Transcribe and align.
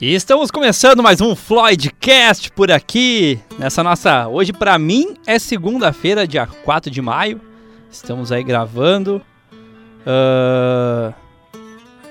E 0.00 0.14
estamos 0.14 0.52
começando 0.52 1.02
mais 1.02 1.20
um 1.20 1.34
Floydcast 1.34 2.52
por 2.52 2.70
aqui. 2.70 3.40
Nessa 3.58 3.82
nossa. 3.82 4.28
Hoje, 4.28 4.52
para 4.52 4.78
mim, 4.78 5.16
é 5.26 5.40
segunda-feira, 5.40 6.24
dia 6.24 6.46
4 6.46 6.88
de 6.88 7.02
maio. 7.02 7.40
Estamos 7.90 8.30
aí 8.30 8.44
gravando. 8.44 9.20
Uh... 10.06 11.12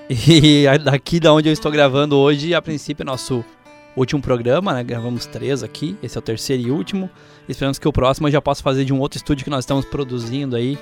E 0.09 0.65
daqui 0.83 1.19
da 1.19 1.33
onde 1.33 1.49
eu 1.49 1.53
estou 1.53 1.69
gravando 1.69 2.17
hoje, 2.17 2.53
a 2.53 2.61
princípio, 2.61 3.03
é 3.03 3.05
nosso 3.05 3.43
último 3.95 4.21
programa, 4.21 4.73
né? 4.73 4.81
Gravamos 4.81 5.25
três 5.25 5.63
aqui. 5.63 5.97
Esse 6.01 6.17
é 6.17 6.19
o 6.19 6.21
terceiro 6.21 6.63
e 6.63 6.71
último. 6.71 7.09
Esperamos 7.47 7.77
que 7.77 7.87
o 7.87 7.91
próximo 7.91 8.27
eu 8.27 8.31
já 8.31 8.41
possa 8.41 8.63
fazer 8.63 8.85
de 8.85 8.93
um 8.93 8.99
outro 8.99 9.17
estúdio 9.17 9.43
que 9.43 9.49
nós 9.49 9.63
estamos 9.65 9.83
produzindo 9.83 10.55
aí. 10.55 10.77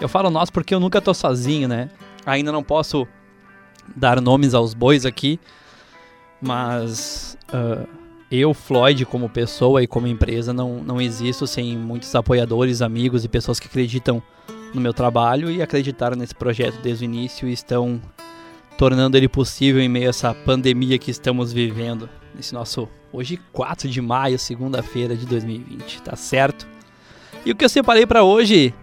Eu 0.00 0.08
falo 0.08 0.28
nosso 0.28 0.52
porque 0.52 0.74
eu 0.74 0.80
nunca 0.80 1.00
tô 1.00 1.14
sozinho, 1.14 1.68
né? 1.68 1.88
Ainda 2.26 2.50
não 2.50 2.64
posso 2.64 3.06
dar 3.94 4.20
nomes 4.20 4.54
aos 4.54 4.74
bois 4.74 5.06
aqui, 5.06 5.38
mas 6.44 7.38
uh, 7.48 7.88
eu, 8.30 8.52
Floyd, 8.52 9.04
como 9.06 9.28
pessoa 9.28 9.82
e 9.82 9.86
como 9.86 10.06
empresa, 10.06 10.52
não, 10.52 10.82
não 10.82 11.00
existo 11.00 11.46
sem 11.46 11.76
muitos 11.76 12.14
apoiadores, 12.14 12.82
amigos 12.82 13.24
e 13.24 13.28
pessoas 13.28 13.58
que 13.58 13.66
acreditam 13.66 14.22
no 14.74 14.80
meu 14.80 14.92
trabalho 14.92 15.50
e 15.50 15.62
acreditaram 15.62 16.16
nesse 16.16 16.34
projeto 16.34 16.80
desde 16.82 17.04
o 17.04 17.06
início 17.06 17.48
e 17.48 17.52
estão 17.52 18.00
tornando 18.76 19.16
ele 19.16 19.28
possível 19.28 19.80
em 19.80 19.88
meio 19.88 20.06
a 20.06 20.10
essa 20.10 20.34
pandemia 20.34 20.98
que 20.98 21.10
estamos 21.10 21.52
vivendo. 21.52 22.08
Nesse 22.34 22.52
nosso 22.52 22.88
hoje 23.12 23.38
4 23.52 23.88
de 23.88 24.00
maio, 24.00 24.38
segunda-feira 24.38 25.16
de 25.16 25.24
2020, 25.24 26.02
tá 26.02 26.16
certo? 26.16 26.66
E 27.46 27.52
o 27.52 27.54
que 27.54 27.64
eu 27.64 27.68
separei 27.68 28.04
para 28.04 28.24
hoje 28.24 28.74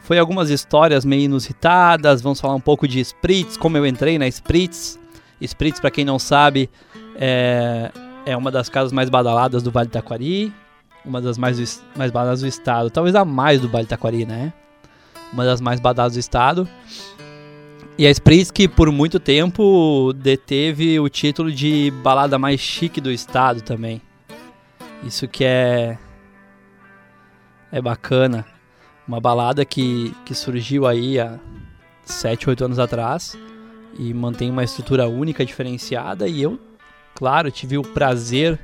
foi 0.00 0.18
algumas 0.18 0.50
histórias 0.50 1.04
meio 1.04 1.22
inusitadas, 1.22 2.20
vamos 2.20 2.40
falar 2.40 2.54
um 2.54 2.60
pouco 2.60 2.86
de 2.86 3.00
Spritz, 3.00 3.56
como 3.56 3.76
eu 3.78 3.86
entrei 3.86 4.18
na 4.18 4.28
Spritz. 4.28 4.98
Spritz, 5.40 5.80
para 5.80 5.90
quem 5.90 6.04
não 6.04 6.18
sabe, 6.18 6.68
é, 7.16 7.90
é 8.26 8.36
uma 8.36 8.50
das 8.50 8.68
casas 8.68 8.92
mais 8.92 9.08
badaladas 9.08 9.62
do 9.62 9.70
Vale 9.70 9.88
do 9.88 9.92
Taquari, 9.92 10.52
uma 11.04 11.20
das 11.20 11.36
mais, 11.38 11.82
mais 11.96 12.10
badaladas 12.10 12.40
do 12.40 12.46
estado, 12.46 12.90
talvez 12.90 13.14
a 13.14 13.24
mais 13.24 13.60
do 13.60 13.68
Vale 13.68 13.86
do 13.86 13.88
Taquari, 13.88 14.24
né? 14.24 14.52
Uma 15.32 15.44
das 15.44 15.60
mais 15.60 15.80
badaladas 15.80 16.14
do 16.14 16.20
estado. 16.20 16.68
E 17.98 18.06
a 18.06 18.10
Spritz 18.10 18.50
que 18.50 18.66
por 18.66 18.90
muito 18.90 19.20
tempo 19.20 20.12
deteve 20.14 20.98
o 20.98 21.08
título 21.08 21.52
de 21.52 21.90
balada 22.02 22.38
mais 22.38 22.60
chique 22.60 23.00
do 23.00 23.10
estado 23.10 23.60
também. 23.60 24.00
Isso 25.04 25.28
que 25.28 25.44
é 25.44 25.98
é 27.70 27.80
bacana. 27.80 28.46
Uma 29.08 29.20
balada 29.20 29.64
que, 29.64 30.14
que 30.24 30.34
surgiu 30.34 30.86
aí 30.86 31.18
há 31.18 31.38
7, 32.04 32.48
8 32.50 32.64
anos 32.64 32.78
atrás 32.78 33.36
e 33.98 34.12
mantém 34.14 34.50
uma 34.50 34.62
estrutura 34.62 35.08
única, 35.08 35.44
diferenciada. 35.44 36.28
E 36.28 36.42
eu, 36.42 36.58
claro, 37.14 37.50
tive 37.50 37.78
o 37.78 37.82
prazer 37.82 38.58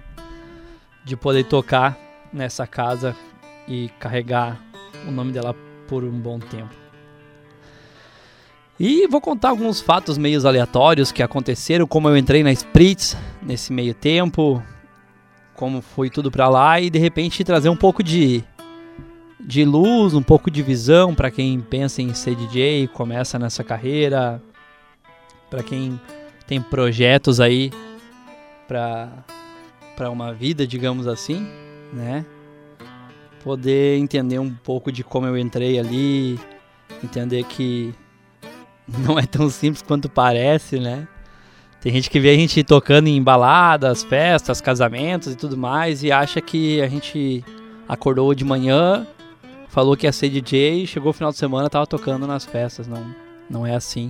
de 1.05 1.17
poder 1.17 1.45
tocar 1.45 1.99
nessa 2.33 2.67
casa 2.67 3.17
e 3.67 3.89
carregar 3.99 4.61
o 5.07 5.11
nome 5.11 5.33
dela 5.33 5.55
por 5.87 6.05
um 6.05 6.19
bom 6.19 6.39
tempo. 6.39 6.75
E 8.79 9.09
vou 9.09 9.21
contar 9.21 9.49
alguns 9.49 9.81
fatos 9.81 10.17
meio 10.17 10.47
aleatórios 10.47 11.11
que 11.11 11.23
aconteceram, 11.23 11.87
como 11.87 12.09
eu 12.09 12.17
entrei 12.17 12.45
na 12.45 12.53
Spritz 12.53 13.17
nesse 13.43 13.73
meio 13.73 13.93
tempo, 13.93 14.63
como 15.55 15.83
foi 15.83 16.09
tudo 16.09 16.31
para 16.31 16.49
lá 16.49 16.81
e 16.81 16.89
de 16.89 16.99
repente 16.99 17.43
trazer 17.43 17.69
um 17.69 17.77
pouco 17.77 18.03
de 18.03 18.45
de 19.41 19.65
luz, 19.65 20.15
um 20.15 20.23
pouco 20.23 20.51
de 20.51 20.63
visão 20.63 21.15
para 21.15 21.31
quem 21.31 21.59
pensa 21.61 22.03
em 22.03 22.13
ser 22.13 22.35
DJ, 22.35 22.87
começa 22.89 23.39
nessa 23.39 23.65
carreira, 23.65 24.43
para 25.49 25.63
quem 25.63 25.99
tem 26.47 26.61
projetos 26.61 27.41
aí 27.41 27.71
para 28.69 29.25
para 29.97 30.11
uma 30.11 30.33
vida, 30.33 30.65
digamos 30.65 31.09
assim, 31.09 31.45
né? 31.93 32.25
Poder 33.43 33.99
entender 33.99 34.39
um 34.39 34.55
pouco 34.55 34.93
de 34.93 35.03
como 35.03 35.27
eu 35.27 35.37
entrei 35.37 35.77
ali, 35.77 36.39
entender 37.03 37.43
que 37.45 37.93
não 38.87 39.19
é 39.19 39.27
tão 39.27 39.51
simples 39.51 39.83
quanto 39.83 40.09
parece, 40.09 40.79
né? 40.79 41.09
Tem 41.81 41.93
gente 41.93 42.11
que 42.11 42.21
vê 42.21 42.31
a 42.31 42.35
gente 42.35 42.63
tocando 42.63 43.09
em 43.09 43.21
baladas, 43.21 44.05
festas, 44.05 44.61
casamentos 44.61 45.33
e 45.33 45.37
tudo 45.37 45.57
mais 45.57 46.05
e 46.05 46.13
acha 46.13 46.41
que 46.41 46.81
a 46.81 46.89
gente 46.89 47.45
acordou 47.89 48.35
de 48.35 48.45
manhã 48.45 49.05
falou 49.69 49.97
que 49.97 50.07
ia 50.07 50.13
ser 50.13 50.29
DJ, 50.29 50.87
chegou 50.87 51.11
o 51.11 51.13
final 51.13 51.31
de 51.31 51.39
semana, 51.39 51.71
tava 51.71 51.87
tocando 51.87 52.27
nas 52.27 52.45
festas. 52.45 52.87
Não, 52.89 53.15
não 53.49 53.67
é 53.67 53.75
assim. 53.75 54.09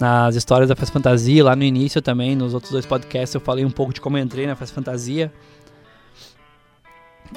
Nas 0.00 0.34
histórias 0.34 0.68
da 0.68 0.74
Festa 0.74 0.94
Fantasia, 0.94 1.44
lá 1.44 1.54
no 1.54 1.62
início 1.62 2.00
também, 2.00 2.34
nos 2.34 2.54
outros 2.54 2.72
dois 2.72 2.86
podcasts, 2.86 3.34
eu 3.34 3.40
falei 3.40 3.66
um 3.66 3.70
pouco 3.70 3.92
de 3.92 4.00
como 4.00 4.16
eu 4.16 4.22
entrei 4.22 4.46
na 4.46 4.56
Festa 4.56 4.74
Fantasia. 4.74 5.30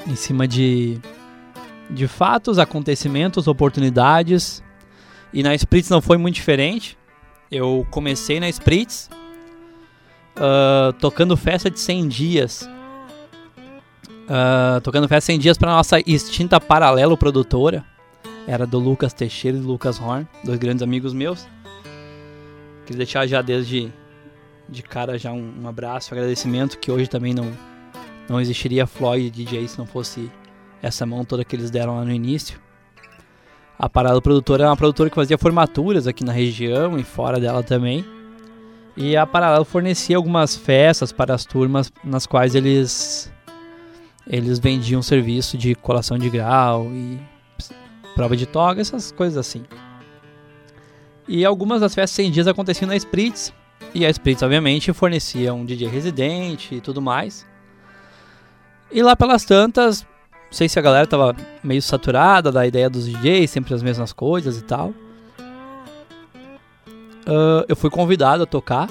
Em 0.07 0.15
cima 0.15 0.47
de, 0.47 0.97
de 1.89 2.07
fatos, 2.07 2.57
acontecimentos, 2.57 3.47
oportunidades. 3.47 4.63
E 5.33 5.43
na 5.43 5.53
Spritz 5.53 5.89
não 5.89 6.01
foi 6.01 6.17
muito 6.17 6.35
diferente. 6.35 6.97
Eu 7.51 7.85
comecei 7.91 8.39
na 8.39 8.47
Spritz 8.47 9.09
uh, 10.37 10.93
tocando 10.93 11.35
festa 11.35 11.69
de 11.69 11.79
100 11.79 12.07
dias 12.07 12.69
Uh, 14.23 14.79
tocando 14.79 15.05
festa 15.07 15.25
100 15.27 15.39
dias 15.39 15.57
para 15.57 15.71
nossa 15.71 15.99
extinta 15.99 16.59
Paralelo 16.59 17.17
produtora. 17.17 17.83
Era 18.47 18.65
do 18.65 18.79
Lucas 18.79 19.13
Teixeira 19.13 19.57
e 19.57 19.59
do 19.59 19.67
Lucas 19.67 19.99
Horn, 19.99 20.27
dois 20.43 20.57
grandes 20.57 20.81
amigos 20.81 21.13
meus. 21.13 21.45
Queria 22.85 22.97
deixar 22.97 23.27
já 23.27 23.41
desde 23.41 23.91
de 24.69 24.81
cara 24.81 25.17
já 25.17 25.31
um, 25.31 25.61
um 25.61 25.67
abraço, 25.67 26.13
um 26.13 26.17
agradecimento 26.17 26.77
que 26.77 26.91
hoje 26.91 27.07
também 27.07 27.33
não 27.33 27.51
não 28.27 28.39
existiria 28.39 28.87
Floyd 28.87 29.29
DJ 29.29 29.67
se 29.67 29.77
não 29.77 29.85
fosse 29.85 30.31
essa 30.81 31.05
mão 31.05 31.25
toda 31.25 31.43
que 31.43 31.55
eles 31.55 31.69
deram 31.69 31.95
lá 31.95 32.05
no 32.05 32.11
início. 32.11 32.59
A 33.77 33.89
Paralelo 33.89 34.21
Produtora 34.21 34.63
é 34.63 34.67
uma 34.67 34.77
produtora 34.77 35.09
que 35.09 35.15
fazia 35.15 35.37
formaturas 35.37 36.07
aqui 36.07 36.23
na 36.23 36.31
região 36.31 36.97
e 36.97 37.03
fora 37.03 37.39
dela 37.39 37.63
também. 37.63 38.05
E 38.95 39.17
a 39.17 39.25
Paralelo 39.25 39.65
fornecia 39.65 40.15
algumas 40.15 40.55
festas 40.55 41.11
para 41.11 41.33
as 41.33 41.45
turmas 41.45 41.91
nas 42.03 42.25
quais 42.25 42.55
eles 42.55 43.31
eles 44.25 44.57
vendiam 44.57 45.01
serviço 45.01 45.57
de 45.57 45.75
colação 45.75 46.17
de 46.17 46.29
grau 46.29 46.85
e 46.91 47.19
prova 48.15 48.37
de 48.37 48.45
toga, 48.45 48.79
essas 48.79 49.11
coisas 49.11 49.37
assim. 49.37 49.63
E 51.27 51.45
algumas 51.45 51.81
das 51.81 51.95
festas 51.95 52.15
100 52.15 52.31
dias 52.31 52.47
aconteciam 52.47 52.87
na 52.87 52.95
Spritz, 52.95 53.53
e 53.93 54.05
a 54.05 54.09
Spritz, 54.09 54.41
obviamente, 54.41 54.91
fornecia 54.91 55.53
um 55.53 55.65
DJ 55.65 55.87
residente 55.87 56.75
e 56.75 56.81
tudo 56.81 57.01
mais. 57.01 57.45
E 58.91 59.01
lá 59.01 59.15
pelas 59.15 59.45
tantas, 59.45 60.01
não 60.01 60.51
sei 60.51 60.67
se 60.67 60.77
a 60.77 60.81
galera 60.81 61.07
tava 61.07 61.35
meio 61.63 61.81
saturada 61.81 62.51
da 62.51 62.65
ideia 62.65 62.89
dos 62.89 63.07
DJs, 63.07 63.49
sempre 63.49 63.73
as 63.73 63.81
mesmas 63.81 64.11
coisas 64.11 64.57
e 64.57 64.63
tal. 64.63 64.93
Uh, 67.25 67.63
eu 67.67 67.75
fui 67.75 67.89
convidado 67.89 68.43
a 68.43 68.45
tocar. 68.45 68.89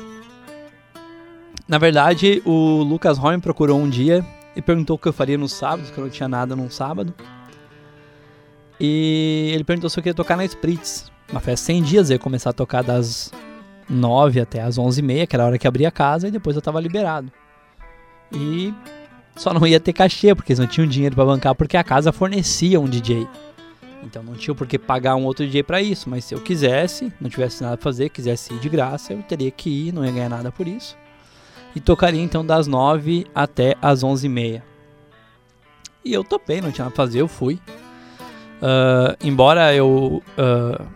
Na 1.69 1.79
verdade, 1.79 2.43
o 2.45 2.83
Lucas 2.83 3.19
Horn 3.19 3.41
procurou 3.41 3.79
um 3.79 3.89
dia 3.89 4.25
e 4.57 4.63
perguntou 4.63 4.97
o 4.97 4.99
que 4.99 5.09
eu 5.09 5.13
faria 5.13 5.39
no 5.39 5.49
sábado, 5.49 5.91
que 5.93 5.99
eu 5.99 6.05
não 6.05 6.11
tinha 6.11 6.29
nada 6.29 6.57
num 6.57 6.71
sábado. 6.71 7.15
E 8.81 9.51
ele 9.55 9.65
perguntou 9.65 9.89
se 9.89 9.99
eu 9.99 10.03
queria 10.03 10.15
tocar 10.15 10.37
na 10.37 10.45
Spritz. 10.45 11.12
Uma 11.33 11.41
festa 11.41 11.67
100 11.67 11.83
dias, 11.83 12.11
eu 12.11 12.15
ia 12.15 12.19
começar 12.19 12.51
a 12.51 12.53
tocar 12.53 12.83
das 12.83 13.33
9 13.89 14.41
até 14.41 14.61
as 14.61 14.79
11h30, 14.79 15.27
que 15.27 15.35
era 15.35 15.43
a 15.43 15.47
hora 15.47 15.59
que 15.59 15.67
abria 15.67 15.89
a 15.89 15.91
casa, 15.91 16.29
e 16.29 16.31
depois 16.31 16.55
eu 16.55 16.63
tava 16.63 16.79
liberado. 16.79 17.33
E 18.31 18.73
só 19.35 19.53
não 19.53 19.67
ia 19.67 19.81
ter 19.81 19.93
cachê, 19.93 20.35
porque 20.35 20.53
eles 20.53 20.61
não 20.61 20.67
tinham 20.67 20.87
dinheiro 20.87 21.17
para 21.17 21.25
bancar, 21.25 21.55
porque 21.55 21.77
a 21.77 21.83
casa 21.83 22.13
fornecia 22.13 22.79
um 22.79 22.87
DJ. 22.87 23.27
Então 24.05 24.23
não 24.23 24.35
tinha 24.35 24.55
por 24.55 24.67
que 24.67 24.79
pagar 24.79 25.17
um 25.17 25.25
outro 25.25 25.45
DJ 25.45 25.63
para 25.63 25.81
isso, 25.81 26.09
mas 26.09 26.25
se 26.25 26.35
eu 26.35 26.41
quisesse, 26.41 27.13
não 27.21 27.29
tivesse 27.29 27.63
nada 27.63 27.77
pra 27.77 27.85
fazer, 27.85 28.11
quisesse 28.11 28.53
ir 28.53 28.61
de 28.61 28.69
graça, 28.69 29.13
eu 29.13 29.23
teria 29.23 29.51
que 29.51 29.71
ir, 29.71 29.93
não 29.93 30.05
ia 30.05 30.13
ganhar 30.13 30.29
nada 30.29 30.53
por 30.53 30.69
isso 30.69 30.97
e 31.75 31.81
tocaria 31.81 32.21
então 32.21 32.45
das 32.45 32.67
9 32.67 33.27
até 33.35 33.77
as 33.81 34.03
11h30. 34.03 34.63
E 36.05 36.13
eu 36.13 36.25
topei, 36.25 36.61
não 36.61 36.73
tinha 36.73 36.85
nada 36.85 36.95
pra 36.95 37.05
fazer, 37.05 37.21
eu 37.21 37.29
fui. 37.29 37.55
Uh, 38.61 39.17
embora 39.23 39.75
eu 39.75 40.23
uh, 40.39 40.87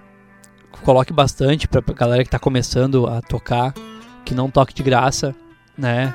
coloque 0.82 1.12
bastante 1.12 1.67
pra 1.67 1.81
galera 1.81 2.25
que 2.25 2.31
tá 2.31 2.38
começando 2.38 3.06
a 3.06 3.20
tocar, 3.20 3.75
que 4.25 4.34
não 4.34 4.50
toque 4.50 4.75
de 4.75 4.82
graça, 4.82 5.34
né? 5.76 6.14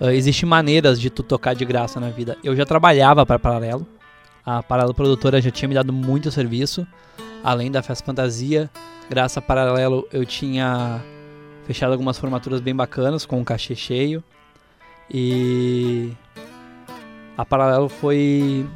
Uh, 0.00 0.10
Existem 0.10 0.48
maneiras 0.48 1.00
de 1.00 1.10
tu 1.10 1.22
tocar 1.22 1.54
de 1.54 1.64
graça 1.64 2.00
na 2.00 2.10
vida. 2.10 2.36
Eu 2.42 2.56
já 2.56 2.64
trabalhava 2.64 3.24
para 3.24 3.38
Paralelo. 3.38 3.86
A 4.44 4.62
Paralelo 4.62 4.94
Produtora 4.94 5.40
já 5.40 5.50
tinha 5.50 5.68
me 5.68 5.74
dado 5.74 5.92
muito 5.92 6.30
serviço. 6.30 6.86
Além 7.44 7.70
da 7.70 7.82
Festa 7.82 8.04
Fantasia, 8.04 8.70
graças 9.08 9.38
a 9.38 9.40
Paralelo 9.40 10.06
eu 10.12 10.24
tinha 10.24 11.00
fechado 11.64 11.92
algumas 11.92 12.18
formaturas 12.18 12.60
bem 12.60 12.74
bacanas, 12.74 13.24
com 13.24 13.40
um 13.40 13.44
cachê 13.44 13.74
cheio. 13.74 14.22
E 15.10 16.12
a 17.36 17.44
Paralelo 17.44 17.88
foi 17.88 18.66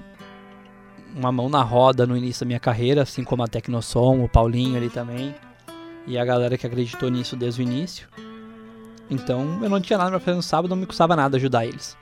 uma 1.17 1.33
mão 1.33 1.49
na 1.49 1.63
roda 1.63 2.07
no 2.07 2.15
início 2.17 2.45
da 2.45 2.47
minha 2.47 2.61
carreira, 2.61 3.03
assim 3.03 3.25
como 3.25 3.43
a 3.43 3.49
Tecnosom, 3.49 4.23
o 4.23 4.29
Paulinho 4.29 4.77
ali 4.77 4.91
também. 4.91 5.35
E 6.07 6.19
a 6.19 6.25
galera 6.25 6.59
que 6.59 6.67
acreditou 6.67 7.11
nisso 7.11 7.35
desde 7.35 7.61
o 7.61 7.65
início. 7.65 8.07
Então 9.11 9.59
eu 9.63 9.71
não 9.71 9.81
tinha 9.81 9.99
nada 9.99 10.11
pra 10.11 10.21
fazer 10.21 10.37
no 10.37 10.43
sábado, 10.43 10.71
não 10.71 10.77
me 10.77 10.87
custava 10.87 11.17
nada 11.17 11.37
ajudar 11.39 11.65
eles. 11.65 11.97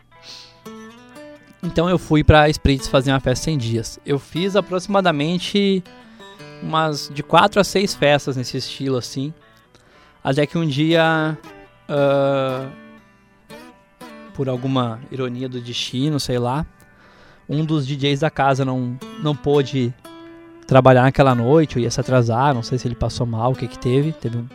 Então 1.62 1.88
eu 1.88 1.98
fui 1.98 2.24
pra 2.24 2.48
Spritz 2.50 2.88
fazer 2.88 3.12
uma 3.12 3.20
festa 3.20 3.50
em 3.50 3.56
dias. 3.56 3.98
Eu 4.04 4.18
fiz 4.18 4.56
aproximadamente 4.56 5.82
umas 6.62 7.10
de 7.12 7.22
quatro 7.22 7.60
a 7.60 7.64
seis 7.64 7.94
festas 7.94 8.36
nesse 8.36 8.56
estilo 8.56 8.96
assim. 8.96 9.32
Até 10.22 10.46
que 10.46 10.58
um 10.58 10.66
dia, 10.66 11.38
uh, 11.88 12.70
por 14.34 14.48
alguma 14.48 15.00
ironia 15.10 15.48
do 15.48 15.60
destino, 15.60 16.18
sei 16.18 16.38
lá, 16.38 16.66
um 17.48 17.64
dos 17.64 17.86
DJs 17.86 18.20
da 18.20 18.30
casa 18.30 18.64
não, 18.64 18.98
não 19.22 19.34
pôde 19.34 19.92
trabalhar 20.66 21.02
naquela 21.02 21.34
noite, 21.34 21.78
ou 21.78 21.82
ia 21.82 21.90
se 21.90 22.00
atrasar, 22.00 22.54
não 22.54 22.62
sei 22.62 22.78
se 22.78 22.88
ele 22.88 22.94
passou 22.94 23.26
mal, 23.26 23.52
o 23.52 23.54
que 23.54 23.68
que 23.68 23.78
teve, 23.78 24.12
teve 24.12 24.38
um, 24.38 24.46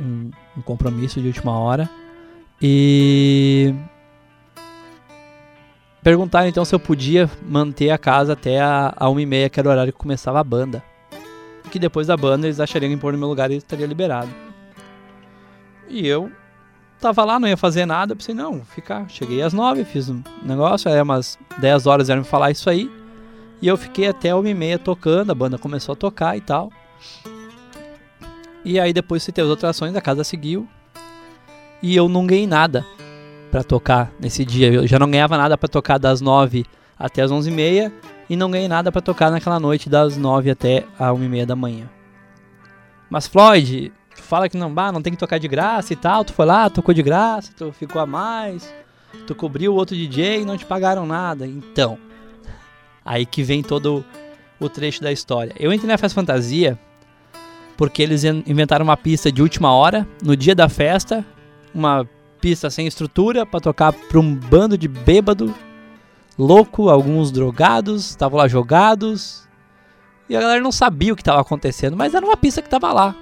um, 0.00 0.30
um 0.58 0.62
compromisso 0.62 1.20
de 1.20 1.26
última 1.26 1.58
hora. 1.58 1.88
E 2.60 3.74
perguntaram 6.02 6.48
então 6.48 6.64
se 6.64 6.74
eu 6.74 6.80
podia 6.80 7.28
manter 7.42 7.90
a 7.90 7.98
casa 7.98 8.32
até 8.32 8.60
a, 8.60 8.94
a 8.96 9.06
1h30, 9.06 9.50
que 9.50 9.60
era 9.60 9.68
o 9.68 9.72
horário 9.72 9.92
que 9.92 9.98
começava 9.98 10.40
a 10.40 10.44
banda. 10.44 10.82
Que 11.70 11.78
depois 11.78 12.06
da 12.06 12.16
banda 12.16 12.46
eles 12.46 12.60
achariam 12.60 12.90
que 12.90 12.96
pôr 12.96 13.12
no 13.12 13.18
meu 13.18 13.28
lugar 13.28 13.50
e 13.50 13.56
estaria 13.56 13.86
liberado. 13.86 14.30
E 15.88 16.06
eu 16.06 16.30
tava 17.00 17.24
lá, 17.24 17.38
não 17.38 17.48
ia 17.48 17.56
fazer 17.56 17.86
nada, 17.86 18.16
pensei, 18.16 18.34
não, 18.34 18.64
ficar. 18.64 19.08
Cheguei 19.08 19.42
às 19.42 19.52
9, 19.52 19.84
fiz 19.84 20.08
um 20.08 20.22
negócio, 20.42 20.90
aí 20.90 21.00
umas 21.00 21.38
10 21.58 21.86
horas 21.86 22.10
eram 22.10 22.22
me 22.22 22.26
falar 22.26 22.50
isso 22.50 22.68
aí. 22.68 22.90
E 23.60 23.68
eu 23.68 23.76
fiquei 23.76 24.08
até 24.08 24.30
1h30 24.30 24.78
tocando, 24.78 25.30
a 25.30 25.34
banda 25.34 25.58
começou 25.58 25.92
a 25.92 25.96
tocar 25.96 26.36
e 26.36 26.40
tal. 26.40 26.70
E 28.64 28.80
aí 28.80 28.92
depois 28.92 29.22
citei 29.22 29.42
as 29.44 29.50
outras 29.50 29.70
ações, 29.70 29.94
a 29.94 30.00
casa 30.00 30.24
seguiu. 30.24 30.68
E 31.82 31.94
eu 31.94 32.08
não 32.08 32.26
ganhei 32.26 32.46
nada 32.46 32.84
para 33.50 33.62
tocar 33.62 34.10
nesse 34.20 34.44
dia. 34.44 34.72
Eu 34.72 34.86
já 34.86 34.98
não 34.98 35.10
ganhava 35.10 35.36
nada 35.36 35.56
para 35.56 35.68
tocar 35.68 35.98
das 35.98 36.20
9 36.20 36.66
até 36.98 37.22
as 37.22 37.30
11h30 37.30 37.92
e 38.28 38.36
não 38.36 38.50
ganhei 38.50 38.68
nada 38.68 38.90
para 38.90 39.00
tocar 39.00 39.30
naquela 39.30 39.60
noite 39.60 39.88
das 39.88 40.16
9 40.16 40.50
até 40.50 40.84
a 40.98 41.10
1h30 41.10 41.46
da 41.46 41.56
manhã. 41.56 41.88
Mas 43.08 43.26
Floyd, 43.26 43.92
fala 44.26 44.48
que 44.48 44.56
não, 44.56 44.72
bah, 44.72 44.92
não 44.92 45.00
tem 45.00 45.12
que 45.12 45.18
tocar 45.18 45.38
de 45.38 45.48
graça 45.48 45.92
e 45.92 45.96
tal, 45.96 46.24
tu 46.24 46.32
foi 46.32 46.44
lá, 46.46 46.68
tocou 46.68 46.94
de 46.94 47.02
graça, 47.02 47.52
tu 47.56 47.72
ficou 47.72 48.00
a 48.00 48.06
mais, 48.06 48.72
tu 49.26 49.34
cobriu 49.34 49.72
o 49.72 49.76
outro 49.76 49.96
DJ 49.96 50.42
e 50.42 50.44
não 50.44 50.56
te 50.56 50.66
pagaram 50.66 51.06
nada. 51.06 51.46
Então, 51.46 51.98
aí 53.04 53.24
que 53.24 53.42
vem 53.42 53.62
todo 53.62 54.04
o 54.58 54.68
trecho 54.68 55.02
da 55.02 55.12
história. 55.12 55.54
Eu 55.58 55.72
entrei 55.72 55.90
na 55.90 55.98
Festa 55.98 56.14
Fantasia 56.14 56.78
porque 57.76 58.02
eles 58.02 58.24
inventaram 58.24 58.84
uma 58.84 58.96
pista 58.96 59.30
de 59.30 59.42
última 59.42 59.72
hora, 59.72 60.06
no 60.22 60.36
dia 60.36 60.54
da 60.54 60.68
festa, 60.68 61.24
uma 61.74 62.08
pista 62.40 62.70
sem 62.70 62.86
estrutura 62.86 63.44
para 63.44 63.60
tocar 63.60 63.92
para 63.92 64.18
um 64.18 64.34
bando 64.34 64.78
de 64.78 64.88
bêbado, 64.88 65.54
louco, 66.38 66.88
alguns 66.88 67.30
drogados, 67.30 68.10
estavam 68.10 68.38
lá 68.38 68.48
jogados. 68.48 69.46
E 70.28 70.34
a 70.34 70.40
galera 70.40 70.60
não 70.60 70.72
sabia 70.72 71.12
o 71.12 71.16
que 71.16 71.22
estava 71.22 71.40
acontecendo, 71.40 71.96
mas 71.96 72.14
era 72.14 72.24
uma 72.24 72.36
pista 72.36 72.62
que 72.62 72.66
estava 72.66 72.92
lá. 72.92 73.14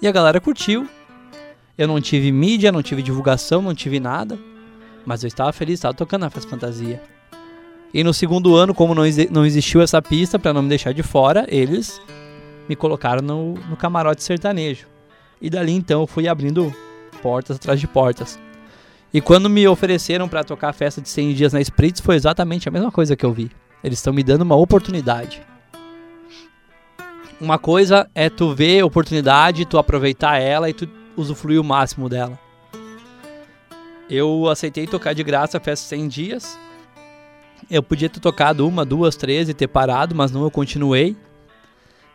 E 0.00 0.06
a 0.06 0.12
galera 0.12 0.40
curtiu. 0.40 0.88
Eu 1.76 1.86
não 1.86 2.00
tive 2.00 2.32
mídia, 2.32 2.72
não 2.72 2.82
tive 2.82 3.02
divulgação, 3.02 3.62
não 3.62 3.74
tive 3.74 4.00
nada. 4.00 4.38
Mas 5.04 5.22
eu 5.22 5.28
estava 5.28 5.52
feliz, 5.52 5.74
estava 5.74 5.94
tocando 5.94 6.22
na 6.22 6.30
Festa 6.30 6.50
Fantasia. 6.50 7.02
E 7.92 8.04
no 8.04 8.12
segundo 8.12 8.54
ano, 8.54 8.74
como 8.74 8.94
não, 8.94 9.02
não 9.30 9.46
existiu 9.46 9.80
essa 9.80 10.02
pista, 10.02 10.38
para 10.38 10.52
não 10.52 10.62
me 10.62 10.68
deixar 10.68 10.92
de 10.92 11.02
fora, 11.02 11.46
eles 11.48 12.00
me 12.68 12.76
colocaram 12.76 13.22
no, 13.22 13.54
no 13.54 13.76
camarote 13.76 14.22
sertanejo. 14.22 14.86
E 15.40 15.48
dali 15.48 15.72
então 15.72 16.02
eu 16.02 16.06
fui 16.06 16.28
abrindo 16.28 16.74
portas 17.22 17.56
atrás 17.56 17.80
de 17.80 17.86
portas. 17.86 18.38
E 19.12 19.20
quando 19.20 19.48
me 19.48 19.66
ofereceram 19.66 20.28
para 20.28 20.44
tocar 20.44 20.68
a 20.68 20.72
festa 20.72 21.00
de 21.00 21.08
100 21.08 21.34
dias 21.34 21.52
na 21.52 21.60
Spritz, 21.60 22.00
foi 22.00 22.14
exatamente 22.14 22.68
a 22.68 22.72
mesma 22.72 22.92
coisa 22.92 23.16
que 23.16 23.24
eu 23.24 23.32
vi. 23.32 23.50
Eles 23.82 23.98
estão 23.98 24.12
me 24.12 24.22
dando 24.22 24.42
uma 24.42 24.56
oportunidade. 24.56 25.40
Uma 27.40 27.58
coisa 27.58 28.10
é 28.14 28.28
tu 28.28 28.52
ver 28.52 28.80
a 28.80 28.86
oportunidade, 28.86 29.64
tu 29.64 29.78
aproveitar 29.78 30.38
ela 30.38 30.68
e 30.68 30.72
tu 30.72 30.88
usufruir 31.16 31.60
o 31.60 31.64
máximo 31.64 32.08
dela. 32.08 32.38
Eu 34.10 34.48
aceitei 34.48 34.86
tocar 34.86 35.14
de 35.14 35.22
graça 35.22 35.60
festa 35.60 35.86
100 35.88 36.08
dias. 36.08 36.58
Eu 37.70 37.82
podia 37.82 38.08
ter 38.08 38.20
tocado 38.20 38.66
uma, 38.66 38.84
duas, 38.84 39.14
três 39.14 39.48
e 39.48 39.54
ter 39.54 39.68
parado, 39.68 40.14
mas 40.14 40.32
não, 40.32 40.42
eu 40.42 40.50
continuei. 40.50 41.16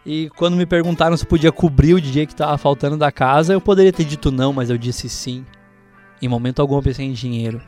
E 0.06 0.30
quando 0.36 0.58
me 0.58 0.66
perguntaram 0.66 1.16
se 1.16 1.26
podia 1.26 1.52
cobrir 1.52 1.94
o 1.94 2.02
DJ 2.02 2.26
que 2.26 2.34
estava 2.34 2.58
faltando 2.58 2.98
da 2.98 3.12
casa, 3.12 3.54
eu 3.54 3.62
poderia 3.62 3.94
ter 3.94 4.04
dito 4.04 4.32
não, 4.32 4.52
mas 4.52 4.70
eu 4.70 4.78
disse 4.78 5.08
sim. 5.08 5.46
Em 6.22 6.28
momento 6.28 6.62
algum 6.62 6.76
eu 6.76 6.82
pensei 6.82 7.06
em 7.06 7.14
dinheiro. 7.14 7.62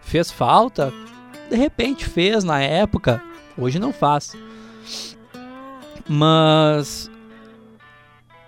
Fez 0.00 0.30
falta? 0.30 0.92
De 1.48 1.56
repente 1.56 2.04
fez 2.04 2.44
na 2.44 2.60
época, 2.60 3.20
hoje 3.58 3.80
não 3.80 3.92
faz. 3.92 4.36
Mas 6.12 7.08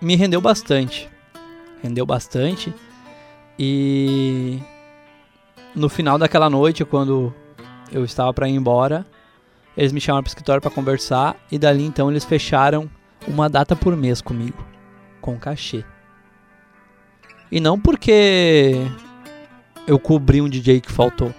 me 0.01 0.17
rendeu 0.17 0.41
bastante. 0.41 1.09
Rendeu 1.81 2.05
bastante. 2.05 2.73
E 3.57 4.59
no 5.73 5.87
final 5.87 6.17
daquela 6.17 6.49
noite, 6.49 6.83
quando 6.83 7.33
eu 7.89 8.03
estava 8.03 8.33
para 8.33 8.49
ir 8.49 8.51
embora, 8.51 9.05
eles 9.77 9.93
me 9.93 10.01
chamaram 10.01 10.23
para 10.23 10.27
o 10.27 10.31
escritório 10.31 10.61
para 10.61 10.71
conversar 10.71 11.37
e 11.49 11.57
dali 11.57 11.85
então 11.85 12.11
eles 12.11 12.25
fecharam 12.25 12.89
uma 13.25 13.49
data 13.49 13.77
por 13.77 13.95
mês 13.95 14.19
comigo, 14.19 14.61
com 15.21 15.39
cachê. 15.39 15.85
E 17.49 17.61
não 17.61 17.79
porque 17.79 18.75
eu 19.87 19.97
cobri 19.97 20.41
um 20.41 20.49
DJ 20.49 20.81
que 20.81 20.91
faltou, 20.91 21.33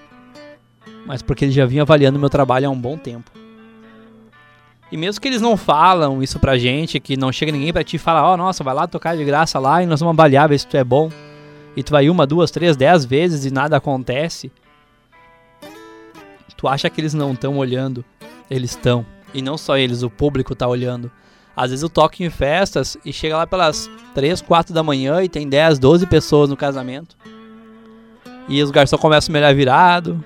mas 1.05 1.21
porque 1.21 1.45
eles 1.45 1.55
já 1.55 1.67
vinham 1.67 1.83
avaliando 1.83 2.19
meu 2.19 2.31
trabalho 2.31 2.67
há 2.67 2.71
um 2.71 2.81
bom 2.81 2.97
tempo. 2.97 3.44
E 4.93 4.97
mesmo 4.97 5.21
que 5.21 5.29
eles 5.29 5.41
não 5.41 5.57
falam 5.57 6.23
isso 6.23 6.39
pra 6.39 6.59
gente, 6.59 7.01
que 7.01 7.17
não 7.17 7.33
chega 7.33 7.51
ninguém 7.51 7.73
pra 7.73 7.83
ti 7.83 7.97
e 7.97 7.99
fala, 7.99 8.23
ó, 8.23 8.35
oh, 8.35 8.37
nossa, 8.37 8.63
vai 8.63 8.75
lá 8.75 8.87
tocar 8.87 9.17
de 9.17 9.25
graça 9.25 9.59
lá 9.59 9.83
e 9.83 9.87
nós 9.87 10.01
vamos 10.01 10.13
avaliar, 10.13 10.49
ver 10.49 10.59
se 10.59 10.67
tu 10.67 10.77
é 10.77 10.85
bom. 10.85 11.11
E 11.77 11.83
tu 11.83 11.91
vai 11.91 12.09
uma, 12.09 12.27
duas, 12.27 12.51
três, 12.51 12.77
dez 12.77 13.05
vezes 13.05 13.45
e 13.45 13.51
nada 13.51 13.77
acontece. 13.77 14.53
Tu 16.57 16.69
acha 16.69 16.89
que 16.89 17.01
eles 17.01 17.13
não 17.13 17.33
estão 17.33 17.59
olhando? 17.59 18.05
Eles 18.51 18.71
estão. 18.71 19.05
E 19.35 19.43
não 19.43 19.59
só 19.59 19.77
eles, 19.77 20.03
o 20.03 20.11
público 20.11 20.55
tá 20.55 20.69
olhando. 20.69 21.11
Às 21.57 21.71
vezes 21.71 21.83
eu 21.83 21.89
toco 21.89 22.23
em 22.23 22.31
festas 22.31 22.97
e 23.05 23.13
chega 23.13 23.37
lá 23.37 23.47
pelas 23.47 23.91
3, 24.15 24.41
4 24.41 24.75
da 24.75 24.83
manhã 24.83 25.23
e 25.23 25.29
tem 25.29 25.49
10, 25.49 25.79
12 25.79 26.07
pessoas 26.07 26.49
no 26.49 26.57
casamento. 26.57 27.17
E 28.49 28.63
os 28.63 28.71
garçons 28.71 29.01
começam 29.01 29.31
a 29.31 29.33
me 29.33 29.39
olhar 29.39 29.55
virado. 29.55 30.25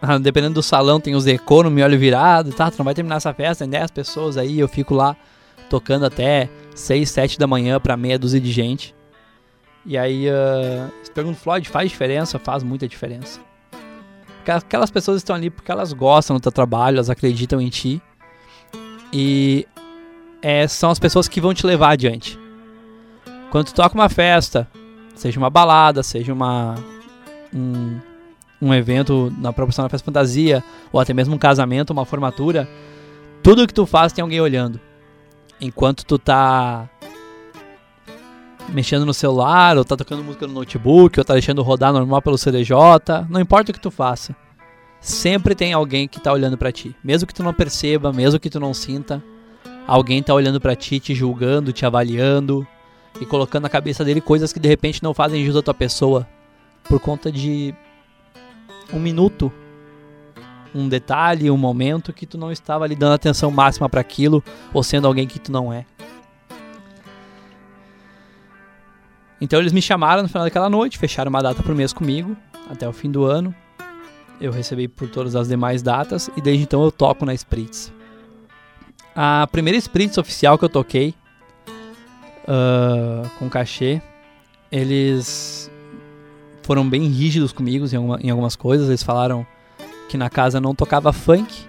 Ah, 0.00 0.18
dependendo 0.18 0.54
do 0.54 0.62
salão, 0.62 1.00
tem 1.00 1.14
os 1.14 1.26
econo 1.26 1.70
me 1.70 1.82
olham 1.82 1.98
virado. 1.98 2.52
Tá, 2.52 2.70
tu 2.70 2.78
não 2.78 2.84
vai 2.84 2.94
terminar 2.94 3.16
essa 3.16 3.32
festa, 3.32 3.64
tem 3.64 3.70
10 3.70 3.90
pessoas 3.90 4.36
aí. 4.36 4.58
Eu 4.58 4.68
fico 4.68 4.94
lá 4.94 5.16
tocando 5.68 6.04
até 6.04 6.48
6, 6.74 7.08
7 7.08 7.38
da 7.38 7.46
manhã 7.46 7.80
pra 7.80 7.96
meia 7.96 8.18
dúzia 8.18 8.40
de 8.40 8.52
gente. 8.52 8.94
E 9.84 9.96
aí, 9.96 10.28
uh, 10.28 10.90
você 11.02 11.12
pergunta, 11.12 11.38
Floyd, 11.38 11.68
faz 11.68 11.90
diferença? 11.90 12.38
Faz 12.38 12.62
muita 12.62 12.88
diferença. 12.88 13.40
Aquelas 14.46 14.90
pessoas 14.90 15.18
estão 15.18 15.34
ali 15.34 15.50
porque 15.50 15.70
elas 15.70 15.92
gostam 15.92 16.36
do 16.36 16.40
teu 16.40 16.52
trabalho, 16.52 16.96
elas 16.96 17.10
acreditam 17.10 17.60
em 17.60 17.68
ti. 17.68 18.02
E 19.12 19.66
é, 20.42 20.66
são 20.68 20.90
as 20.90 20.98
pessoas 20.98 21.28
que 21.28 21.40
vão 21.40 21.54
te 21.54 21.66
levar 21.66 21.90
adiante. 21.90 22.38
Quando 23.50 23.66
tu 23.66 23.74
toca 23.74 23.94
uma 23.94 24.08
festa, 24.08 24.68
seja 25.14 25.38
uma 25.38 25.50
balada, 25.50 26.02
seja 26.02 26.32
uma 26.32 26.74
um, 27.54 27.98
um 28.60 28.72
evento 28.72 29.32
na 29.38 29.52
proporção 29.52 29.84
da 29.84 29.88
festa 29.88 30.04
fantasia, 30.04 30.62
ou 30.92 31.00
até 31.00 31.12
mesmo 31.12 31.34
um 31.34 31.38
casamento, 31.38 31.90
uma 31.90 32.04
formatura, 32.04 32.68
tudo 33.42 33.66
que 33.66 33.74
tu 33.74 33.86
faz 33.86 34.12
tem 34.12 34.22
alguém 34.22 34.40
olhando. 34.40 34.80
Enquanto 35.60 36.04
tu 36.04 36.18
tá 36.18 36.88
mexendo 38.68 39.06
no 39.06 39.14
celular, 39.14 39.76
ou 39.76 39.84
tá 39.84 39.96
tocando 39.96 40.24
música 40.24 40.46
no 40.46 40.54
notebook, 40.54 41.18
ou 41.18 41.24
tá 41.24 41.34
deixando 41.34 41.62
rodar 41.62 41.92
normal 41.92 42.20
pelo 42.20 42.38
CDJ, 42.38 42.74
não 43.28 43.40
importa 43.40 43.70
o 43.70 43.74
que 43.74 43.80
tu 43.80 43.90
faça. 43.90 44.34
Sempre 45.00 45.54
tem 45.54 45.72
alguém 45.72 46.08
que 46.08 46.20
tá 46.20 46.32
olhando 46.32 46.58
para 46.58 46.72
ti. 46.72 46.94
Mesmo 47.04 47.26
que 47.26 47.34
tu 47.34 47.42
não 47.42 47.54
perceba, 47.54 48.12
mesmo 48.12 48.40
que 48.40 48.50
tu 48.50 48.58
não 48.58 48.74
sinta, 48.74 49.22
alguém 49.86 50.22
tá 50.22 50.34
olhando 50.34 50.60
para 50.60 50.74
ti, 50.74 50.98
te 50.98 51.14
julgando, 51.14 51.72
te 51.72 51.86
avaliando 51.86 52.66
e 53.20 53.24
colocando 53.24 53.62
na 53.62 53.68
cabeça 53.68 54.04
dele 54.04 54.20
coisas 54.20 54.52
que 54.52 54.60
de 54.60 54.68
repente 54.68 55.02
não 55.02 55.14
fazem 55.14 55.44
jus 55.44 55.56
à 55.56 55.62
tua 55.62 55.74
pessoa 55.74 56.26
por 56.88 56.98
conta 57.00 57.30
de 57.30 57.74
um 58.92 58.98
minuto, 58.98 59.52
um 60.74 60.88
detalhe, 60.88 61.50
um 61.50 61.56
momento 61.56 62.12
que 62.12 62.26
tu 62.26 62.36
não 62.38 62.52
estava 62.52 62.84
ali 62.84 62.94
dando 62.94 63.14
atenção 63.14 63.50
máxima 63.50 63.88
para 63.88 64.00
aquilo 64.00 64.42
ou 64.72 64.82
sendo 64.82 65.06
alguém 65.06 65.26
que 65.26 65.38
tu 65.38 65.50
não 65.50 65.72
é. 65.72 65.84
Então 69.40 69.60
eles 69.60 69.72
me 69.72 69.82
chamaram 69.82 70.22
no 70.22 70.28
final 70.28 70.44
daquela 70.44 70.70
noite, 70.70 70.98
fecharam 70.98 71.28
uma 71.28 71.42
data 71.42 71.62
por 71.62 71.74
mês 71.74 71.92
comigo 71.92 72.36
até 72.70 72.88
o 72.88 72.92
fim 72.92 73.10
do 73.10 73.24
ano. 73.24 73.54
Eu 74.40 74.52
recebi 74.52 74.86
por 74.88 75.08
todas 75.08 75.34
as 75.34 75.48
demais 75.48 75.82
datas 75.82 76.30
e 76.36 76.40
desde 76.40 76.64
então 76.64 76.82
eu 76.82 76.92
toco 76.92 77.24
na 77.24 77.34
Spritz. 77.34 77.92
A 79.14 79.46
primeira 79.50 79.78
Spritz 79.78 80.18
oficial 80.18 80.58
que 80.58 80.64
eu 80.64 80.68
toquei 80.68 81.14
uh, 82.46 83.28
com 83.38 83.48
cachê 83.48 84.02
eles 84.70 85.65
foram 86.66 86.88
bem 86.88 87.06
rígidos 87.06 87.52
comigo 87.52 87.86
em, 87.90 87.96
alguma, 87.96 88.18
em 88.20 88.28
algumas 88.28 88.56
coisas. 88.56 88.88
Eles 88.88 89.02
falaram 89.02 89.46
que 90.08 90.16
na 90.16 90.28
casa 90.28 90.60
não 90.60 90.74
tocava 90.74 91.12
funk 91.12 91.64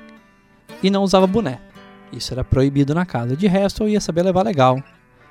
e 0.82 0.90
não 0.90 1.04
usava 1.04 1.28
boné. 1.28 1.60
Isso 2.12 2.34
era 2.34 2.44
proibido 2.44 2.96
na 2.96 3.06
casa. 3.06 3.38
De 3.38 3.46
resto, 3.46 3.84
eu 3.84 3.90
ia 3.90 4.02
saber 4.02 4.24
levar 4.24 4.44
legal. 4.44 4.82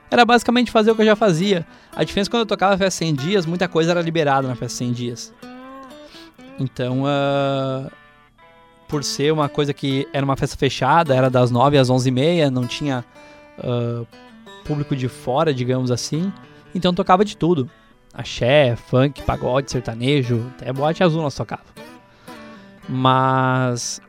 Era 0.08 0.24
basicamente 0.24 0.70
fazer 0.70 0.92
o 0.92 0.94
que 0.94 1.02
eu 1.02 1.06
já 1.06 1.16
fazia. 1.16 1.66
A 1.92 2.04
diferença 2.04 2.30
quando 2.30 2.42
eu 2.42 2.46
tocava 2.46 2.78
festa 2.78 2.98
100 2.98 3.14
dias, 3.16 3.44
muita 3.44 3.66
coisa 3.66 3.90
era 3.90 4.00
liberada 4.00 4.46
na 4.46 4.54
festa 4.54 4.78
100 4.78 4.92
dias. 4.92 5.34
Então, 6.60 7.02
uh, 7.02 7.90
por 8.86 9.02
ser 9.02 9.32
uma 9.32 9.48
coisa 9.48 9.74
que 9.74 10.06
era 10.12 10.24
uma 10.24 10.36
festa 10.36 10.56
fechada, 10.56 11.12
era 11.12 11.28
das 11.28 11.50
9 11.50 11.76
às 11.76 11.90
11 11.90 12.08
e 12.08 12.12
meia, 12.12 12.50
não 12.52 12.68
tinha 12.68 13.04
uh, 13.58 14.06
público 14.64 14.94
de 14.94 15.08
fora, 15.08 15.52
digamos 15.52 15.90
assim. 15.90 16.32
Então 16.72 16.94
tocava 16.94 17.24
de 17.24 17.36
tudo. 17.36 17.68
Axé, 18.16 18.74
funk, 18.76 19.22
pagode, 19.22 19.70
sertanejo, 19.70 20.50
até 20.56 20.72
boate 20.72 21.04
azul 21.04 21.20
nós 21.20 21.34
tocava. 21.34 21.64
Mas 22.88 24.00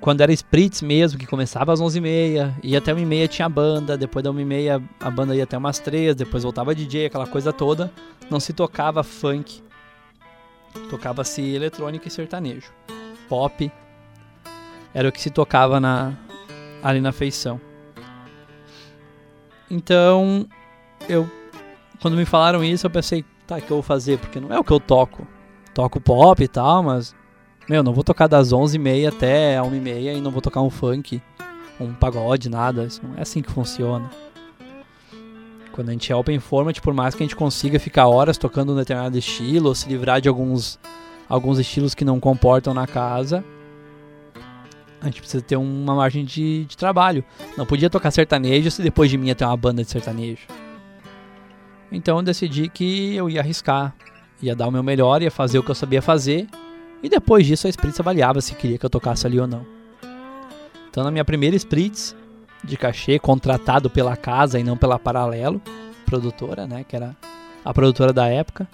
quando 0.00 0.22
era 0.22 0.32
Spritz 0.32 0.80
mesmo, 0.80 1.18
que 1.18 1.26
começava 1.26 1.70
às 1.70 1.78
11h30, 1.78 2.54
ia 2.62 2.78
até 2.78 2.94
1h30 2.94 3.28
tinha 3.28 3.48
banda, 3.50 3.98
depois 3.98 4.24
da 4.24 4.30
1h30 4.30 4.82
a 4.98 5.10
banda 5.10 5.36
ia 5.36 5.44
até 5.44 5.58
umas 5.58 5.78
3 5.78 6.16
depois 6.16 6.42
voltava 6.42 6.74
DJ, 6.74 7.06
aquela 7.06 7.26
coisa 7.26 7.52
toda, 7.52 7.92
não 8.30 8.40
se 8.40 8.54
tocava 8.54 9.02
funk, 9.02 9.62
tocava-se 10.88 11.42
eletrônica 11.42 12.08
e 12.08 12.10
sertanejo. 12.10 12.72
Pop 13.28 13.70
era 14.94 15.06
o 15.06 15.12
que 15.12 15.20
se 15.20 15.28
tocava 15.28 15.78
na, 15.78 16.14
ali 16.82 17.02
na 17.02 17.12
feição. 17.12 17.60
Então, 19.70 20.48
eu 21.06 21.28
quando 22.00 22.16
me 22.16 22.24
falaram 22.24 22.64
isso, 22.64 22.86
eu 22.86 22.90
pensei, 22.90 23.24
tá, 23.54 23.60
que 23.60 23.70
eu 23.70 23.76
vou 23.76 23.82
fazer? 23.82 24.18
Porque 24.18 24.38
não 24.38 24.52
é 24.52 24.58
o 24.58 24.64
que 24.64 24.72
eu 24.72 24.80
toco. 24.80 25.26
Toco 25.74 26.00
pop 26.00 26.42
e 26.42 26.48
tal, 26.48 26.82
mas 26.82 27.14
meu, 27.68 27.82
não 27.82 27.92
vou 27.92 28.02
tocar 28.02 28.26
das 28.26 28.52
11h30 28.52 29.08
até 29.08 29.58
a 29.58 29.62
1h30 29.62 30.16
e 30.16 30.20
não 30.20 30.30
vou 30.30 30.40
tocar 30.40 30.60
um 30.60 30.70
funk, 30.70 31.22
um 31.80 31.92
pagode, 31.94 32.48
nada. 32.48 32.84
Isso 32.84 33.00
não 33.04 33.16
é 33.16 33.22
assim 33.22 33.42
que 33.42 33.50
funciona. 33.50 34.10
Quando 35.72 35.88
a 35.88 35.92
gente 35.92 36.10
é 36.10 36.16
open 36.16 36.40
format, 36.40 36.80
por 36.80 36.92
mais 36.92 37.14
que 37.14 37.22
a 37.22 37.26
gente 37.26 37.36
consiga 37.36 37.78
ficar 37.78 38.08
horas 38.08 38.36
tocando 38.36 38.72
um 38.72 38.76
determinado 38.76 39.16
estilo, 39.16 39.68
ou 39.68 39.74
se 39.74 39.88
livrar 39.88 40.20
de 40.20 40.28
alguns, 40.28 40.78
alguns 41.28 41.58
estilos 41.58 41.94
que 41.94 42.04
não 42.04 42.18
comportam 42.18 42.74
na 42.74 42.86
casa, 42.86 43.44
a 45.00 45.06
gente 45.06 45.20
precisa 45.20 45.42
ter 45.42 45.56
uma 45.56 45.94
margem 45.94 46.24
de, 46.24 46.64
de 46.64 46.76
trabalho. 46.76 47.24
Não 47.56 47.64
podia 47.64 47.88
tocar 47.88 48.10
sertanejo 48.10 48.70
se 48.70 48.82
depois 48.82 49.08
de 49.10 49.16
mim 49.16 49.28
ia 49.28 49.34
ter 49.34 49.44
uma 49.44 49.56
banda 49.56 49.82
de 49.82 49.90
sertanejo. 49.90 50.46
Então 51.90 52.18
eu 52.18 52.22
decidi 52.22 52.68
que 52.68 53.14
eu 53.14 53.28
ia 53.28 53.40
arriscar, 53.40 53.94
ia 54.40 54.54
dar 54.54 54.68
o 54.68 54.70
meu 54.70 54.82
melhor, 54.82 55.22
ia 55.22 55.30
fazer 55.30 55.58
o 55.58 55.62
que 55.62 55.70
eu 55.70 55.74
sabia 55.74 56.00
fazer 56.00 56.46
e 57.02 57.08
depois 57.08 57.46
disso 57.46 57.66
a 57.66 57.70
Spritz 57.70 57.98
avaliava 57.98 58.40
se 58.40 58.54
queria 58.54 58.78
que 58.78 58.86
eu 58.86 58.90
tocasse 58.90 59.26
ali 59.26 59.40
ou 59.40 59.46
não. 59.46 59.66
Então 60.88 61.02
na 61.02 61.10
minha 61.10 61.24
primeira 61.24 61.56
Spritz 61.56 62.14
de 62.62 62.76
cachê, 62.76 63.18
contratado 63.18 63.88
pela 63.88 64.16
casa 64.16 64.58
e 64.58 64.64
não 64.64 64.76
pela 64.76 64.98
Paralelo, 64.98 65.62
produtora, 66.04 66.66
né, 66.66 66.84
que 66.86 66.94
era 66.94 67.16
a 67.64 67.72
produtora 67.72 68.12
da 68.12 68.28
época. 68.28 68.68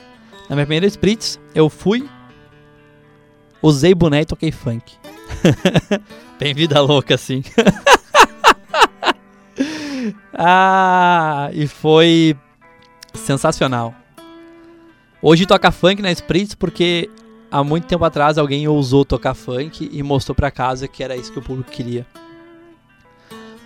Na 0.49 0.57
minha 0.57 0.67
primeira 0.67 0.87
Spritz, 0.87 1.39
eu 1.55 1.69
fui, 1.69 2.09
usei 3.63 3.95
boné 3.95 4.23
e 4.23 4.27
toquei 4.27 4.51
funk. 4.51 4.95
Bem 6.39 6.55
vida 6.55 6.81
louca 6.81 7.15
assim. 7.15 7.43
ah, 10.35 11.49
e 11.53 11.67
foi 11.67 12.37
sensacional. 13.17 13.95
Hoje 15.21 15.47
toca 15.47 15.71
funk 15.73 16.03
na 16.03 16.13
Spritz 16.13 16.55
porque 16.55 17.11
há 17.51 17.65
muito 17.65 17.87
tempo 17.87 18.05
atrás 18.05 18.39
alguém 18.39 18.69
ousou 18.69 19.05
tocar 19.05 19.35
funk 19.35 19.89
e 19.93 20.03
mostrou 20.03 20.35
para 20.35 20.51
casa 20.51 20.87
que 20.87 21.03
era 21.03 21.17
isso 21.17 21.33
que 21.33 21.39
o 21.39 21.43
público 21.43 21.71
queria. 21.71 22.07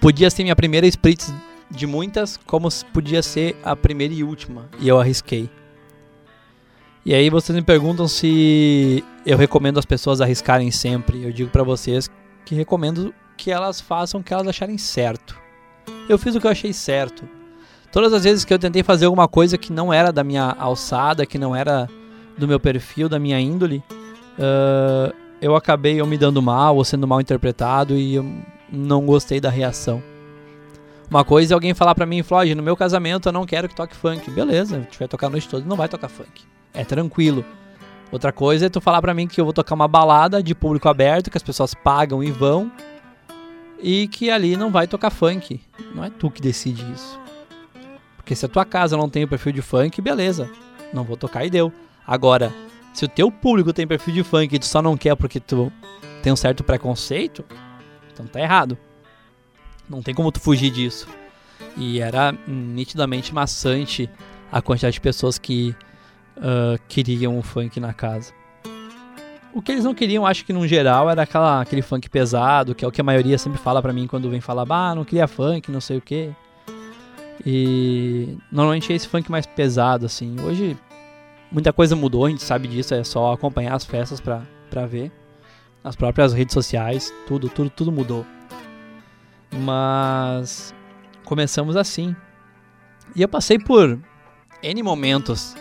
Podia 0.00 0.30
ser 0.30 0.42
minha 0.45 0.57
primeira 0.57 0.87
spritz 0.87 1.33
de 1.71 1.87
muitas, 1.87 2.38
como 2.47 2.69
podia 2.92 3.23
ser 3.23 3.57
a 3.62 3.76
primeira 3.76 4.14
e 4.14 4.25
última, 4.25 4.69
e 4.78 4.88
eu 4.88 4.99
arrisquei. 4.99 5.50
E 7.04 7.14
aí 7.14 7.30
vocês 7.30 7.54
me 7.54 7.62
perguntam 7.62 8.07
se 8.09 9.04
eu 9.25 9.37
recomendo 9.37 9.78
as 9.78 9.85
pessoas 9.85 10.21
arriscarem 10.21 10.71
sempre. 10.71 11.23
Eu 11.23 11.33
digo 11.33 11.50
para 11.50 11.62
vocês 11.62 12.11
que 12.45 12.54
recomendo 12.54 13.14
que 13.37 13.50
elas 13.50 13.80
façam 13.80 14.21
o 14.21 14.25
que 14.25 14.33
elas 14.33 14.47
acharem 14.47 14.76
certo. 14.76 15.38
Eu 16.09 16.19
fiz 16.19 16.35
o 16.35 16.40
que 16.40 16.47
eu 16.47 16.50
achei 16.50 16.73
certo. 16.73 17.26
Todas 17.92 18.12
as 18.12 18.25
vezes 18.25 18.44
que 18.44 18.54
eu 18.54 18.59
tentei 18.59 18.82
fazer 18.82 19.06
alguma 19.06 19.26
coisa 19.26 19.59
que 19.59 19.73
não 19.73 19.92
era 19.92 20.12
da 20.12 20.23
minha 20.23 20.54
alçada, 20.59 21.26
que 21.26 21.38
não 21.38 21.54
era 21.54 21.88
do 22.38 22.47
meu 22.47 22.61
perfil, 22.61 23.09
da 23.09 23.18
minha 23.18 23.40
índole, 23.40 23.82
uh, 24.38 25.12
eu 25.40 25.56
acabei 25.56 26.00
eu 26.00 26.06
me 26.06 26.16
dando 26.16 26.40
mal 26.40 26.76
ou 26.76 26.85
sendo 26.85 27.06
mal 27.06 27.20
interpretado 27.20 27.97
e 27.97 28.14
eu 28.14 28.32
não 28.70 29.04
gostei 29.04 29.40
da 29.40 29.50
reação. 29.50 30.02
Uma 31.11 31.25
coisa 31.25 31.52
é 31.52 31.54
alguém 31.54 31.75
falar 31.75 31.94
pra 31.97 32.06
mim, 32.06 32.23
Floyd, 32.23 32.54
no 32.54 32.62
meu 32.62 32.76
casamento 32.76 33.28
eu 33.28 33.32
não 33.32 33.44
quero 33.44 33.68
que 33.68 33.75
toque 33.75 33.97
funk. 33.97 34.30
Beleza, 34.30 34.78
gente 34.78 34.97
vai 34.97 35.09
tocar 35.09 35.26
a 35.26 35.30
noite 35.30 35.49
toda, 35.49 35.66
não 35.66 35.76
vai 35.76 35.88
tocar 35.88 36.09
funk. 36.09 36.44
É 36.73 36.85
tranquilo. 36.85 37.44
Outra 38.12 38.32
coisa 38.32 38.66
é 38.66 38.68
tu 38.68 38.80
falar 38.80 39.00
pra 39.00 39.14
mim 39.14 39.26
que 39.26 39.40
eu 39.40 39.44
vou 39.44 39.52
tocar 39.52 39.75
uma 39.75 39.88
balada 39.88 40.40
de 40.40 40.54
público 40.54 40.88
aberto, 40.88 41.30
que 41.30 41.37
as 41.37 41.42
pessoas 41.42 41.75
pagam 41.75 42.23
e 42.23 42.30
vão, 42.30 42.70
e 43.82 44.06
que 44.06 44.30
ali 44.30 44.56
não 44.56 44.70
vai 44.70 44.87
tocar 44.87 45.11
funk. 45.11 45.61
Não 45.94 46.04
é 46.04 46.11
tu 46.11 46.30
que 46.30 46.40
decide 46.40 46.85
isso. 46.92 47.18
Porque 48.21 48.37
se 48.37 48.45
a 48.45 48.49
tua 48.49 48.67
casa 48.67 48.99
não 48.99 49.09
tem 49.09 49.25
o 49.25 49.29
perfil 49.29 49.50
de 49.50 49.62
funk, 49.62 50.00
beleza, 50.03 50.49
não 50.93 51.05
vou 51.05 51.17
tocar 51.17 51.45
e 51.45 51.50
deu. 51.50 51.73
Agora, 52.07 52.53
se 52.93 53.05
o 53.05 53.09
teu 53.09 53.33
público 53.33 53.73
tem 53.73 53.87
perfil 53.87 54.12
de 54.12 54.23
funk 54.23 54.55
e 54.55 54.59
tu 54.59 54.67
só 54.67 54.83
não 54.83 54.95
quer 54.95 55.17
porque 55.17 55.41
tu 55.41 55.73
tem 56.23 56.31
um 56.31 56.37
certo 56.37 56.62
preconceito, 56.62 57.43
então 58.12 58.27
tá 58.27 58.39
errado. 58.39 58.77
Não 59.89 60.03
tem 60.03 60.15
como 60.15 60.31
tu 60.31 60.39
fugir 60.39 60.71
disso. 60.71 61.09
E 61.77 61.99
era 61.99 62.33
nitidamente 62.47 63.35
maçante 63.35 64.09
a 64.53 64.61
quantidade 64.61 64.95
de 64.95 65.00
pessoas 65.00 65.39
que 65.39 65.75
uh, 66.37 66.79
queriam 66.89 67.39
o 67.39 67.43
funk 67.43 67.81
na 67.81 67.95
casa. 67.95 68.35
O 69.55 69.62
que 69.62 69.73
eles 69.73 69.85
não 69.85 69.95
queriam, 69.95 70.27
acho 70.27 70.45
que 70.45 70.53
no 70.53 70.69
geral, 70.69 71.09
era 71.09 71.23
aquela, 71.23 71.62
aquele 71.62 71.83
funk 71.83 72.09
pesado, 72.11 72.75
que 72.75 72.85
é 72.85 72.89
o 72.89 72.93
que 72.93 73.00
a 73.00 73.05
maioria 73.05 73.39
sempre 73.39 73.59
fala 73.59 73.81
pra 73.81 73.95
mim 73.95 74.07
quando 74.07 74.29
vem 74.29 74.43
falar, 74.43 74.67
bah, 74.67 74.95
não 74.95 75.07
queria 75.07 75.27
funk, 75.27 75.73
não 75.73 75.81
sei 75.81 75.97
o 75.97 76.03
que. 76.03 76.31
E 77.44 78.37
normalmente 78.52 78.92
é 78.92 78.97
esse 78.97 79.09
funk 79.09 79.30
mais 79.30 79.47
pesado, 79.47 80.06
assim. 80.06 80.37
Hoje 80.40 80.76
Muita 81.50 81.73
coisa 81.73 81.97
mudou, 81.97 82.26
a 82.26 82.30
gente 82.30 82.44
sabe 82.44 82.68
disso, 82.68 82.94
é 82.94 83.02
só 83.02 83.32
acompanhar 83.32 83.75
as 83.75 83.85
festas 83.85 84.20
pra, 84.20 84.42
pra 84.70 84.87
ver. 84.87 85.11
As 85.82 85.97
próprias 85.97 86.32
redes 86.32 86.54
sociais, 86.54 87.12
tudo, 87.26 87.49
tudo, 87.49 87.68
tudo 87.70 87.90
mudou. 87.90 88.25
Mas 89.52 90.73
começamos 91.25 91.75
assim. 91.75 92.14
E 93.16 93.23
eu 93.23 93.28
passei 93.28 93.59
por 93.59 93.99
N 94.62 94.82
momentos 94.82 95.56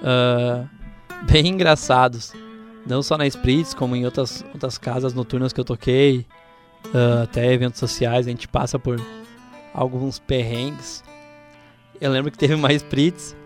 uh, 0.00 0.66
bem 1.30 1.48
engraçados. 1.48 2.32
Não 2.86 3.02
só 3.02 3.18
na 3.18 3.26
Spritz, 3.26 3.74
como 3.74 3.94
em 3.94 4.06
outras, 4.06 4.42
outras 4.54 4.78
casas 4.78 5.12
noturnas 5.12 5.52
que 5.52 5.60
eu 5.60 5.64
toquei. 5.64 6.24
Uh, 6.86 7.24
até 7.24 7.52
eventos 7.52 7.80
sociais, 7.80 8.26
a 8.26 8.30
gente 8.30 8.48
passa 8.48 8.78
por 8.78 8.98
alguns 9.74 10.18
perrengues. 10.18 11.04
Eu 12.00 12.10
lembro 12.12 12.30
que 12.30 12.38
teve 12.38 12.54
uma 12.54 12.72
Spritz 12.72 13.36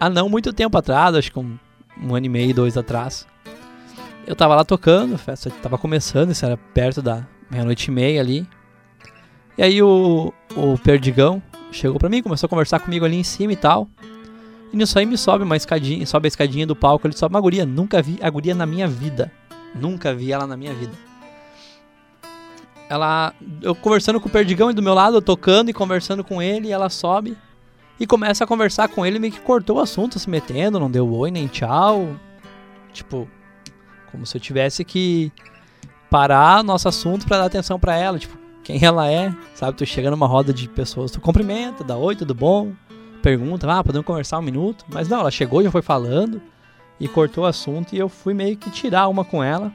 há 0.00 0.08
não 0.08 0.28
muito 0.28 0.52
tempo 0.52 0.76
atrás, 0.78 1.14
acho 1.14 1.32
que 1.32 1.38
um, 1.38 1.58
um 2.02 2.14
ano 2.14 2.26
e 2.26 2.28
meio, 2.28 2.54
dois 2.54 2.76
atrás. 2.76 3.26
Eu 4.26 4.36
tava 4.36 4.54
lá 4.54 4.64
tocando, 4.64 5.14
a 5.14 5.18
festa 5.18 5.50
tava 5.62 5.78
começando, 5.78 6.30
isso 6.30 6.44
era 6.44 6.56
perto 6.56 7.00
da 7.02 7.26
meia-noite 7.50 7.90
e 7.90 7.90
meia 7.90 8.20
ali. 8.20 8.46
E 9.56 9.62
aí 9.62 9.82
o, 9.82 10.32
o 10.54 10.78
Perdigão 10.78 11.42
chegou 11.72 11.98
pra 11.98 12.08
mim, 12.08 12.22
começou 12.22 12.46
a 12.46 12.50
conversar 12.50 12.80
comigo 12.80 13.04
ali 13.04 13.16
em 13.16 13.24
cima 13.24 13.52
e 13.52 13.56
tal. 13.56 13.88
E 14.72 14.76
nisso 14.76 14.98
aí 14.98 15.06
me 15.06 15.16
sobe 15.16 15.44
uma 15.44 15.56
escadinha, 15.56 16.04
sobe 16.06 16.26
a 16.26 16.28
escadinha 16.28 16.66
do 16.66 16.76
palco, 16.76 17.06
ele 17.06 17.16
sobe 17.16 17.34
uma 17.34 17.40
guria. 17.40 17.64
Nunca 17.64 18.02
vi 18.02 18.18
a 18.22 18.28
guria 18.28 18.54
na 18.54 18.66
minha 18.66 18.86
vida. 18.86 19.32
Nunca 19.74 20.14
vi 20.14 20.32
ela 20.32 20.46
na 20.46 20.56
minha 20.56 20.74
vida. 20.74 20.92
Ela. 22.88 23.34
Eu 23.62 23.74
conversando 23.74 24.20
com 24.20 24.28
o 24.28 24.32
Perdigão 24.32 24.70
e 24.70 24.74
do 24.74 24.82
meu 24.82 24.94
lado, 24.94 25.16
eu 25.16 25.22
tocando 25.22 25.70
e 25.70 25.72
conversando 25.72 26.24
com 26.24 26.40
ele, 26.40 26.68
e 26.68 26.72
ela 26.72 26.88
sobe 26.88 27.36
e 28.00 28.06
começa 28.06 28.44
a 28.44 28.46
conversar 28.46 28.88
com 28.88 29.04
ele, 29.04 29.18
meio 29.18 29.32
que 29.32 29.40
cortou 29.40 29.76
o 29.76 29.80
assunto, 29.80 30.18
se 30.18 30.30
metendo, 30.30 30.78
não 30.78 30.90
deu 30.90 31.12
oi 31.12 31.30
nem 31.30 31.48
tchau. 31.48 32.16
Tipo, 32.92 33.28
como 34.10 34.24
se 34.24 34.36
eu 34.36 34.40
tivesse 34.40 34.84
que 34.84 35.32
parar 36.08 36.62
nosso 36.62 36.88
assunto 36.88 37.26
para 37.26 37.38
dar 37.38 37.46
atenção 37.46 37.78
para 37.78 37.96
ela, 37.96 38.18
tipo, 38.18 38.38
quem 38.62 38.82
ela 38.84 39.10
é, 39.10 39.34
sabe? 39.54 39.76
Tu 39.76 39.84
chega 39.84 40.10
numa 40.10 40.26
roda 40.26 40.52
de 40.52 40.68
pessoas, 40.68 41.10
tu 41.10 41.20
cumprimenta, 41.20 41.82
dá 41.82 41.96
oi, 41.96 42.14
tudo 42.14 42.34
bom? 42.34 42.72
Pergunta, 43.20 43.70
ah, 43.70 43.82
podemos 43.82 44.06
conversar 44.06 44.38
um 44.38 44.42
minuto? 44.42 44.84
Mas 44.88 45.08
não, 45.08 45.20
ela 45.20 45.30
chegou, 45.30 45.62
já 45.62 45.70
foi 45.70 45.82
falando 45.82 46.40
e 47.00 47.08
cortou 47.08 47.44
o 47.44 47.46
assunto 47.46 47.94
e 47.94 47.98
eu 47.98 48.08
fui 48.08 48.32
meio 48.32 48.56
que 48.56 48.70
tirar 48.70 49.08
uma 49.08 49.24
com 49.24 49.42
ela. 49.42 49.72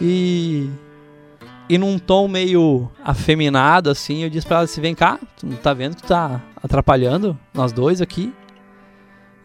E 0.00 0.70
e 1.68 1.76
num 1.76 1.98
tom 1.98 2.28
meio 2.28 2.90
afeminado, 3.04 3.90
assim, 3.90 4.22
eu 4.22 4.30
disse 4.30 4.46
pra 4.46 4.58
ela 4.58 4.64
assim, 4.64 4.80
vem 4.80 4.94
cá, 4.94 5.18
tu 5.36 5.46
não 5.46 5.56
tá 5.56 5.74
vendo 5.74 5.96
que 5.96 6.02
tu 6.02 6.08
tá 6.08 6.42
atrapalhando 6.62 7.38
nós 7.52 7.72
dois 7.72 8.00
aqui? 8.00 8.32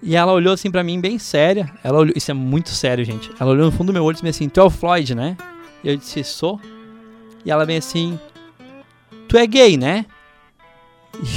E 0.03 0.15
ela 0.15 0.33
olhou 0.33 0.53
assim 0.53 0.71
pra 0.71 0.83
mim 0.83 0.99
bem 0.99 1.19
séria. 1.19 1.71
Ela 1.83 1.99
olhou, 1.99 2.13
isso 2.15 2.31
é 2.31 2.33
muito 2.33 2.69
sério, 2.69 3.05
gente. 3.05 3.29
Ela 3.39 3.51
olhou 3.51 3.65
no 3.65 3.71
fundo 3.71 3.87
do 3.87 3.93
meu 3.93 4.03
olho 4.03 4.15
e 4.15 4.15
disse 4.15 4.29
assim: 4.29 4.49
Tu 4.49 4.59
é 4.59 4.63
o 4.63 4.69
Floyd, 4.69 5.13
né? 5.13 5.37
E 5.83 5.89
eu 5.89 5.95
disse: 5.95 6.23
Sou. 6.23 6.59
E 7.45 7.51
ela 7.51 7.67
bem 7.67 7.77
assim: 7.77 8.19
Tu 9.27 9.37
é 9.37 9.45
gay, 9.45 9.77
né? 9.77 10.05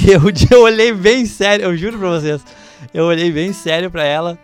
E 0.01 0.09
eu, 0.09 0.21
eu 0.49 0.63
olhei 0.63 0.91
bem 0.91 1.25
sério, 1.25 1.65
eu 1.65 1.77
juro 1.77 1.99
pra 1.99 2.09
vocês. 2.09 2.43
Eu 2.91 3.05
olhei 3.05 3.31
bem 3.31 3.53
sério 3.53 3.91
pra 3.91 4.03
ela 4.03 4.37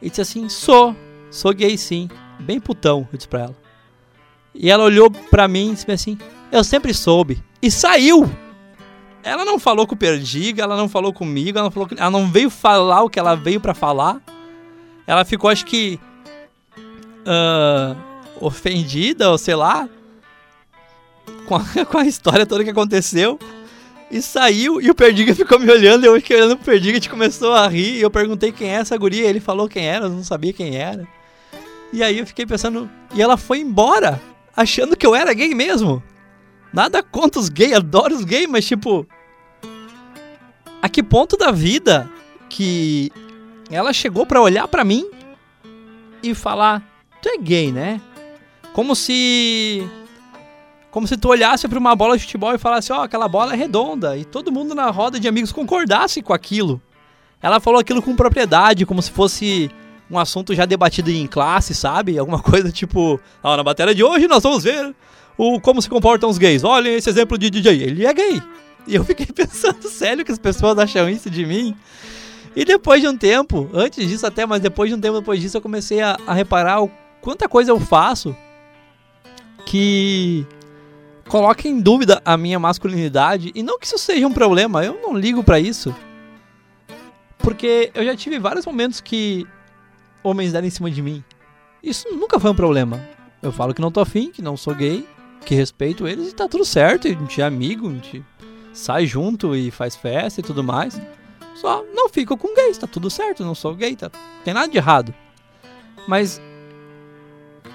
e 0.00 0.08
disse 0.08 0.22
assim: 0.22 0.48
Sou, 0.48 0.96
sou 1.30 1.52
gay 1.52 1.76
sim. 1.76 2.08
Bem 2.40 2.58
putão, 2.58 3.06
eu 3.12 3.16
disse 3.16 3.28
pra 3.28 3.40
ela. 3.40 3.65
E 4.58 4.70
ela 4.70 4.84
olhou 4.84 5.10
pra 5.10 5.46
mim 5.46 5.70
e 5.70 5.74
disse 5.74 5.90
assim: 5.90 6.18
Eu 6.50 6.64
sempre 6.64 6.94
soube. 6.94 7.42
E 7.62 7.70
saiu! 7.70 8.30
Ela 9.22 9.44
não 9.44 9.58
falou 9.58 9.86
com 9.86 9.94
o 9.94 9.98
Perdiga, 9.98 10.62
ela 10.62 10.76
não 10.76 10.88
falou 10.88 11.12
comigo, 11.12 11.58
ela 11.58 11.64
não, 11.64 11.70
falou, 11.72 11.88
ela 11.96 12.10
não 12.10 12.30
veio 12.30 12.48
falar 12.48 13.02
o 13.02 13.10
que 13.10 13.18
ela 13.18 13.34
veio 13.34 13.60
para 13.60 13.74
falar. 13.74 14.20
Ela 15.06 15.24
ficou, 15.24 15.50
acho 15.50 15.66
que. 15.66 15.98
Uh, 17.22 17.96
ofendida, 18.40 19.30
ou 19.30 19.36
sei 19.36 19.56
lá. 19.56 19.88
Com 21.46 21.56
a, 21.56 21.64
com 21.90 21.98
a 21.98 22.06
história 22.06 22.46
toda 22.46 22.64
que 22.64 22.70
aconteceu. 22.70 23.38
E 24.08 24.22
saiu, 24.22 24.80
e 24.80 24.88
o 24.88 24.94
Perdiga 24.94 25.34
ficou 25.34 25.58
me 25.58 25.68
olhando, 25.68 26.04
eu 26.04 26.14
fiquei 26.14 26.36
olhando 26.36 26.56
pro 26.56 26.66
Perdiga, 26.66 26.92
a 26.92 26.94
gente 26.94 27.10
começou 27.10 27.52
a 27.52 27.66
rir, 27.66 27.96
e 27.96 28.02
eu 28.02 28.10
perguntei 28.10 28.52
quem 28.52 28.70
é 28.70 28.74
essa 28.74 28.96
guria, 28.96 29.28
ele 29.28 29.40
falou 29.40 29.68
quem 29.68 29.84
era, 29.84 30.04
eu 30.04 30.10
não 30.10 30.22
sabia 30.22 30.52
quem 30.52 30.76
era. 30.76 31.04
E 31.92 32.04
aí 32.04 32.20
eu 32.20 32.26
fiquei 32.26 32.46
pensando, 32.46 32.88
e 33.12 33.20
ela 33.20 33.36
foi 33.36 33.58
embora, 33.58 34.22
achando 34.56 34.96
que 34.96 35.06
eu 35.06 35.14
era 35.14 35.34
gay 35.34 35.54
mesmo. 35.54 36.02
Nada 36.72 37.02
contra 37.02 37.40
os 37.40 37.48
gays, 37.48 37.74
adoro 37.74 38.14
os 38.14 38.24
gays, 38.24 38.48
mas 38.48 38.66
tipo. 38.66 39.06
A 40.80 40.88
que 40.88 41.02
ponto 41.02 41.36
da 41.36 41.50
vida 41.50 42.08
que 42.48 43.10
ela 43.70 43.92
chegou 43.92 44.24
para 44.24 44.40
olhar 44.40 44.66
para 44.68 44.84
mim 44.84 45.08
e 46.22 46.34
falar: 46.34 46.82
Tu 47.20 47.28
é 47.28 47.38
gay, 47.38 47.70
né? 47.70 48.00
Como 48.72 48.94
se. 48.94 49.88
Como 50.90 51.06
se 51.06 51.16
tu 51.16 51.28
olhasse 51.28 51.68
para 51.68 51.78
uma 51.78 51.94
bola 51.94 52.16
de 52.16 52.24
futebol 52.24 52.54
e 52.54 52.58
falasse: 52.58 52.92
Ó, 52.92 52.98
oh, 52.98 53.02
aquela 53.02 53.28
bola 53.28 53.52
é 53.52 53.56
redonda. 53.56 54.16
E 54.16 54.24
todo 54.24 54.52
mundo 54.52 54.74
na 54.74 54.90
roda 54.90 55.20
de 55.20 55.28
amigos 55.28 55.52
concordasse 55.52 56.22
com 56.22 56.32
aquilo. 56.32 56.80
Ela 57.42 57.60
falou 57.60 57.80
aquilo 57.80 58.02
com 58.02 58.16
propriedade, 58.16 58.86
como 58.86 59.02
se 59.02 59.10
fosse 59.10 59.70
um 60.10 60.18
assunto 60.18 60.54
já 60.54 60.64
debatido 60.64 61.10
em 61.10 61.26
classe, 61.26 61.74
sabe? 61.74 62.18
Alguma 62.18 62.40
coisa 62.42 62.70
tipo: 62.70 63.20
oh, 63.42 63.56
na 63.56 63.62
matéria 63.62 63.94
de 63.94 64.02
hoje 64.02 64.26
nós 64.26 64.42
vamos 64.42 64.64
ver 64.64 64.94
o 65.36 65.60
como 65.60 65.80
se 65.82 65.88
comportam 65.88 66.28
os 66.28 66.38
gays. 66.38 66.64
Olhem 66.64 66.94
esse 66.94 67.08
exemplo 67.08 67.36
de 67.36 67.50
DJ, 67.50 67.82
ele 67.82 68.06
é 68.06 68.14
gay. 68.14 68.42
E 68.86 68.94
eu 68.94 69.04
fiquei 69.04 69.26
pensando, 69.34 69.88
sério 69.88 70.24
que 70.24 70.32
as 70.32 70.38
pessoas 70.38 70.78
acham 70.78 71.08
isso 71.08 71.28
de 71.28 71.44
mim? 71.44 71.76
E 72.54 72.64
depois 72.64 73.02
de 73.02 73.08
um 73.08 73.16
tempo, 73.16 73.68
antes 73.74 74.08
disso 74.08 74.26
até, 74.26 74.46
mas 74.46 74.62
depois 74.62 74.88
de 74.88 74.96
um 74.96 75.00
tempo 75.00 75.18
depois 75.18 75.40
disso, 75.40 75.58
eu 75.58 75.60
comecei 75.60 76.00
a, 76.00 76.16
a 76.26 76.32
reparar 76.32 76.82
o 76.82 76.90
quanta 77.20 77.48
coisa 77.48 77.70
eu 77.70 77.78
faço 77.78 78.34
que 79.66 80.46
coloca 81.28 81.66
em 81.68 81.80
dúvida 81.80 82.22
a 82.24 82.36
minha 82.36 82.58
masculinidade. 82.58 83.50
E 83.54 83.62
não 83.62 83.78
que 83.78 83.86
isso 83.86 83.98
seja 83.98 84.26
um 84.26 84.32
problema, 84.32 84.84
eu 84.84 84.98
não 85.02 85.16
ligo 85.16 85.42
para 85.44 85.60
isso. 85.60 85.94
Porque 87.38 87.90
eu 87.94 88.04
já 88.04 88.16
tive 88.16 88.38
vários 88.38 88.64
momentos 88.64 89.00
que 89.00 89.46
homens 90.26 90.52
deram 90.52 90.66
em 90.66 90.70
cima 90.70 90.90
de 90.90 91.02
mim. 91.02 91.22
Isso 91.82 92.08
nunca 92.10 92.40
foi 92.40 92.50
um 92.50 92.54
problema. 92.54 93.00
Eu 93.42 93.52
falo 93.52 93.72
que 93.72 93.80
não 93.80 93.90
tô 93.90 94.00
afim, 94.00 94.30
que 94.30 94.42
não 94.42 94.56
sou 94.56 94.74
gay 94.74 95.06
que 95.46 95.54
respeito 95.54 96.08
eles 96.08 96.32
e 96.32 96.34
tá 96.34 96.48
tudo 96.48 96.64
certo. 96.64 97.06
A 97.06 97.10
gente 97.10 97.40
é 97.40 97.44
amigo, 97.44 97.88
a 97.88 97.92
gente 97.92 98.24
sai 98.72 99.06
junto 99.06 99.54
e 99.54 99.70
faz 99.70 99.94
festa 99.94 100.40
e 100.40 100.42
tudo 100.42 100.62
mais. 100.62 101.00
Só 101.54 101.84
não 101.94 102.08
fico 102.08 102.36
com 102.36 102.54
gays, 102.54 102.76
tá 102.76 102.86
tudo 102.86 103.08
certo, 103.08 103.44
não 103.44 103.54
sou 103.54 103.74
gay, 103.74 103.96
tá, 103.96 104.10
tem 104.44 104.52
nada 104.52 104.68
de 104.68 104.76
errado. 104.76 105.14
Mas 106.06 106.40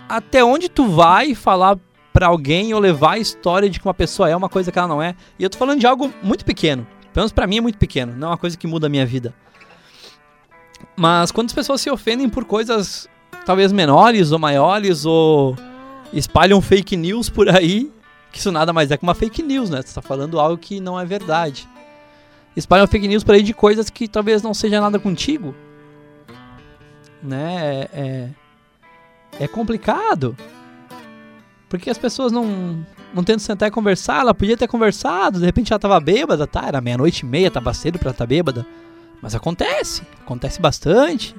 até 0.07 0.43
onde 0.43 0.69
tu 0.69 0.87
vai 0.87 1.33
falar 1.33 1.79
para 2.13 2.27
alguém 2.27 2.73
ou 2.73 2.79
levar 2.79 3.13
a 3.13 3.19
história 3.19 3.69
de 3.69 3.79
que 3.79 3.87
uma 3.87 3.93
pessoa 3.93 4.29
é 4.29 4.35
uma 4.35 4.49
coisa 4.49 4.71
que 4.71 4.77
ela 4.77 4.87
não 4.87 5.01
é? 5.01 5.15
E 5.39 5.43
eu 5.43 5.49
tô 5.49 5.57
falando 5.57 5.79
de 5.79 5.87
algo 5.87 6.13
muito 6.21 6.45
pequeno. 6.45 6.85
Pelo 7.13 7.23
menos 7.23 7.31
pra 7.31 7.47
mim 7.47 7.57
é 7.57 7.61
muito 7.61 7.77
pequeno, 7.77 8.13
não 8.15 8.27
é 8.27 8.31
uma 8.31 8.37
coisa 8.37 8.57
que 8.57 8.67
muda 8.67 8.87
a 8.87 8.89
minha 8.89 9.05
vida. 9.05 9.33
Mas 10.95 11.31
quando 11.31 11.47
as 11.47 11.53
pessoas 11.53 11.81
se 11.81 11.89
ofendem 11.89 12.29
por 12.29 12.45
coisas 12.45 13.09
talvez 13.45 13.71
menores 13.71 14.31
ou 14.31 14.39
maiores 14.39 15.05
ou 15.05 15.55
espalham 16.13 16.61
fake 16.61 16.95
news 16.95 17.29
por 17.29 17.49
aí, 17.49 17.91
que 18.31 18.39
isso 18.39 18.51
nada 18.51 18.71
mais 18.71 18.91
é 18.91 18.97
que 18.97 19.03
uma 19.03 19.15
fake 19.15 19.41
news, 19.41 19.69
né? 19.69 19.81
Você 19.81 19.93
tá 19.93 20.01
falando 20.01 20.39
algo 20.39 20.57
que 20.57 20.79
não 20.79 20.99
é 20.99 21.05
verdade. 21.05 21.67
Espalham 22.55 22.87
fake 22.87 23.07
news 23.07 23.23
por 23.23 23.35
aí 23.35 23.43
de 23.43 23.53
coisas 23.53 23.89
que 23.89 24.07
talvez 24.07 24.41
não 24.41 24.53
seja 24.53 24.81
nada 24.81 24.99
contigo. 24.99 25.55
Né? 27.23 27.81
É, 27.83 27.89
é, 27.93 28.29
é 29.41 29.47
complicado. 29.47 30.35
Porque 31.69 31.89
as 31.89 31.97
pessoas 31.97 32.33
não, 32.33 32.85
não 33.13 33.23
tentam 33.23 33.39
sentar 33.39 33.69
e 33.69 33.71
conversar. 33.71 34.21
Ela 34.21 34.33
podia 34.33 34.57
ter 34.57 34.67
conversado, 34.67 35.39
de 35.39 35.45
repente 35.45 35.71
ela 35.71 35.79
tava 35.79 35.99
bêbada, 35.99 36.45
tá? 36.45 36.65
Era 36.67 36.81
meia-noite 36.81 37.21
e 37.21 37.25
meia, 37.25 37.49
tava 37.49 37.73
cedo 37.73 37.97
pra 37.97 38.11
estar 38.11 38.25
tá 38.25 38.27
bêbada. 38.27 38.65
Mas 39.21 39.35
acontece, 39.35 40.01
acontece 40.21 40.59
bastante. 40.59 41.35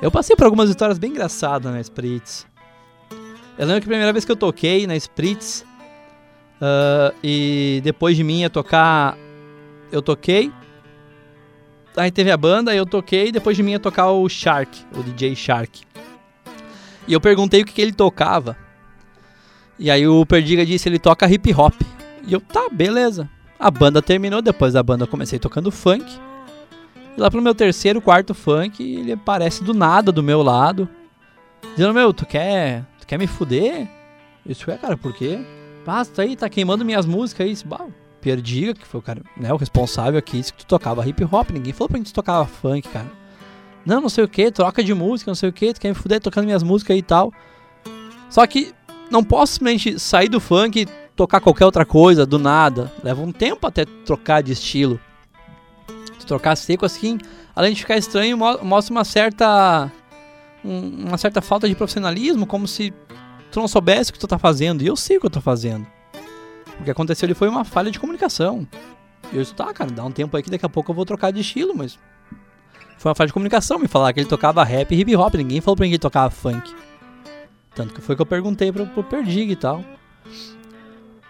Eu 0.00 0.10
passei 0.10 0.36
por 0.36 0.44
algumas 0.44 0.68
histórias 0.68 0.98
bem 0.98 1.10
engraçadas 1.10 1.72
na 1.72 1.80
Spritz. 1.80 2.46
Eu 3.58 3.66
lembro 3.66 3.80
que 3.80 3.86
a 3.86 3.90
primeira 3.90 4.12
vez 4.12 4.24
que 4.24 4.32
eu 4.32 4.36
toquei 4.36 4.86
na 4.86 4.94
Spritz, 4.96 5.64
uh, 6.60 7.14
e 7.22 7.80
depois 7.82 8.16
de 8.16 8.22
mim 8.22 8.40
ia 8.40 8.50
tocar. 8.50 9.16
Eu 9.90 10.02
toquei. 10.02 10.52
Aí 11.96 12.10
teve 12.10 12.30
a 12.30 12.36
banda, 12.36 12.74
eu 12.74 12.84
toquei, 12.84 13.32
depois 13.32 13.56
de 13.56 13.62
mim 13.62 13.72
ia 13.72 13.80
tocar 13.80 14.10
o 14.10 14.28
Shark, 14.28 14.84
o 14.94 15.02
DJ 15.02 15.34
Shark. 15.34 15.82
E 17.08 17.12
eu 17.12 17.20
perguntei 17.20 17.62
o 17.62 17.64
que, 17.64 17.72
que 17.72 17.80
ele 17.80 17.92
tocava. 17.92 18.56
E 19.78 19.90
aí 19.90 20.06
o 20.06 20.26
Perdiga 20.26 20.66
disse 20.66 20.88
ele 20.88 20.98
toca 20.98 21.30
hip 21.30 21.54
hop. 21.54 21.74
E 22.26 22.32
eu, 22.32 22.40
tá, 22.40 22.68
beleza. 22.70 23.28
A 23.58 23.70
banda 23.70 24.02
terminou, 24.02 24.42
depois 24.42 24.74
da 24.74 24.82
banda 24.82 25.04
eu 25.04 25.08
comecei 25.08 25.38
tocando 25.38 25.70
funk. 25.70 26.04
E 27.16 27.20
lá 27.20 27.30
pro 27.30 27.40
meu 27.40 27.54
terceiro, 27.54 28.00
quarto 28.00 28.34
funk, 28.34 28.82
ele 28.82 29.12
aparece 29.12 29.64
do 29.64 29.72
nada 29.72 30.12
do 30.12 30.22
meu 30.22 30.42
lado. 30.42 30.88
Dizendo, 31.74 31.94
meu, 31.94 32.12
tu 32.12 32.26
quer 32.26 32.84
Tu 33.06 33.10
quer 33.10 33.18
me 33.20 33.28
fuder? 33.28 33.88
Disse, 34.44 34.68
ué, 34.68 34.76
cara, 34.76 34.96
por 34.96 35.14
quê? 35.14 35.38
Tá 35.84 36.02
aí, 36.18 36.34
tá 36.34 36.48
queimando 36.48 36.84
minhas 36.84 37.06
músicas 37.06 37.46
aí. 37.46 37.56
Bah, 37.64 37.86
Perdiga, 38.20 38.74
que 38.74 38.84
foi 38.84 38.98
o 38.98 39.02
cara, 39.02 39.22
né, 39.36 39.52
o 39.52 39.56
responsável 39.56 40.18
aqui, 40.18 40.38
disse 40.38 40.52
que 40.52 40.58
tu 40.58 40.66
tocava 40.66 41.06
hip 41.06 41.24
hop. 41.24 41.50
Ninguém 41.50 41.72
falou 41.72 41.88
pra 41.88 41.98
gente 41.98 42.12
tocava 42.12 42.44
funk, 42.44 42.88
cara. 42.88 43.06
Não, 43.84 44.00
não 44.00 44.08
sei 44.08 44.24
o 44.24 44.28
que, 44.28 44.50
troca 44.50 44.82
de 44.82 44.92
música, 44.92 45.30
não 45.30 45.36
sei 45.36 45.48
o 45.48 45.52
que, 45.52 45.72
tu 45.72 45.80
quer 45.80 45.90
me 45.90 45.94
fuder 45.94 46.20
tocando 46.20 46.46
minhas 46.46 46.64
músicas 46.64 46.94
aí 46.94 46.98
e 46.98 47.02
tal. 47.02 47.32
Só 48.28 48.44
que 48.44 48.74
não 49.08 49.22
posso 49.22 49.52
simplesmente 49.52 50.00
sair 50.00 50.28
do 50.28 50.40
funk 50.40 50.80
e 50.80 50.86
tocar 51.14 51.40
qualquer 51.40 51.64
outra 51.64 51.86
coisa 51.86 52.26
do 52.26 52.40
nada. 52.40 52.92
Leva 53.04 53.22
um 53.22 53.30
tempo 53.30 53.68
até 53.68 53.84
trocar 53.84 54.42
de 54.42 54.50
estilo. 54.50 54.98
Trocar 56.26 56.56
seco 56.56 56.84
assim, 56.84 57.18
além 57.54 57.72
de 57.72 57.80
ficar 57.80 57.96
estranho, 57.96 58.36
mostra 58.36 58.92
uma 58.92 59.04
certa 59.04 59.90
um, 60.64 61.06
uma 61.06 61.18
certa 61.18 61.40
falta 61.40 61.68
de 61.68 61.74
profissionalismo, 61.74 62.46
como 62.46 62.66
se 62.66 62.92
tu 63.50 63.60
não 63.60 63.68
soubesse 63.68 64.10
o 64.10 64.12
que 64.12 64.18
tu 64.18 64.26
tá 64.26 64.38
fazendo. 64.38 64.82
E 64.82 64.86
eu 64.86 64.96
sei 64.96 65.16
o 65.16 65.20
que 65.20 65.26
eu 65.26 65.30
tô 65.30 65.40
fazendo. 65.40 65.86
O 66.80 66.84
que 66.84 66.90
aconteceu 66.90 67.26
ali 67.26 67.34
foi 67.34 67.48
uma 67.48 67.64
falha 67.64 67.90
de 67.90 67.98
comunicação. 67.98 68.66
E 69.32 69.36
eu 69.36 69.42
disse, 69.42 69.54
tá, 69.54 69.72
cara, 69.72 69.90
dá 69.90 70.04
um 70.04 70.10
tempo 70.10 70.36
aí 70.36 70.42
que 70.42 70.50
daqui 70.50 70.66
a 70.66 70.68
pouco 70.68 70.90
eu 70.90 70.94
vou 70.94 71.04
trocar 71.04 71.30
de 71.30 71.40
estilo, 71.40 71.74
mas. 71.74 71.98
Foi 72.98 73.10
uma 73.10 73.14
falha 73.14 73.28
de 73.28 73.32
comunicação 73.32 73.78
me 73.78 73.86
falar 73.86 74.12
que 74.12 74.20
ele 74.20 74.28
tocava 74.28 74.64
rap 74.64 74.92
e 74.92 75.00
hip 75.00 75.14
hop. 75.16 75.34
Ninguém 75.34 75.60
falou 75.60 75.76
pra 75.76 75.84
mim 75.84 75.90
que 75.90 75.94
ele 75.94 76.00
tocava 76.00 76.30
funk. 76.30 76.74
Tanto 77.74 77.94
que 77.94 78.00
foi 78.00 78.16
que 78.16 78.22
eu 78.22 78.26
perguntei 78.26 78.72
pro, 78.72 78.86
pro 78.86 79.04
Perdig 79.04 79.50
e 79.50 79.56
tal. 79.56 79.84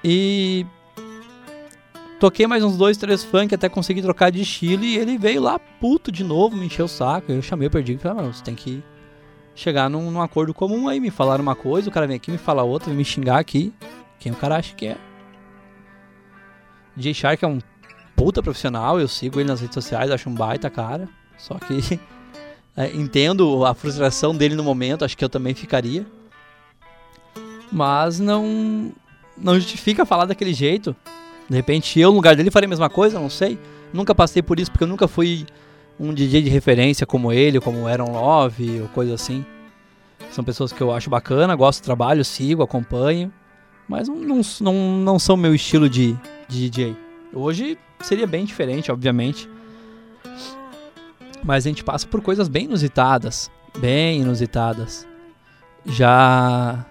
E. 0.02 0.64
Toquei 2.18 2.46
mais 2.46 2.64
uns 2.64 2.78
dois, 2.78 2.96
três 2.96 3.22
funk 3.22 3.54
até 3.54 3.68
conseguir 3.68 4.00
trocar 4.00 4.30
de 4.30 4.40
estilo. 4.40 4.84
E 4.84 4.96
ele 4.96 5.18
veio 5.18 5.42
lá 5.42 5.58
puto 5.58 6.10
de 6.10 6.24
novo, 6.24 6.56
me 6.56 6.66
encheu 6.66 6.86
o 6.86 6.88
saco. 6.88 7.30
Eu 7.30 7.42
chamei 7.42 7.68
o 7.68 7.70
Perdig 7.70 7.96
e 7.96 7.98
falei, 7.98 8.18
ah, 8.18 8.22
mano, 8.22 8.34
você 8.34 8.42
tem 8.42 8.54
que 8.54 8.82
chegar 9.54 9.90
num, 9.90 10.10
num, 10.10 10.22
acordo 10.22 10.54
comum 10.54 10.88
aí, 10.88 10.98
me 10.98 11.10
falar 11.10 11.40
uma 11.40 11.54
coisa, 11.54 11.88
o 11.88 11.92
cara 11.92 12.06
vem 12.06 12.16
aqui 12.16 12.30
me 12.30 12.38
falar 12.38 12.62
outra, 12.62 12.88
vem 12.88 12.96
me 12.96 13.04
xingar 13.04 13.38
aqui. 13.38 13.72
Quem 14.18 14.32
o 14.32 14.36
cara 14.36 14.56
acha 14.56 14.74
que 14.74 14.86
é? 14.86 14.96
DJ 16.94 17.12
Shark 17.12 17.44
é 17.44 17.48
um 17.48 17.58
puta 18.14 18.42
profissional, 18.42 18.98
eu 18.98 19.06
sigo 19.06 19.38
ele 19.38 19.48
nas 19.48 19.60
redes 19.60 19.74
sociais, 19.74 20.10
acho 20.10 20.30
um 20.30 20.34
baita 20.34 20.70
cara. 20.70 21.08
Só 21.36 21.58
que 21.58 22.00
é, 22.74 22.90
entendo 22.96 23.64
a 23.66 23.74
frustração 23.74 24.34
dele 24.34 24.54
no 24.54 24.64
momento, 24.64 25.04
acho 25.04 25.16
que 25.16 25.24
eu 25.24 25.28
também 25.28 25.54
ficaria. 25.54 26.06
Mas 27.70 28.18
não 28.18 28.92
não 29.36 29.54
justifica 29.56 30.06
falar 30.06 30.24
daquele 30.24 30.54
jeito. 30.54 30.96
De 31.48 31.56
repente 31.56 32.00
eu 32.00 32.10
no 32.10 32.16
lugar 32.16 32.34
dele 32.34 32.50
faria 32.50 32.66
a 32.66 32.70
mesma 32.70 32.90
coisa, 32.90 33.18
não 33.18 33.30
sei. 33.30 33.58
Nunca 33.92 34.14
passei 34.14 34.42
por 34.42 34.58
isso 34.58 34.70
porque 34.70 34.84
eu 34.84 34.88
nunca 34.88 35.06
fui 35.06 35.46
um 35.98 36.12
DJ 36.12 36.42
de 36.42 36.50
referência 36.50 37.06
como 37.06 37.32
ele, 37.32 37.60
como 37.60 37.86
Aaron 37.86 38.12
Love 38.12 38.82
ou 38.82 38.88
coisa 38.88 39.14
assim. 39.14 39.44
São 40.30 40.44
pessoas 40.44 40.72
que 40.72 40.80
eu 40.80 40.92
acho 40.92 41.08
bacana, 41.08 41.54
gosto 41.54 41.80
do 41.80 41.84
trabalho, 41.84 42.24
sigo, 42.24 42.62
acompanho, 42.62 43.32
mas 43.88 44.08
não, 44.08 44.40
não, 44.60 44.74
não, 44.98 45.18
são 45.18 45.36
meu 45.36 45.54
estilo 45.54 45.88
de, 45.88 46.14
de 46.48 46.68
DJ. 46.68 46.96
Hoje 47.32 47.78
seria 48.00 48.26
bem 48.26 48.44
diferente, 48.44 48.90
obviamente. 48.90 49.48
Mas 51.44 51.64
a 51.64 51.68
gente 51.68 51.84
passa 51.84 52.06
por 52.06 52.20
coisas 52.20 52.48
bem 52.48 52.64
inusitadas. 52.64 53.50
Bem 53.78 54.20
inusitadas. 54.20 55.06
Já. 55.84 56.84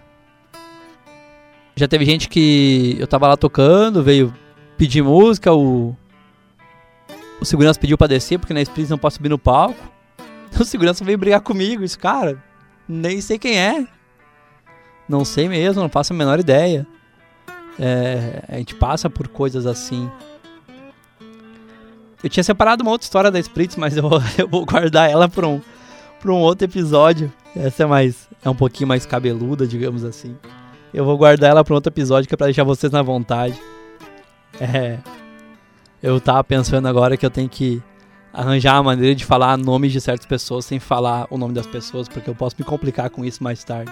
Já 1.75 1.87
teve 1.87 2.05
gente 2.05 2.29
que 2.29 2.95
eu 2.97 3.05
tava 3.05 3.27
lá 3.27 3.35
tocando, 3.35 4.01
veio 4.01 4.33
pedir 4.77 5.01
música, 5.01 5.53
o. 5.53 5.95
O 7.39 7.45
segurança 7.45 7.79
pediu 7.79 7.97
pra 7.97 8.07
descer, 8.07 8.39
porque 8.39 8.53
na 8.53 8.61
Spritz 8.61 8.89
não 8.89 8.97
posso 8.97 9.17
subir 9.17 9.29
no 9.29 9.39
palco. 9.39 9.79
O 10.57 10.63
segurança 10.63 11.03
veio 11.03 11.17
brigar 11.17 11.41
comigo, 11.41 11.83
isso, 11.83 11.99
cara. 11.99 12.41
Nem 12.87 13.19
sei 13.19 13.37
quem 13.37 13.59
é. 13.59 13.85
Não 15.07 15.25
sei 15.25 15.49
mesmo, 15.49 15.81
não 15.81 15.89
faço 15.89 16.13
a 16.13 16.15
menor 16.15 16.39
ideia. 16.39 16.87
É, 17.77 18.41
a 18.47 18.57
gente 18.57 18.73
passa 18.73 19.09
por 19.09 19.27
coisas 19.27 19.65
assim. 19.65 20.09
Eu 22.23 22.29
tinha 22.29 22.43
separado 22.43 22.83
uma 22.83 22.91
outra 22.91 23.05
história 23.05 23.29
da 23.29 23.37
Spritz, 23.37 23.75
mas 23.77 23.97
eu, 23.97 24.09
eu 24.37 24.47
vou 24.47 24.65
guardar 24.65 25.09
ela 25.09 25.27
para 25.27 25.45
um, 25.45 25.61
pra 26.21 26.31
um 26.31 26.39
outro 26.39 26.63
episódio. 26.63 27.31
Essa 27.53 27.83
é 27.83 27.85
mais 27.85 28.29
é 28.43 28.49
um 28.49 28.55
pouquinho 28.55 28.87
mais 28.87 29.05
cabeluda, 29.05 29.65
digamos 29.67 30.03
assim. 30.03 30.35
Eu 30.93 31.03
vou 31.03 31.17
guardar 31.17 31.49
ela 31.49 31.63
para 31.63 31.73
um 31.73 31.75
outro 31.75 31.91
episódio 31.91 32.27
que 32.27 32.33
é 32.33 32.37
para 32.37 32.47
deixar 32.47 32.63
vocês 32.63 32.91
na 32.91 33.01
vontade. 33.01 33.59
É. 34.59 34.99
Eu 36.01 36.19
tava 36.19 36.43
pensando 36.43 36.87
agora 36.87 37.17
que 37.17 37.25
eu 37.25 37.29
tenho 37.29 37.49
que 37.49 37.81
arranjar 38.31 38.75
uma 38.75 38.91
maneira 38.91 39.15
de 39.15 39.25
falar 39.25 39.57
nomes 39.57 39.91
de 39.91 40.01
certas 40.01 40.25
pessoas 40.25 40.65
sem 40.65 40.79
falar 40.79 41.25
o 41.29 41.37
nome 41.37 41.53
das 41.53 41.65
pessoas, 41.65 42.07
porque 42.07 42.29
eu 42.29 42.35
posso 42.35 42.55
me 42.59 42.65
complicar 42.65 43.09
com 43.09 43.23
isso 43.23 43.43
mais 43.43 43.63
tarde. 43.63 43.91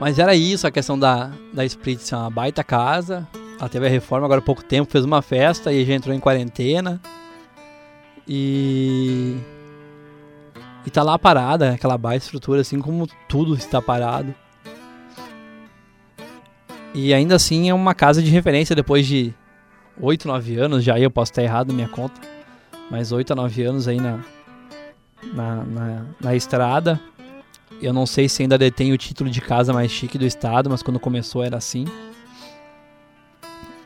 Mas 0.00 0.18
era 0.18 0.34
isso, 0.34 0.66
a 0.66 0.70
questão 0.70 0.98
da, 0.98 1.30
da 1.52 1.64
Spritz, 1.64 2.12
é 2.12 2.16
uma 2.16 2.30
baita 2.30 2.62
casa. 2.62 3.26
Ela 3.58 3.68
teve 3.68 3.86
a 3.86 3.90
reforma 3.90 4.24
agora 4.24 4.40
há 4.40 4.44
pouco 4.44 4.62
tempo, 4.62 4.90
fez 4.90 5.04
uma 5.04 5.20
festa 5.20 5.72
e 5.72 5.84
já 5.84 5.94
entrou 5.94 6.14
em 6.14 6.20
quarentena. 6.20 7.00
E. 8.26 9.36
E 10.86 10.90
tá 10.90 11.02
lá 11.02 11.18
parada, 11.18 11.72
aquela 11.72 11.98
baita 11.98 12.24
estrutura, 12.24 12.60
assim 12.60 12.80
como 12.80 13.06
tudo 13.28 13.54
está 13.54 13.82
parado. 13.82 14.34
E 16.94 17.12
ainda 17.12 17.34
assim 17.36 17.68
é 17.68 17.74
uma 17.74 17.94
casa 17.94 18.22
de 18.22 18.30
referência 18.30 18.74
depois 18.74 19.06
de 19.06 19.34
8, 20.00 20.26
9 20.26 20.58
anos, 20.58 20.84
já 20.84 20.98
eu 20.98 21.10
posso 21.10 21.32
estar 21.32 21.42
errado 21.42 21.68
na 21.68 21.74
minha 21.74 21.88
conta, 21.88 22.20
mas 22.90 23.12
8 23.12 23.32
a 23.32 23.36
9 23.36 23.62
anos 23.62 23.88
aí 23.88 24.00
na, 24.00 24.20
na, 25.34 25.64
na, 25.64 26.04
na 26.20 26.34
estrada. 26.34 27.00
Eu 27.80 27.92
não 27.92 28.06
sei 28.06 28.28
se 28.28 28.42
ainda 28.42 28.56
detém 28.56 28.92
o 28.92 28.98
título 28.98 29.30
de 29.30 29.40
casa 29.40 29.72
mais 29.72 29.90
chique 29.90 30.18
do 30.18 30.24
estado, 30.24 30.70
mas 30.70 30.82
quando 30.82 30.98
começou 30.98 31.44
era 31.44 31.56
assim. 31.56 31.84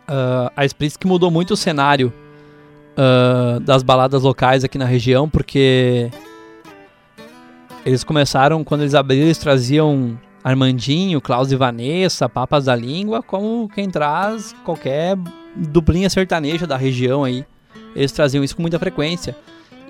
Uh, 0.09 0.51
a 0.57 0.65
Spritz 0.65 0.97
que 0.97 1.07
mudou 1.07 1.31
muito 1.31 1.55
o 1.55 1.57
cenário 1.57 2.13
uh, 2.97 3.61
das 3.61 3.83
baladas 3.83 4.23
locais 4.23 4.65
aqui 4.65 4.79
na 4.79 4.85
região, 4.85 5.29
porque 5.29 6.11
eles 7.85 8.05
começaram, 8.05 8.63
quando 8.63 8.83
eles 8.83 8.95
abriram, 8.95 9.25
eles 9.25 9.39
traziam 9.39 10.19
Armandinho, 10.43 11.21
Klaus 11.21 11.53
e 11.53 11.57
Vanessa, 11.57 12.29
Papas 12.29 12.65
da 12.65 12.75
Língua, 12.75 13.23
como 13.23 13.69
quem 13.69 13.89
traz 13.89 14.55
qualquer 14.65 15.17
duplinha 15.55 16.11
sertaneja 16.11 16.67
da 16.67 16.77
região 16.77 17.25
aí. 17.25 17.45
Eles 17.95 18.13
traziam 18.13 18.43
isso 18.43 18.57
com 18.57 18.63
muita 18.63 18.79
frequência. 18.79 19.37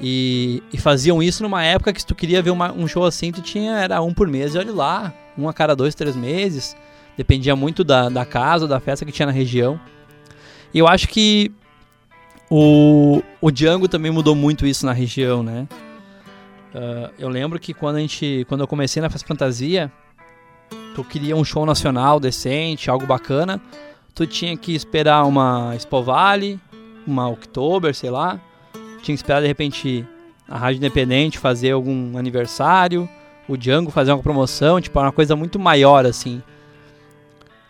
E, 0.00 0.62
e, 0.72 0.78
faziam 0.78 1.22
isso 1.22 1.44
numa 1.44 1.62
época 1.62 1.92
que 1.92 2.00
se 2.00 2.06
tu 2.06 2.14
queria 2.14 2.42
ver 2.42 2.50
uma, 2.50 2.72
um 2.72 2.88
show 2.88 3.04
assim, 3.04 3.30
tu 3.30 3.40
tinha, 3.40 3.78
era 3.78 4.02
um 4.02 4.12
por 4.12 4.26
mês 4.26 4.54
e 4.54 4.58
olha 4.58 4.72
lá, 4.72 5.14
um 5.38 5.48
a 5.48 5.52
cada 5.52 5.76
dois, 5.76 5.94
três 5.94 6.16
meses. 6.16 6.76
Dependia 7.16 7.54
muito 7.54 7.84
da, 7.84 8.08
da 8.08 8.24
casa, 8.24 8.66
da 8.66 8.80
festa 8.80 9.04
que 9.04 9.12
tinha 9.12 9.26
na 9.26 9.32
região. 9.32 9.78
E 10.74 10.78
eu 10.78 10.88
acho 10.88 11.06
que 11.08 11.52
o, 12.50 13.22
o 13.40 13.50
Django 13.50 13.86
também 13.86 14.10
mudou 14.10 14.34
muito 14.34 14.66
isso 14.66 14.84
na 14.84 14.92
região, 14.92 15.42
né? 15.42 15.68
Uh, 16.74 17.12
eu 17.18 17.28
lembro 17.28 17.58
que 17.60 17.72
quando 17.72 17.96
a 17.96 18.00
gente, 18.00 18.44
quando 18.48 18.62
eu 18.62 18.66
comecei 18.66 19.00
na 19.00 19.10
Festa 19.10 19.28
Fantasia, 19.28 19.92
tu 20.94 21.04
queria 21.04 21.36
um 21.36 21.44
show 21.44 21.64
nacional 21.66 22.20
decente, 22.20 22.90
algo 22.90 23.06
bacana, 23.06 23.60
tu 24.14 24.26
tinha 24.26 24.56
que 24.56 24.74
esperar 24.74 25.24
uma 25.24 25.74
Expo 25.74 26.02
Vale, 26.02 26.60
uma 27.06 27.28
Oktober, 27.28 27.94
sei 27.94 28.10
lá, 28.10 28.40
tinha 29.02 29.14
que 29.16 29.22
esperar 29.22 29.40
de 29.40 29.46
repente 29.46 30.06
a 30.48 30.58
Rádio 30.58 30.78
Independente 30.78 31.38
fazer 31.38 31.72
algum 31.72 32.16
aniversário, 32.16 33.08
o 33.48 33.56
Django 33.56 33.90
fazer 33.90 34.12
uma 34.12 34.22
promoção, 34.22 34.80
tipo, 34.80 34.98
uma 34.98 35.12
coisa 35.12 35.34
muito 35.34 35.58
maior 35.58 36.06
assim. 36.06 36.42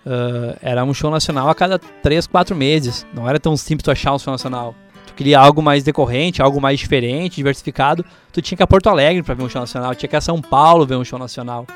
Uh, 0.04 0.58
era 0.60 0.84
um 0.84 0.92
show 0.92 1.10
nacional 1.10 1.48
a 1.48 1.54
cada 1.54 1.78
3, 1.78 2.26
4 2.26 2.56
meses. 2.56 3.06
Não 3.14 3.28
era 3.28 3.38
tão 3.38 3.56
simples 3.56 3.84
tu 3.84 3.90
achar 3.90 4.12
um 4.12 4.18
show 4.18 4.32
nacional. 4.32 4.74
Tu 5.06 5.14
queria 5.14 5.38
algo 5.38 5.62
mais 5.62 5.84
decorrente, 5.84 6.42
algo 6.42 6.60
mais 6.60 6.80
diferente, 6.80 7.36
diversificado. 7.36 8.04
Tu 8.32 8.42
tinha 8.42 8.56
que 8.56 8.62
ir 8.62 8.64
a 8.64 8.66
Porto 8.66 8.88
Alegre 8.88 9.22
para 9.22 9.34
ver 9.34 9.44
um 9.44 9.48
show 9.48 9.60
nacional, 9.60 9.94
tinha 9.94 10.08
que 10.08 10.16
ir 10.16 10.18
a 10.18 10.20
São 10.20 10.40
Paulo 10.40 10.84
ver 10.84 10.96
um 10.96 11.04
show 11.04 11.18
nacional. 11.18 11.66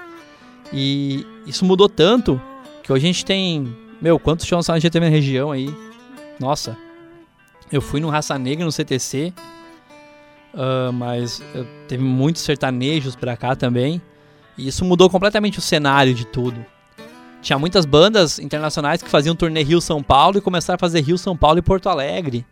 E 0.73 1.27
isso 1.47 1.65
mudou 1.65 1.89
tanto 1.89 2.41
que 2.83 2.93
hoje 2.93 3.05
a 3.05 3.13
gente 3.13 3.25
tem. 3.25 3.77
Meu, 4.01 4.19
quantos 4.19 4.47
shows 4.47 4.69
a 4.69 4.79
gente 4.79 4.91
teve 4.91 5.07
na 5.07 5.11
região 5.11 5.51
aí? 5.51 5.75
Nossa, 6.39 6.77
eu 7.71 7.81
fui 7.81 8.01
no 8.01 8.09
Raça 8.09 8.39
Negra, 8.39 8.65
no 8.65 8.73
CTC, 8.73 9.33
uh, 10.55 10.93
mas 10.93 11.43
teve 11.89 12.03
muitos 12.03 12.43
sertanejos 12.43 13.17
pra 13.17 13.37
cá 13.37 13.57
também. 13.57 14.01
E 14.57 14.69
isso 14.69 14.85
mudou 14.85 15.11
completamente 15.11 15.59
o 15.59 15.63
cenário 15.63 16.15
de 16.15 16.27
tudo. 16.27 16.65
Tinha 17.43 17.59
muitas 17.59 17.85
bandas 17.85 18.39
internacionais 18.39 19.03
que 19.03 19.09
faziam 19.09 19.37
turnê 19.37 19.63
Rio-São 19.63 20.03
Paulo 20.03 20.39
e 20.39 20.41
começaram 20.41 20.77
a 20.77 20.79
fazer 20.79 21.01
Rio-São 21.01 21.37
Paulo 21.37 21.59
e 21.59 21.63
Porto 21.63 21.89
Alegre. 21.89 22.45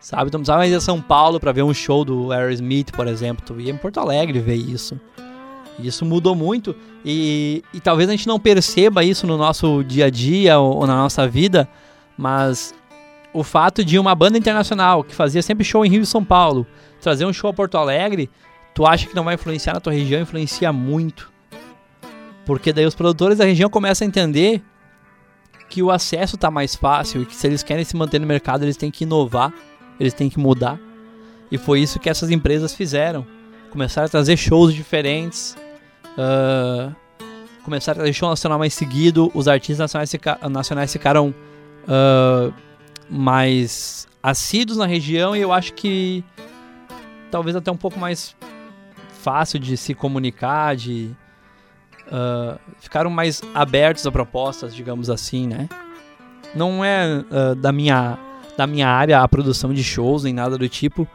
Sabe? 0.00 0.28
Então 0.28 0.40
precisava 0.40 0.66
ir 0.66 0.74
a 0.74 0.80
São 0.80 1.00
Paulo 1.00 1.40
para 1.40 1.52
ver 1.52 1.62
um 1.62 1.74
show 1.74 2.04
do 2.04 2.32
Aerosmith, 2.32 2.92
por 2.92 3.06
exemplo. 3.06 3.44
Tu 3.44 3.60
ia 3.60 3.72
em 3.72 3.76
Porto 3.76 3.98
Alegre 3.98 4.38
ver 4.38 4.54
isso. 4.54 4.98
Isso 5.78 6.04
mudou 6.04 6.34
muito 6.34 6.74
e, 7.04 7.62
e 7.72 7.80
talvez 7.80 8.08
a 8.08 8.12
gente 8.12 8.26
não 8.26 8.40
perceba 8.40 9.04
isso 9.04 9.26
no 9.26 9.36
nosso 9.36 9.84
dia 9.84 10.06
a 10.06 10.10
dia 10.10 10.58
ou, 10.58 10.78
ou 10.78 10.86
na 10.86 10.96
nossa 10.96 11.28
vida, 11.28 11.68
mas 12.16 12.74
o 13.32 13.44
fato 13.44 13.84
de 13.84 13.98
uma 13.98 14.14
banda 14.14 14.36
internacional 14.36 15.04
que 15.04 15.14
fazia 15.14 15.42
sempre 15.42 15.64
show 15.64 15.84
em 15.84 15.88
Rio 15.88 16.02
e 16.02 16.06
São 16.06 16.24
Paulo 16.24 16.66
trazer 17.00 17.24
um 17.24 17.32
show 17.32 17.50
a 17.50 17.52
Porto 17.52 17.76
Alegre, 17.76 18.28
tu 18.74 18.86
acha 18.86 19.06
que 19.06 19.14
não 19.14 19.24
vai 19.24 19.34
influenciar 19.34 19.74
na 19.74 19.80
tua 19.80 19.92
região? 19.92 20.20
Influencia 20.20 20.72
muito. 20.72 21.30
Porque 22.44 22.72
daí 22.72 22.86
os 22.86 22.94
produtores 22.94 23.38
da 23.38 23.44
região 23.44 23.70
começam 23.70 24.04
a 24.04 24.08
entender 24.08 24.62
que 25.68 25.82
o 25.82 25.90
acesso 25.90 26.36
está 26.36 26.50
mais 26.50 26.74
fácil 26.74 27.22
e 27.22 27.26
que 27.26 27.36
se 27.36 27.46
eles 27.46 27.62
querem 27.62 27.84
se 27.84 27.94
manter 27.94 28.18
no 28.18 28.26
mercado, 28.26 28.64
eles 28.64 28.76
têm 28.76 28.90
que 28.90 29.04
inovar, 29.04 29.52
eles 30.00 30.14
têm 30.14 30.30
que 30.30 30.38
mudar. 30.38 30.80
E 31.52 31.58
foi 31.58 31.80
isso 31.80 31.98
que 31.98 32.08
essas 32.08 32.30
empresas 32.30 32.74
fizeram. 32.74 33.26
Começaram 33.70 34.06
a 34.06 34.08
trazer 34.08 34.36
shows 34.36 34.74
diferentes, 34.74 35.56
uh, 36.18 36.94
começaram 37.62 37.98
a 37.98 38.00
trazer 38.00 38.12
show 38.12 38.28
nacional 38.28 38.58
mais 38.58 38.74
seguido, 38.74 39.30
os 39.34 39.46
artistas 39.46 39.78
nacionais, 39.78 40.10
fica 40.10 40.38
nacionais 40.48 40.92
ficaram 40.92 41.34
uh, 41.84 42.52
mais 43.08 44.08
assíduos 44.22 44.78
na 44.78 44.86
região 44.86 45.36
e 45.36 45.40
eu 45.40 45.52
acho 45.52 45.72
que 45.74 46.24
talvez 47.30 47.54
até 47.54 47.70
um 47.70 47.76
pouco 47.76 47.98
mais 47.98 48.34
fácil 49.20 49.58
de 49.58 49.76
se 49.76 49.94
comunicar, 49.94 50.76
de 50.76 51.10
uh, 52.06 52.58
ficaram 52.78 53.10
mais 53.10 53.42
abertos 53.54 54.06
a 54.06 54.12
propostas, 54.12 54.74
digamos 54.74 55.10
assim, 55.10 55.46
né? 55.46 55.68
Não 56.54 56.84
é 56.84 57.24
uh, 57.30 57.54
da 57.54 57.72
minha 57.72 58.18
da 58.56 58.66
minha 58.66 58.88
área 58.88 59.20
a 59.20 59.28
produção 59.28 59.72
de 59.72 59.84
shows 59.84 60.24
nem 60.24 60.32
nada 60.32 60.58
do 60.58 60.68
tipo, 60.68 61.06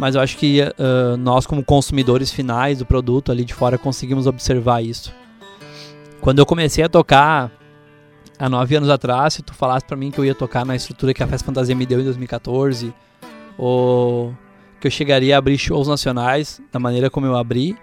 mas 0.00 0.14
eu 0.14 0.22
acho 0.22 0.38
que 0.38 0.62
uh, 0.62 1.14
nós 1.18 1.46
como 1.46 1.62
consumidores 1.62 2.32
finais 2.32 2.78
do 2.78 2.86
produto 2.86 3.30
ali 3.30 3.44
de 3.44 3.52
fora 3.52 3.76
conseguimos 3.76 4.26
observar 4.26 4.82
isso. 4.82 5.12
Quando 6.22 6.38
eu 6.38 6.46
comecei 6.46 6.82
a 6.82 6.88
tocar 6.88 7.52
há 8.38 8.48
nove 8.48 8.74
anos 8.76 8.88
atrás, 8.88 9.34
se 9.34 9.42
tu 9.42 9.52
falasse 9.52 9.84
para 9.84 9.98
mim 9.98 10.10
que 10.10 10.18
eu 10.18 10.24
ia 10.24 10.34
tocar 10.34 10.64
na 10.64 10.74
estrutura 10.74 11.12
que 11.12 11.22
a 11.22 11.26
Festa 11.26 11.44
Fantasia 11.44 11.74
me 11.74 11.84
deu 11.84 12.00
em 12.00 12.04
2014, 12.04 12.94
ou 13.58 14.34
que 14.80 14.86
eu 14.86 14.90
chegaria 14.90 15.34
a 15.34 15.38
abrir 15.38 15.58
shows 15.58 15.86
nacionais 15.86 16.62
da 16.72 16.78
maneira 16.78 17.10
como 17.10 17.26
eu 17.26 17.36
abri, 17.36 17.76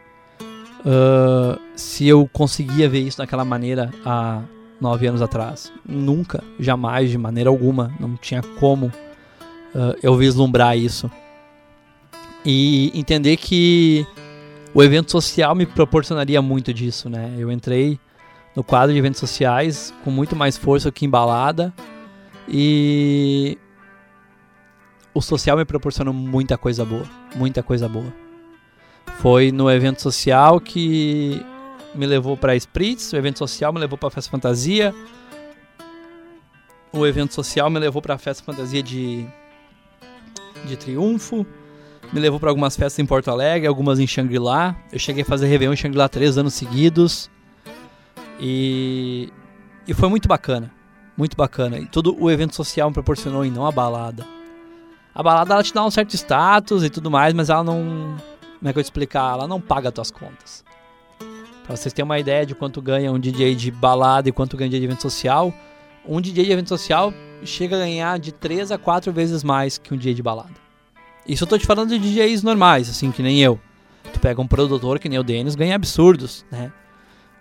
uh, 0.80 1.62
se 1.76 2.08
eu 2.08 2.28
conseguia 2.34 2.90
ver 2.90 3.02
isso 3.02 3.20
daquela 3.20 3.46
maneira 3.46 3.92
há 4.04 4.42
nove 4.82 5.06
anos 5.06 5.22
atrás. 5.22 5.72
Nunca, 5.88 6.44
jamais, 6.60 7.12
de 7.12 7.18
maneira 7.20 7.52
alguma, 7.52 7.94
não 8.00 8.18
tinha 8.18 8.42
como 8.60 8.88
uh, 8.88 9.96
eu 10.02 10.16
vislumbrar 10.16 10.76
isso. 10.76 11.12
E 12.50 12.98
entender 12.98 13.36
que 13.36 14.08
o 14.74 14.82
evento 14.82 15.12
social 15.12 15.54
me 15.54 15.66
proporcionaria 15.66 16.42
muito 16.42 16.74
disso, 16.74 17.10
né? 17.10 17.36
Eu 17.38 17.52
entrei 17.52 18.00
no 18.56 18.64
quadro 18.64 18.94
de 18.94 18.98
eventos 18.98 19.20
sociais 19.20 19.94
com 20.02 20.10
muito 20.10 20.34
mais 20.34 20.56
força 20.56 20.90
que 20.90 21.06
embalada 21.06 21.74
e 22.48 23.58
o 25.14 25.22
social 25.22 25.58
me 25.58 25.66
proporcionou 25.66 26.14
muita 26.14 26.58
coisa 26.58 26.86
boa, 26.86 27.04
muita 27.36 27.62
coisa 27.62 27.90
boa. 27.90 28.14
Foi 29.20 29.52
no 29.52 29.70
evento 29.70 30.02
social 30.02 30.62
que 30.62 31.46
me 31.94 32.06
levou 32.06 32.38
para 32.38 32.56
Spritz, 32.56 33.12
o 33.12 33.18
evento 33.18 33.40
social 33.40 33.74
me 33.74 33.80
levou 33.82 33.98
para 33.98 34.10
Festa 34.10 34.32
Fantasia, 34.32 34.96
o 36.94 37.06
evento 37.06 37.34
social 37.34 37.70
me 37.70 37.78
levou 37.78 38.02
para 38.02 38.14
a 38.14 38.18
Festa 38.18 38.42
Fantasia 38.42 38.82
de, 38.82 39.28
de 40.64 40.78
Triunfo, 40.78 41.46
me 42.12 42.20
levou 42.20 42.40
para 42.40 42.50
algumas 42.50 42.76
festas 42.76 43.00
em 43.00 43.06
Porto 43.06 43.30
Alegre, 43.30 43.68
algumas 43.68 44.00
em 44.00 44.08
Xangri-Lá. 44.08 44.76
Eu 44.92 45.00
cheguei 45.00 45.24
a 45.24 45.26
fazer 45.26 45.48
Réveillon 45.48 45.74
em 45.74 45.78
Xangri-Lá 45.78 46.08
três 46.08 46.38
anos 46.38 46.54
seguidos. 46.54 47.30
E, 48.40 49.32
e 49.88 49.94
foi 49.94 50.10
muito 50.10 50.28
bacana. 50.28 50.72
Muito 51.18 51.36
bacana. 51.36 51.80
E 51.80 51.86
todo 51.86 52.16
o 52.20 52.30
evento 52.30 52.56
social 52.56 52.90
me 52.90 52.94
proporcionou 52.94 53.46
e 53.46 53.50
não 53.50 53.66
a 53.66 53.72
balada. 53.72 54.26
A 55.14 55.24
balada 55.24 55.54
ela 55.54 55.64
te 55.64 55.74
dá 55.74 55.84
um 55.84 55.90
certo 55.90 56.14
status 56.16 56.84
e 56.84 56.90
tudo 56.90 57.10
mais, 57.10 57.34
mas 57.34 57.50
ela 57.50 57.64
não. 57.64 58.16
Como 58.60 58.70
é 58.70 58.74
que 58.74 58.80
eu 58.80 58.84
te 58.84 58.86
explicar? 58.86 59.34
Ela 59.34 59.48
não 59.48 59.60
paga 59.60 59.90
as 59.90 59.94
tuas 59.94 60.12
contas. 60.12 60.64
Pra 61.66 61.76
vocês 61.76 61.92
terem 61.92 62.06
uma 62.06 62.20
ideia 62.20 62.46
de 62.46 62.56
quanto 62.56 62.82
ganha 62.82 63.12
um 63.12 63.20
DJ 63.20 63.56
de 63.56 63.72
balada 63.72 64.30
e 64.30 64.32
quanto 64.32 64.56
ganha 64.56 64.70
de 64.70 64.78
evento 64.78 65.02
social, 65.02 65.54
um 66.06 66.22
DJ 66.22 66.46
de 66.46 66.52
evento 66.52 66.70
social 66.70 67.14
chega 67.44 67.76
a 67.76 67.80
ganhar 67.80 68.18
de 68.20 68.32
3 68.32 68.72
a 68.72 68.78
4 68.78 69.12
vezes 69.12 69.44
mais 69.44 69.78
que 69.78 69.94
um 69.94 69.98
DJ 69.98 70.14
de 70.14 70.24
balada. 70.24 70.67
Isso 71.28 71.44
eu 71.44 71.48
tô 71.48 71.58
te 71.58 71.66
falando 71.66 71.90
de 71.90 72.00
DJs 72.00 72.42
normais, 72.44 72.90
assim, 72.90 73.12
que 73.12 73.22
nem 73.22 73.42
eu. 73.42 73.60
Tu 74.14 74.20
pega 74.20 74.42
um 74.42 74.48
produtor 74.48 75.00
que 75.00 75.10
nem 75.10 75.20
o 75.20 75.24
Denis, 75.24 75.56
ganha 75.56 75.76
absurdos, 75.76 76.46
né? 76.50 76.72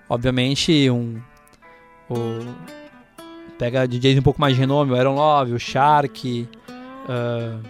Obviamente, 0.08 0.90
um. 0.90 1.20
O, 2.10 2.14
pega 3.58 3.86
DJs 3.86 4.18
um 4.18 4.22
pouco 4.22 4.40
mais 4.40 4.54
de 4.54 4.60
renome, 4.60 4.92
o 4.92 4.96
Aaron 4.96 5.14
Love, 5.14 5.52
o 5.54 5.58
Shark, 5.58 6.48
uh, 6.68 7.60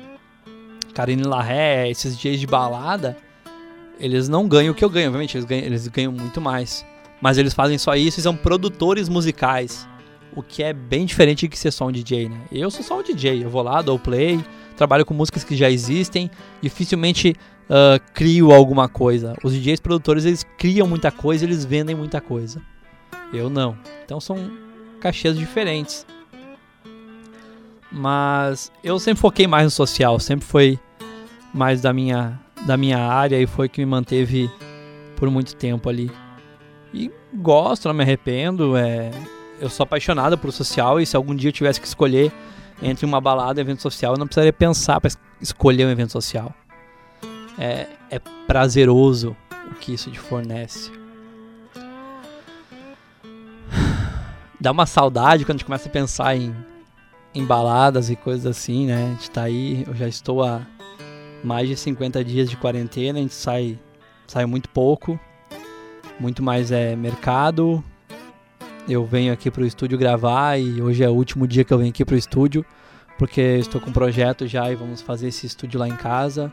Karine 0.94 1.22
Larré, 1.22 1.90
esses 1.90 2.16
DJs 2.16 2.40
de 2.40 2.46
balada, 2.46 3.16
eles 4.00 4.29
não 4.29 4.48
ganham 4.48 4.72
o 4.72 4.74
que 4.74 4.85
eu 4.85 4.90
ganho, 4.90 5.09
obviamente, 5.09 5.37
eles 5.37 5.44
ganham, 5.44 5.64
eles 5.64 5.88
ganham 5.88 6.12
muito 6.12 6.40
mais. 6.40 6.85
Mas 7.20 7.38
eles 7.38 7.55
fazem 7.55 7.79
só 7.79 7.94
isso 7.94 8.20
e 8.20 8.22
são 8.22 8.37
produtores 8.37 9.09
musicais. 9.09 9.87
O 10.35 10.42
que 10.42 10.62
é 10.62 10.72
bem 10.72 11.07
diferente 11.07 11.48
de 11.48 11.57
ser 11.57 11.70
só 11.70 11.87
um 11.87 11.92
DJ, 11.92 12.29
né? 12.29 12.40
Eu 12.52 12.70
sou 12.70 12.83
só 12.83 12.98
um 12.98 13.02
DJ, 13.02 13.42
eu 13.42 13.48
vou 13.48 13.62
lá, 13.62 13.81
dou 13.81 13.98
play, 13.98 14.38
trabalho 14.76 15.04
com 15.04 15.14
músicas 15.14 15.42
que 15.42 15.56
já 15.56 15.70
existem, 15.70 16.30
dificilmente 16.60 17.34
uh, 17.70 18.00
crio 18.12 18.52
alguma 18.52 18.88
coisa. 18.88 19.34
Os 19.42 19.52
DJs 19.52 19.80
produtores, 19.80 20.24
eles 20.24 20.44
criam 20.56 20.86
muita 20.86 21.10
coisa, 21.10 21.44
eles 21.44 21.64
vendem 21.64 21.96
muita 21.96 22.20
coisa. 22.20 22.60
Eu 23.32 23.50
não. 23.50 23.76
Então 24.04 24.20
são 24.20 24.50
cachês 25.00 25.36
diferentes. 25.36 26.06
Mas 27.90 28.70
eu 28.82 28.98
sempre 28.98 29.20
foquei 29.20 29.46
mais 29.46 29.64
no 29.64 29.70
social, 29.70 30.18
sempre 30.18 30.44
foi 30.44 30.78
mais 31.54 31.80
da 31.80 31.92
minha, 31.92 32.38
da 32.66 32.76
minha 32.76 32.98
área 32.98 33.40
e 33.40 33.46
foi 33.46 33.68
que 33.68 33.80
me 33.80 33.86
manteve 33.86 34.50
por 35.16 35.30
muito 35.30 35.56
tempo 35.56 35.88
ali. 35.88 36.10
E 36.92 37.10
gosto, 37.34 37.88
não 37.88 37.94
me 37.94 38.02
arrependo, 38.02 38.76
é, 38.76 39.10
eu 39.60 39.68
sou 39.68 39.84
apaixonado 39.84 40.36
por 40.36 40.52
social 40.52 41.00
e 41.00 41.06
se 41.06 41.16
algum 41.16 41.34
dia 41.34 41.48
eu 41.48 41.52
tivesse 41.52 41.80
que 41.80 41.86
escolher 41.86 42.32
entre 42.82 43.06
uma 43.06 43.20
balada 43.20 43.60
e 43.60 43.62
um 43.62 43.66
evento 43.66 43.82
social, 43.82 44.14
eu 44.14 44.18
não 44.18 44.26
precisaria 44.26 44.52
pensar 44.52 45.00
para 45.00 45.10
escolher 45.40 45.86
um 45.86 45.90
evento 45.90 46.12
social. 46.12 46.54
É, 47.58 47.86
é 48.10 48.18
prazeroso 48.46 49.36
o 49.70 49.74
que 49.74 49.94
isso 49.94 50.10
te 50.10 50.18
fornece. 50.18 50.90
Dá 54.60 54.72
uma 54.72 54.86
saudade 54.86 55.44
quando 55.44 55.56
a 55.56 55.58
gente 55.58 55.64
começa 55.64 55.88
a 55.88 55.92
pensar 55.92 56.36
em, 56.36 56.54
em 57.34 57.44
baladas 57.44 58.10
e 58.10 58.16
coisas 58.16 58.46
assim, 58.46 58.86
né? 58.86 59.04
A 59.04 59.08
gente 59.14 59.30
tá 59.30 59.42
aí, 59.42 59.84
eu 59.86 59.94
já 59.94 60.08
estou 60.08 60.42
há 60.42 60.60
mais 61.42 61.68
de 61.68 61.76
50 61.76 62.24
dias 62.24 62.50
de 62.50 62.56
quarentena, 62.56 63.18
a 63.18 63.22
gente 63.22 63.34
sai, 63.34 63.78
sai 64.26 64.46
muito 64.46 64.68
pouco, 64.68 65.18
muito 66.18 66.42
mais 66.42 66.72
é 66.72 66.96
mercado, 66.96 67.82
eu 68.88 69.05
venho 69.05 69.33
aqui 69.33 69.51
para 69.51 69.62
o 69.62 69.66
estúdio 69.66 69.99
gravar 69.99 70.59
e 70.59 70.81
hoje 70.81 71.03
é 71.03 71.09
o 71.09 71.12
último 71.12 71.46
dia 71.46 71.64
que 71.64 71.72
eu 71.72 71.79
venho 71.79 71.90
aqui 71.90 72.05
para 72.05 72.14
o 72.14 72.18
estúdio, 72.18 72.64
porque 73.18 73.40
estou 73.40 73.81
com 73.81 73.90
um 73.90 73.92
projeto 73.92 74.46
já 74.46 74.70
e 74.70 74.77
vamos 74.77 75.03
fazer 75.03 75.29
esse 75.29 75.46
estúdio 75.46 75.81
lá 75.81 75.88
em 75.88 75.96
casa. 75.96 76.53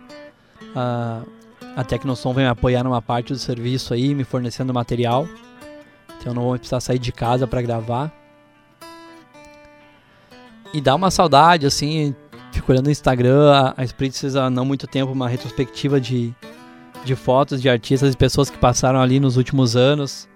Uh, 0.62 1.30
a 1.76 1.84
Tecnosom 1.84 2.34
vem 2.34 2.46
me 2.46 2.50
apoiar 2.50 2.84
numa 2.84 3.02
parte 3.02 3.34
do 3.34 3.40
serviço 3.40 3.94
aí, 3.94 4.16
me 4.16 4.24
fornecendo 4.24 4.74
material. 4.74 5.28
Então 6.18 6.32
eu 6.32 6.34
não 6.34 6.44
vou 6.44 6.58
precisar 6.58 6.80
sair 6.80 7.00
de 7.00 7.12
casa 7.12 7.46
para 7.46 7.62
gravar. 7.62 8.12
E 10.74 10.82
dá 10.82 10.96
uma 10.96 11.12
saudade, 11.12 11.68
assim, 11.68 12.16
fico 12.52 12.72
olhando 12.72 12.86
no 12.86 12.92
Instagram, 12.92 13.74
a, 13.78 13.84
Spritz 13.84 14.36
há 14.36 14.50
não 14.50 14.66
muito 14.66 14.88
tempo 14.88 15.12
uma 15.12 15.30
retrospectiva 15.30 16.02
de, 16.02 16.34
de 17.06 17.16
fotos 17.16 17.62
de 17.62 17.70
artistas 17.70 18.14
e 18.14 18.18
pessoas 18.18 18.50
que 18.50 18.58
passaram 18.58 19.00
ali 19.00 19.20
nos 19.20 19.38
últimos 19.38 19.76
anos. 19.76 20.28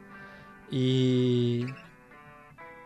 E 0.71 1.65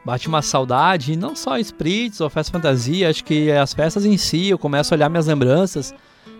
bate 0.03 0.27
uma 0.27 0.41
saudade, 0.41 1.15
não 1.15 1.35
só 1.35 1.57
Spritz 1.59 2.21
ou 2.21 2.29
Festa 2.29 2.51
Fantasia, 2.51 3.09
acho 3.09 3.23
que 3.23 3.51
as 3.51 3.73
festas 3.73 4.05
em 4.05 4.17
si, 4.17 4.49
eu 4.49 4.57
começo 4.57 4.93
a 4.93 4.95
olhar 4.95 5.09
minhas 5.09 5.27
lembranças 5.27 5.93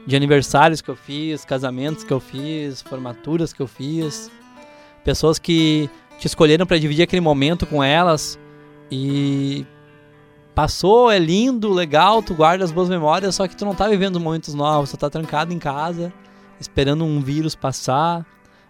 de 0.06 0.16
aniversários 0.16 0.82
que 0.82 0.90
eu 0.90 0.96
fiz, 0.96 1.46
casamentos 1.46 2.04
que 2.04 2.12
eu 2.12 2.20
fiz, 2.20 2.82
formaturas 2.82 3.54
que 3.54 3.62
eu 3.62 3.68
fiz, 3.68 4.32
pessoas 5.04 5.38
que 5.38 5.90
te 6.18 6.28
escolheram 6.28 6.66
para 6.66 6.80
dividir 6.80 7.04
aquele 7.04 7.22
momento 7.22 7.66
com 7.66 7.84
elas 7.84 8.40
e 8.92 9.66
passou, 10.56 11.10
é 11.10 11.20
lindo, 11.20 11.72
legal, 11.72 12.22
tu 12.22 12.34
guarda 12.34 12.64
as 12.64 12.72
boas 12.72 12.90
memórias, 12.90 13.36
só 13.36 13.48
que 13.48 13.56
tu 13.56 13.64
não 13.64 13.76
tá 13.76 13.88
vivendo 13.88 14.20
momentos 14.20 14.54
novos, 14.54 14.92
tu 14.92 14.98
tá 14.98 15.10
trancado 15.10 15.54
em 15.54 15.60
casa, 15.60 16.12
esperando 16.60 17.06
um 17.06 17.22
vírus 17.22 17.56
passar, 17.56 18.26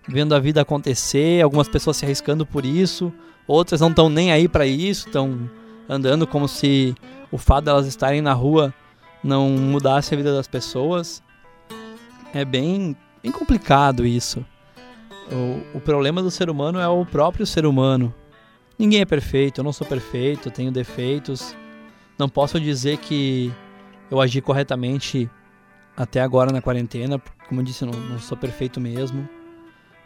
vendo 0.08 0.36
a 0.36 0.40
vida 0.40 0.62
acontecer, 0.62 1.42
algumas 1.42 1.68
pessoas 1.68 1.98
se 1.98 2.06
arriscando 2.06 2.46
por 2.46 2.66
isso, 2.66 3.12
Outras 3.48 3.82
não 3.82 3.90
estão 3.90 4.10
nem 4.10 4.32
aí 4.32 4.48
para 4.48 4.66
isso, 4.66 5.08
estão 5.08 5.50
andando 5.90 6.26
como 6.26 6.48
se 6.48 6.96
o 7.32 7.38
fato 7.38 7.66
delas 7.66 7.88
estarem 7.88 8.22
na 8.22 8.34
rua 8.34 8.74
não 9.24 9.50
mudasse 9.50 10.14
a 10.14 10.18
vida 10.18 10.34
das 10.34 10.48
pessoas. 10.48 11.22
É 12.34 12.46
bem, 12.46 12.96
bem 13.22 13.32
complicado 13.32 14.06
isso. 14.06 14.46
O, 15.32 15.78
o 15.78 15.82
problema 15.82 16.22
do 16.22 16.32
ser 16.32 16.50
humano 16.50 16.80
é 16.80 16.88
o 16.88 17.06
próprio 17.06 17.46
ser 17.46 17.66
humano. 17.66 18.14
Ninguém 18.78 19.02
é 19.02 19.06
perfeito, 19.06 19.60
eu 19.60 19.64
não 19.64 19.74
sou 19.74 19.86
perfeito, 19.86 20.50
tenho 20.50 20.72
defeitos. 20.72 21.56
Não 22.18 22.28
posso 22.28 22.60
dizer 22.60 22.98
que 22.98 23.54
eu 24.10 24.20
agi 24.20 24.42
corretamente 24.42 25.30
até 25.96 26.22
agora 26.22 26.52
na 26.52 26.62
quarentena, 26.62 27.22
como 27.48 27.62
eu 27.62 27.66
disse, 27.66 27.86
não, 27.86 27.92
não 27.92 28.20
sou 28.20 28.38
perfeito 28.38 28.80
mesmo. 28.80 29.28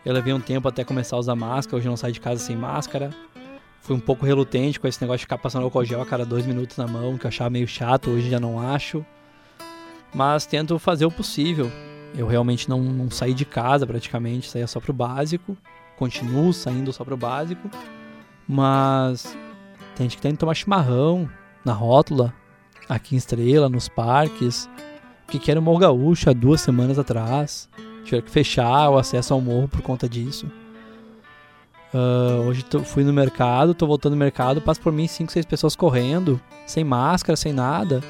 Eu 0.06 0.14
levei 0.14 0.32
um 0.32 0.40
tempo 0.40 0.68
até 0.68 0.84
começar 0.84 1.16
a 1.16 1.20
usar 1.20 1.36
máscara, 1.36 1.78
hoje 1.78 1.88
eu 1.88 1.90
não 1.90 1.98
saio 1.98 2.14
de 2.14 2.20
casa 2.20 2.40
sem 2.40 2.56
máscara. 2.56 3.10
Fui 3.82 3.96
um 3.96 4.00
pouco 4.00 4.24
relutante 4.24 4.80
com 4.80 4.88
esse 4.88 5.02
negócio 5.02 5.20
de 5.20 5.24
ficar 5.24 5.40
passando 5.40 5.64
álcool 5.64 5.84
gel 5.84 6.00
a 6.00 6.06
cada 6.06 6.24
dois 6.24 6.46
minutos 6.46 6.78
na 6.78 6.86
mão, 6.86 7.18
que 7.18 7.26
eu 7.26 7.30
achava 7.30 7.50
meio 7.50 7.68
chato, 7.68 8.12
hoje 8.12 8.30
já 8.30 8.40
não 8.40 8.60
acho. 8.60 9.04
Mas 10.14 10.46
tento 10.46 10.78
fazer 10.78 11.06
o 11.06 11.12
possível. 11.12 11.72
Eu 12.16 12.28
realmente 12.28 12.70
não, 12.70 12.82
não 12.82 13.10
saí 13.10 13.34
de 13.34 13.46
casa 13.46 13.86
praticamente, 13.88 14.48
saía 14.48 14.68
só 14.68 14.80
pro 14.80 14.94
básico. 14.94 15.58
Continuo 15.98 16.54
saindo 16.54 16.94
só 16.94 17.04
pro 17.04 17.18
básico. 17.18 17.68
Mas 18.48 19.36
tem 19.96 20.08
gente 20.08 20.22
que 20.22 20.30
que 20.30 20.38
tomar 20.38 20.54
chimarrão 20.54 21.28
na 21.66 21.74
rótula, 21.74 22.32
aqui 22.88 23.16
em 23.16 23.18
Estrela, 23.18 23.68
nos 23.68 23.90
parques. 23.90 24.70
Que 25.28 25.50
era 25.50 25.60
o 25.60 25.64
Morro 25.64 25.80
Gaúcho 25.80 26.30
há 26.30 26.34
duas 26.34 26.62
semanas 26.62 27.00
atrás 27.00 27.68
tiveram 28.06 28.24
que 28.24 28.32
fechar 28.32 28.90
o 28.90 28.98
acesso 28.98 29.34
ao 29.34 29.42
morro 29.42 29.68
por 29.68 29.82
conta 29.82 30.08
disso. 30.08 30.50
Uh, 31.94 32.48
hoje 32.48 32.64
tô, 32.64 32.82
fui 32.82 33.04
no 33.04 33.14
mercado, 33.14 33.74
tô 33.74 33.88
voltando 33.88 34.14
no 34.14 34.20
mercado, 34.20 34.62
passa 34.62 34.82
por 34.82 34.92
mim 34.92 35.08
5, 35.08 35.32
6 35.32 35.46
pessoas 35.46 35.76
correndo, 35.76 36.40
sem 36.66 36.84
máscara, 36.84 37.36
sem 37.36 37.54
nada. 37.54 38.02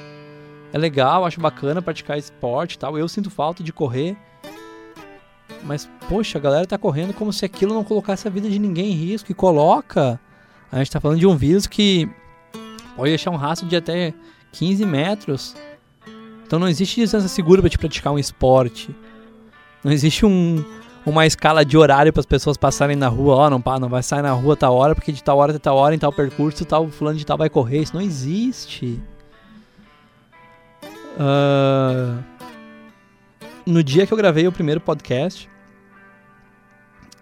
É 0.74 0.78
legal, 0.78 1.24
acho 1.24 1.40
bacana 1.40 1.82
praticar 1.82 2.18
esporte 2.18 2.74
e 2.74 2.80
tal. 2.80 2.98
Eu 2.98 3.08
sinto 3.08 3.30
falta 3.30 3.64
de 3.64 3.72
correr. 3.72 4.18
Mas, 5.64 5.90
poxa, 6.10 6.38
a 6.38 6.42
galera 6.42 6.68
tá 6.68 6.78
correndo 6.78 7.14
como 7.14 7.32
se 7.32 7.46
aquilo 7.46 7.74
não 7.74 7.84
colocasse 7.84 8.28
a 8.28 8.32
vida 8.32 8.50
de 8.50 8.60
ninguém 8.60 8.92
em 8.92 8.96
risco. 8.96 9.32
E 9.32 9.36
coloca. 9.36 10.20
A 10.72 10.80
gente 10.80 10.92
tá 10.92 11.00
falando 11.00 11.20
de 11.20 11.28
um 11.28 11.36
vírus 11.36 11.66
que 11.66 12.10
pode 12.96 13.10
deixar 13.10 13.32
um 13.32 13.36
rastro 13.36 13.68
de 13.68 13.76
até 13.76 14.14
15 14.52 14.86
metros. 14.86 15.56
Então 16.46 16.60
não 16.60 16.68
existe 16.68 17.00
distância 17.00 17.30
segura 17.30 17.62
para 17.62 17.70
te 17.70 17.78
praticar 17.78 18.12
um 18.12 18.20
esporte. 18.20 18.94
Não 19.86 19.92
existe 19.92 20.26
um, 20.26 20.66
uma 21.06 21.28
escala 21.28 21.64
de 21.64 21.78
horário 21.78 22.12
para 22.12 22.20
as 22.20 22.26
pessoas 22.26 22.58
passarem 22.58 22.96
na 22.96 23.08
rua. 23.08 23.36
Ó, 23.36 23.46
oh, 23.46 23.50
não, 23.52 23.62
não 23.80 23.88
vai 23.88 24.02
sair 24.02 24.24
na 24.24 24.32
rua 24.32 24.58
tal 24.58 24.74
hora, 24.74 24.96
porque 24.96 25.12
de 25.12 25.24
tal 25.24 25.38
hora 25.38 25.52
até 25.52 25.60
tal 25.60 25.78
hora, 25.78 25.94
em 25.94 26.00
tal 26.00 26.12
percurso, 26.12 26.66
tal 26.66 26.90
fulano 26.90 27.20
de 27.20 27.24
tal 27.24 27.38
vai 27.38 27.52
correr. 27.52 27.84
Isso 27.84 27.94
não 27.94 28.02
existe. 28.02 29.00
Uh, 31.20 32.20
no 33.64 33.84
dia 33.84 34.08
que 34.08 34.12
eu 34.12 34.18
gravei 34.18 34.48
o 34.48 34.52
primeiro 34.52 34.82
podcast, 34.82 35.48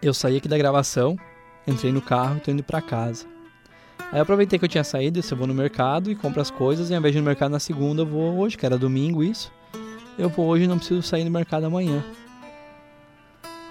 eu 0.01 0.13
saí 0.13 0.37
aqui 0.37 0.47
da 0.47 0.57
gravação, 0.57 1.17
entrei 1.67 1.91
no 1.91 2.01
carro 2.01 2.37
e 2.37 2.39
tô 2.39 2.49
indo 2.49 2.63
para 2.63 2.81
casa. 2.81 3.25
Aí 4.09 4.19
eu 4.19 4.23
aproveitei 4.23 4.57
que 4.57 4.63
eu 4.63 4.69
tinha 4.69 4.85
saído, 4.85 5.19
eu 5.19 5.37
vou 5.37 5.47
no 5.47 5.53
mercado 5.53 6.09
e 6.09 6.15
compro 6.15 6.39
as 6.39 6.49
coisas, 6.49 6.89
e 6.89 6.93
ao 6.93 6.99
invés 6.99 7.11
de 7.11 7.17
ir 7.17 7.21
no 7.21 7.25
mercado 7.25 7.51
na 7.51 7.59
segunda, 7.59 8.03
eu 8.03 8.05
vou 8.05 8.37
hoje, 8.37 8.57
que 8.57 8.65
era 8.65 8.77
domingo 8.77 9.21
isso. 9.21 9.51
Eu 10.17 10.29
vou 10.29 10.47
hoje 10.47 10.63
e 10.63 10.67
não 10.67 10.77
preciso 10.77 11.01
sair 11.01 11.25
no 11.25 11.31
mercado 11.31 11.65
amanhã. 11.65 12.01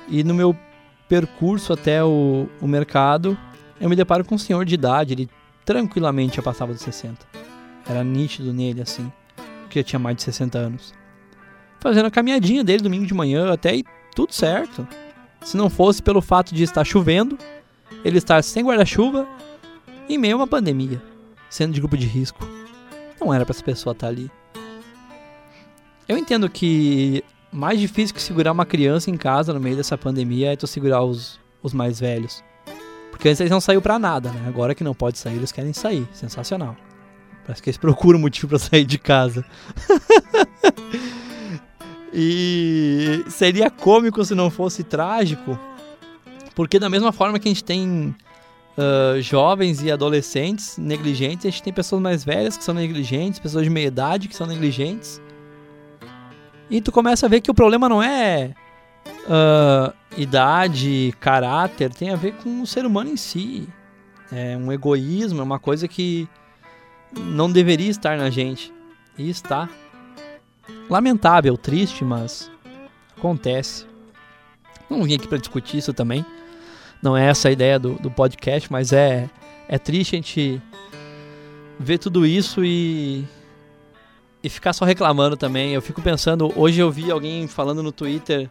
E 0.09 0.23
no 0.25 0.35
meu 0.35 0.57
percurso 1.09 1.73
até 1.73 2.03
o, 2.03 2.49
o 2.61 2.67
mercado, 2.67 3.37
eu 3.81 3.89
me 3.89 3.97
deparo 3.97 4.25
com 4.25 4.35
um 4.35 4.39
senhor 4.39 4.65
de 4.65 4.75
idade, 4.75 5.13
ele 5.13 5.29
tranquilamente 5.65 6.37
já 6.37 6.43
passava 6.43 6.73
dos 6.73 6.83
60. 6.83 7.27
Era 7.89 8.05
nítido 8.05 8.53
nele, 8.53 8.81
assim, 8.81 9.11
que 9.69 9.81
já 9.81 9.85
tinha 9.85 9.99
mais 9.99 10.17
de 10.17 10.23
60 10.23 10.59
anos. 10.59 10.95
fazendo 11.81 12.07
a 12.07 12.11
caminhadinha 12.11 12.63
dele 12.63 12.83
domingo 12.83 13.07
de 13.07 13.15
manhã, 13.15 13.53
até 13.53 13.71
aí 13.71 13.85
tudo 14.15 14.33
certo. 14.33 14.87
Se 15.41 15.57
não 15.57 15.69
fosse 15.69 16.01
pelo 16.03 16.23
fato 16.23 16.55
de 16.55 16.63
estar 16.63 16.85
chovendo, 16.85 17.37
ele 18.05 18.19
estar 18.19 18.43
sem 18.43 18.65
guarda-chuva, 18.65 19.27
em 20.09 20.17
meio 20.17 20.35
a 20.35 20.37
uma 20.39 20.47
pandemia, 20.47 21.03
sendo 21.51 21.73
de 21.73 21.81
grupo 21.81 21.97
de 21.97 22.07
risco. 22.07 22.47
Não 23.21 23.35
era 23.35 23.45
para 23.45 23.53
essa 23.53 23.65
pessoa 23.65 23.93
estar 23.93 24.09
ali. 24.09 24.31
Eu 26.09 26.17
entendo 26.17 26.49
que 26.49 27.25
mais 27.53 27.79
difícil 27.79 28.15
que 28.15 28.23
segurar 28.23 28.53
uma 28.53 28.65
criança 28.65 29.11
em 29.11 29.17
casa 29.17 29.53
no 29.53 29.61
meio 29.61 29.77
dessa 29.77 29.99
pandemia 29.99 30.53
é 30.53 30.57
tu 30.57 30.67
segurar 30.67 31.03
os, 31.03 31.39
os 31.63 31.75
mais 31.75 32.01
velhos. 32.01 32.43
Porque 33.11 33.29
antes 33.29 33.41
eles 33.41 33.51
não 33.51 33.61
saiu 33.61 33.83
para 33.83 33.99
nada, 33.99 34.31
né? 34.31 34.45
Agora 34.49 34.75
que 34.75 34.83
não 34.83 34.95
pode 34.95 35.19
sair, 35.19 35.37
eles 35.37 35.53
querem 35.53 35.73
sair. 35.73 36.09
Sensacional. 36.13 36.75
Parece 37.45 37.63
que 37.63 37.69
eles 37.69 37.77
procuram 37.77 38.19
motivo 38.19 38.49
para 38.49 38.59
sair 38.59 38.85
de 38.85 38.99
casa. 38.99 39.45
e 42.13 43.25
seria 43.29 43.71
cômico 43.71 44.25
se 44.25 44.35
não 44.35 44.51
fosse 44.51 44.83
trágico. 44.83 45.59
Porque 46.55 46.79
da 46.79 46.89
mesma 46.89 47.13
forma 47.13 47.39
que 47.39 47.49
a 47.49 47.51
gente 47.51 47.65
tem 47.65 48.15
uh, 48.77 49.21
jovens 49.21 49.83
e 49.83 49.91
adolescentes 49.91 50.79
negligentes, 50.79 51.47
a 51.47 51.51
gente 51.51 51.63
tem 51.63 51.73
pessoas 51.73 52.01
mais 52.01 52.25
velhas 52.25 52.57
que 52.57 52.65
são 52.65 52.75
negligentes, 52.75 53.39
pessoas 53.41 53.65
de 53.65 53.71
meia 53.71 53.87
idade 53.87 54.29
que 54.29 54.37
são 54.37 54.47
negligentes. 54.47 55.21
E 56.73 56.81
tu 56.81 56.91
começa 56.91 57.27
a 57.27 57.29
ver 57.29 57.43
que 57.43 57.51
o 57.51 57.55
problema 57.55 57.87
não 57.87 58.03
é 58.03 58.55
uh, 59.27 59.93
idade, 60.17 61.15
caráter, 61.21 61.93
tem 61.93 62.09
a 62.09 62.17
ver 62.17 62.33
com 62.37 62.63
o 62.63 62.67
ser 62.67 62.87
humano 62.87 63.11
em 63.11 63.17
si. 63.17 63.69
É 64.33 64.57
um 64.57 64.73
egoísmo, 64.73 65.41
é 65.41 65.45
uma 65.45 65.59
coisa 65.59 65.87
que 65.87 66.27
não 67.15 67.53
deveria 67.53 67.91
estar 67.91 68.17
na 68.17 68.31
gente. 68.31 68.73
E 69.19 69.29
está. 69.29 69.69
Lamentável, 70.89 71.59
triste, 71.59 72.07
mas 72.07 72.51
acontece. 73.19 73.85
Não 74.89 75.05
vim 75.05 75.17
aqui 75.17 75.29
para 75.29 75.37
discutir 75.37 75.77
isso 75.77 75.93
também. 75.93 76.25
Não 77.03 77.15
é 77.15 77.27
essa 77.27 77.49
a 77.49 77.53
ideia 77.53 77.79
do, 77.79 77.97
do 77.97 78.11
podcast, 78.11 78.73
mas 78.73 78.95
é, 78.95 79.29
é 79.69 79.79
triste 79.79 80.15
a 80.15 80.17
gente 80.17 80.63
ver 81.79 81.99
tudo 81.99 82.25
isso 82.25 82.65
e, 82.65 83.27
e 84.43 84.49
ficar 84.49 84.73
só 84.73 84.85
reclamando 84.85 85.37
também. 85.37 85.73
Eu 85.73 85.83
fico 85.83 86.03
pensando, 86.03 86.53
hoje 86.57 86.81
eu 86.81 86.91
vi 86.91 87.11
alguém 87.11 87.47
falando 87.47 87.83
no 87.83 87.93
Twitter, 87.93 88.51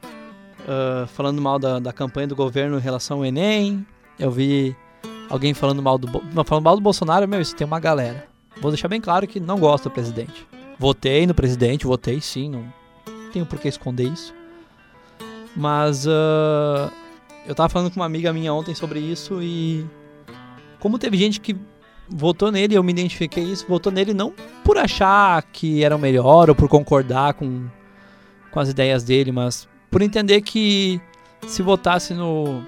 uh, 0.61 1.07
falando 1.07 1.41
mal 1.41 1.59
da, 1.59 1.79
da 1.79 1.91
campanha 1.91 2.27
do 2.27 2.35
governo 2.35 2.77
em 2.77 2.81
relação 2.81 3.17
ao 3.17 3.25
Enem. 3.25 3.85
Eu 4.17 4.31
vi 4.31 4.75
alguém 5.29 5.53
falando 5.53 5.81
mal 5.81 5.97
do, 5.97 6.07
falando 6.45 6.63
mal 6.63 6.75
do 6.75 6.81
Bolsonaro. 6.81 7.27
Meu, 7.27 7.41
isso 7.41 7.55
tem 7.55 7.65
uma 7.65 7.79
galera. 7.79 8.25
Vou 8.61 8.71
deixar 8.71 8.87
bem 8.87 9.01
claro 9.01 9.27
que 9.27 9.39
não 9.39 9.59
gosto 9.59 9.85
do 9.85 9.91
presidente. 9.91 10.47
Votei 10.77 11.27
no 11.27 11.33
presidente, 11.33 11.85
votei 11.85 12.19
sim, 12.21 12.49
não 12.49 12.81
tenho 13.31 13.45
por 13.45 13.59
que 13.59 13.67
esconder 13.67 14.07
isso. 14.07 14.33
Mas 15.55 16.05
uh, 16.05 16.91
eu 17.45 17.55
tava 17.55 17.69
falando 17.69 17.91
com 17.91 17.99
uma 17.99 18.05
amiga 18.05 18.31
minha 18.31 18.53
ontem 18.53 18.75
sobre 18.75 18.99
isso 18.99 19.41
e 19.41 19.85
como 20.79 20.99
teve 20.99 21.17
gente 21.17 21.39
que 21.39 21.55
votou 22.11 22.51
nele, 22.51 22.75
eu 22.75 22.83
me 22.83 22.91
identifiquei 22.91 23.43
isso, 23.43 23.65
votou 23.67 23.91
nele 23.91 24.13
não 24.13 24.33
por 24.63 24.77
achar 24.77 25.41
que 25.43 25.83
era 25.83 25.95
o 25.95 25.99
melhor 25.99 26.49
ou 26.49 26.55
por 26.55 26.67
concordar 26.67 27.33
com, 27.33 27.67
com 28.51 28.59
as 28.59 28.69
ideias 28.69 29.03
dele, 29.03 29.31
mas 29.31 29.67
por 29.89 30.01
entender 30.01 30.41
que 30.41 31.01
se 31.47 31.61
votasse 31.61 32.13
no 32.13 32.63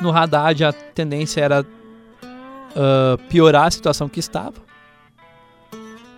no 0.00 0.16
Haddad 0.16 0.64
a 0.64 0.72
tendência 0.72 1.40
era 1.40 1.62
uh, 1.62 3.18
piorar 3.28 3.66
a 3.66 3.70
situação 3.70 4.08
que 4.08 4.20
estava. 4.20 4.68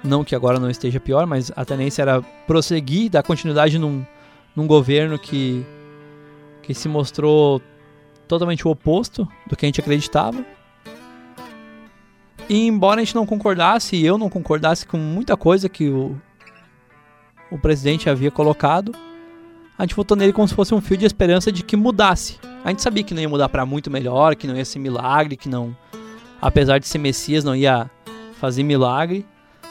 Não 0.04 0.22
que 0.22 0.34
agora 0.34 0.58
não 0.58 0.70
esteja 0.70 1.00
pior, 1.00 1.26
mas 1.26 1.50
a 1.56 1.64
tendência 1.64 2.02
era 2.02 2.22
prosseguir, 2.46 3.10
dar 3.10 3.22
continuidade 3.22 3.78
num, 3.78 4.04
num 4.54 4.66
governo 4.66 5.18
que 5.18 5.64
que 6.62 6.74
se 6.74 6.88
mostrou 6.88 7.60
totalmente 8.28 8.68
o 8.68 8.70
oposto 8.70 9.26
do 9.46 9.56
que 9.56 9.66
a 9.66 9.68
gente 9.68 9.80
acreditava. 9.80 10.44
E 12.50 12.66
embora 12.66 13.00
a 13.00 13.04
gente 13.04 13.14
não 13.14 13.24
concordasse, 13.24 13.94
e 13.94 14.04
eu 14.04 14.18
não 14.18 14.28
concordasse 14.28 14.84
com 14.84 14.96
muita 14.96 15.36
coisa 15.36 15.68
que 15.68 15.88
o, 15.88 16.20
o 17.48 17.56
presidente 17.56 18.10
havia 18.10 18.28
colocado, 18.28 18.92
a 19.78 19.84
gente 19.84 19.94
votou 19.94 20.16
nele 20.16 20.32
como 20.32 20.48
se 20.48 20.54
fosse 20.54 20.74
um 20.74 20.80
fio 20.80 20.96
de 20.96 21.06
esperança 21.06 21.52
de 21.52 21.62
que 21.62 21.76
mudasse. 21.76 22.40
A 22.64 22.70
gente 22.70 22.82
sabia 22.82 23.04
que 23.04 23.14
não 23.14 23.22
ia 23.22 23.28
mudar 23.28 23.48
para 23.48 23.64
muito 23.64 23.88
melhor, 23.88 24.34
que 24.34 24.48
não 24.48 24.56
ia 24.56 24.64
ser 24.64 24.80
milagre, 24.80 25.36
que 25.36 25.48
não, 25.48 25.76
apesar 26.42 26.80
de 26.80 26.88
ser 26.88 26.98
Messias, 26.98 27.44
não 27.44 27.54
ia 27.54 27.88
fazer 28.40 28.64
milagre, 28.64 29.24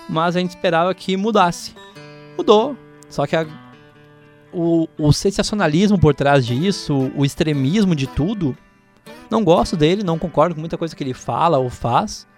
mas 0.08 0.38
a 0.38 0.40
gente 0.40 0.52
esperava 0.52 0.96
que 0.96 1.18
mudasse. 1.18 1.76
Mudou, 2.38 2.78
só 3.10 3.28
que 3.28 3.36
a, 3.36 3.46
o, 4.54 4.88
o 4.98 5.12
sensacionalismo 5.12 6.00
por 6.00 6.16
trás 6.16 6.48
disso, 6.48 7.12
o 7.14 7.26
extremismo 7.26 7.94
de 7.94 8.08
tudo, 8.08 8.58
não 9.30 9.44
gosto 9.44 9.76
dele, 9.76 10.02
não 10.02 10.18
concordo 10.18 10.56
com 10.56 10.62
muita 10.62 10.78
coisa 10.78 10.96
que 10.96 11.04
ele 11.04 11.14
fala 11.14 11.58
ou 11.58 11.70
faz. 11.70 12.29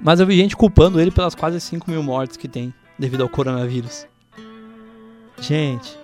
Mas 0.00 0.20
eu 0.20 0.26
vi 0.26 0.36
gente 0.36 0.56
culpando 0.56 1.00
ele 1.00 1.10
pelas 1.10 1.34
quase 1.34 1.60
5 1.60 1.90
mil 1.90 2.02
mortes 2.02 2.36
que 2.36 2.48
tem 2.48 2.72
devido 2.98 3.22
ao 3.22 3.28
coronavírus. 3.28 4.06
Gente. 5.40 5.96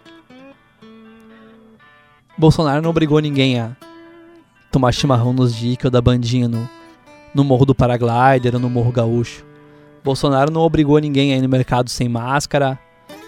Bolsonaro 2.37 2.83
não 2.83 2.91
obrigou 2.91 3.21
ninguém 3.21 3.61
a 3.61 3.77
tomar 4.71 4.93
chimarrão 4.93 5.33
nos 5.33 5.55
ou 5.85 5.91
da 5.91 6.01
bandinha 6.01 6.49
no, 6.49 6.69
no 7.35 7.45
Morro 7.45 7.67
do 7.67 7.75
Paraglider 7.75 8.55
ou 8.55 8.61
no 8.61 8.71
Morro 8.71 8.91
Gaúcho. 8.91 9.45
Bolsonaro 10.03 10.51
não 10.51 10.63
obrigou 10.63 10.99
ninguém 10.99 11.33
a 11.33 11.37
ir 11.37 11.43
no 11.43 11.49
mercado 11.49 11.89
sem 11.89 12.09
máscara, 12.09 12.79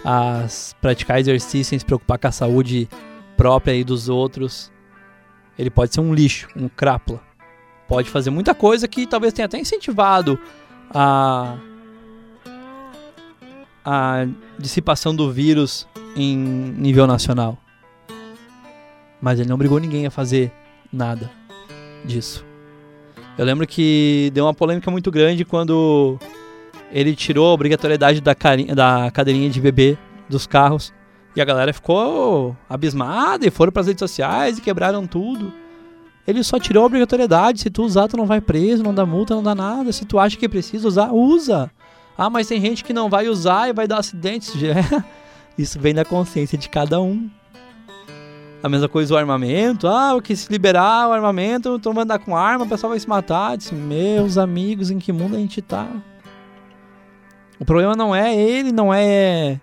a 0.03 0.45
praticar 0.81 1.19
exercício 1.19 1.75
se 1.79 1.85
preocupar 1.85 2.17
com 2.17 2.27
a 2.27 2.31
saúde 2.31 2.89
própria 3.37 3.75
e 3.75 3.83
dos 3.83 4.09
outros. 4.09 4.71
Ele 5.57 5.69
pode 5.69 5.93
ser 5.93 6.01
um 6.01 6.13
lixo, 6.13 6.49
um 6.55 6.67
crápula. 6.67 7.21
Pode 7.87 8.09
fazer 8.09 8.29
muita 8.29 8.55
coisa 8.55 8.87
que 8.87 9.05
talvez 9.05 9.33
tenha 9.33 9.45
até 9.45 9.59
incentivado 9.59 10.39
a, 10.93 11.55
a 13.83 14.25
dissipação 14.57 15.15
do 15.15 15.31
vírus 15.31 15.87
em 16.15 16.35
nível 16.35 17.05
nacional. 17.05 17.57
Mas 19.21 19.39
ele 19.39 19.49
não 19.49 19.55
obrigou 19.55 19.79
ninguém 19.79 20.05
a 20.05 20.11
fazer 20.11 20.51
nada 20.91 21.29
disso. 22.03 22.45
Eu 23.37 23.45
lembro 23.45 23.67
que 23.67 24.31
deu 24.33 24.45
uma 24.45 24.53
polêmica 24.53 24.89
muito 24.89 25.11
grande 25.11 25.43
quando 25.43 26.17
ele 26.91 27.15
tirou 27.15 27.49
a 27.49 27.53
obrigatoriedade 27.53 28.21
da, 28.21 28.33
da 28.73 29.11
cadeirinha 29.11 29.49
de 29.49 29.59
bebê 29.59 29.97
dos 30.29 30.47
carros. 30.47 30.93
E 31.35 31.41
a 31.41 31.45
galera 31.45 31.73
ficou 31.73 32.55
abismada 32.69 33.45
e 33.45 33.51
foram 33.51 33.71
para 33.71 33.81
as 33.81 33.87
redes 33.87 33.99
sociais 33.99 34.57
e 34.57 34.61
quebraram 34.61 35.05
tudo. 35.05 35.51
Ele 36.27 36.43
só 36.43 36.59
tirou 36.59 36.83
a 36.83 36.85
obrigatoriedade. 36.87 37.61
Se 37.61 37.69
tu 37.69 37.83
usar, 37.83 38.07
tu 38.07 38.17
não 38.17 38.25
vai 38.25 38.41
preso, 38.41 38.83
não 38.83 38.93
dá 38.93 39.05
multa, 39.05 39.35
não 39.35 39.43
dá 39.43 39.53
nada. 39.53 39.91
Se 39.91 40.05
tu 40.05 40.17
acha 40.17 40.37
que 40.37 40.49
precisa 40.49 40.87
usar, 40.87 41.11
usa. 41.11 41.71
Ah, 42.17 42.29
mas 42.29 42.47
tem 42.47 42.59
gente 42.59 42.83
que 42.83 42.93
não 42.93 43.09
vai 43.09 43.27
usar 43.27 43.69
e 43.69 43.73
vai 43.73 43.87
dar 43.87 43.99
acidentes. 43.99 44.53
Isso 45.57 45.79
vem 45.79 45.93
da 45.93 46.03
consciência 46.03 46.57
de 46.57 46.67
cada 46.67 46.99
um. 46.99 47.29
A 48.63 48.67
mesma 48.67 48.89
coisa 48.89 49.13
o 49.13 49.17
armamento. 49.17 49.87
Ah, 49.87 50.15
o 50.15 50.21
que 50.21 50.35
se 50.35 50.51
liberar 50.51 51.09
o 51.09 51.11
armamento, 51.11 51.77
tu 51.77 51.93
vai 51.93 52.03
andar 52.03 52.19
com 52.19 52.35
arma, 52.35 52.65
o 52.65 52.67
pessoal 52.67 52.89
vai 52.89 52.99
se 52.99 53.07
matar. 53.07 53.55
Disse, 53.57 53.75
meus 53.75 54.37
amigos, 54.37 54.89
em 54.89 54.97
que 54.97 55.11
mundo 55.11 55.35
a 55.35 55.39
gente 55.39 55.61
tá? 55.61 55.87
O 57.59 57.65
problema 57.65 57.95
não 57.95 58.15
é 58.15 58.35
ele, 58.35 58.71
não 58.71 58.93
é 58.93 59.59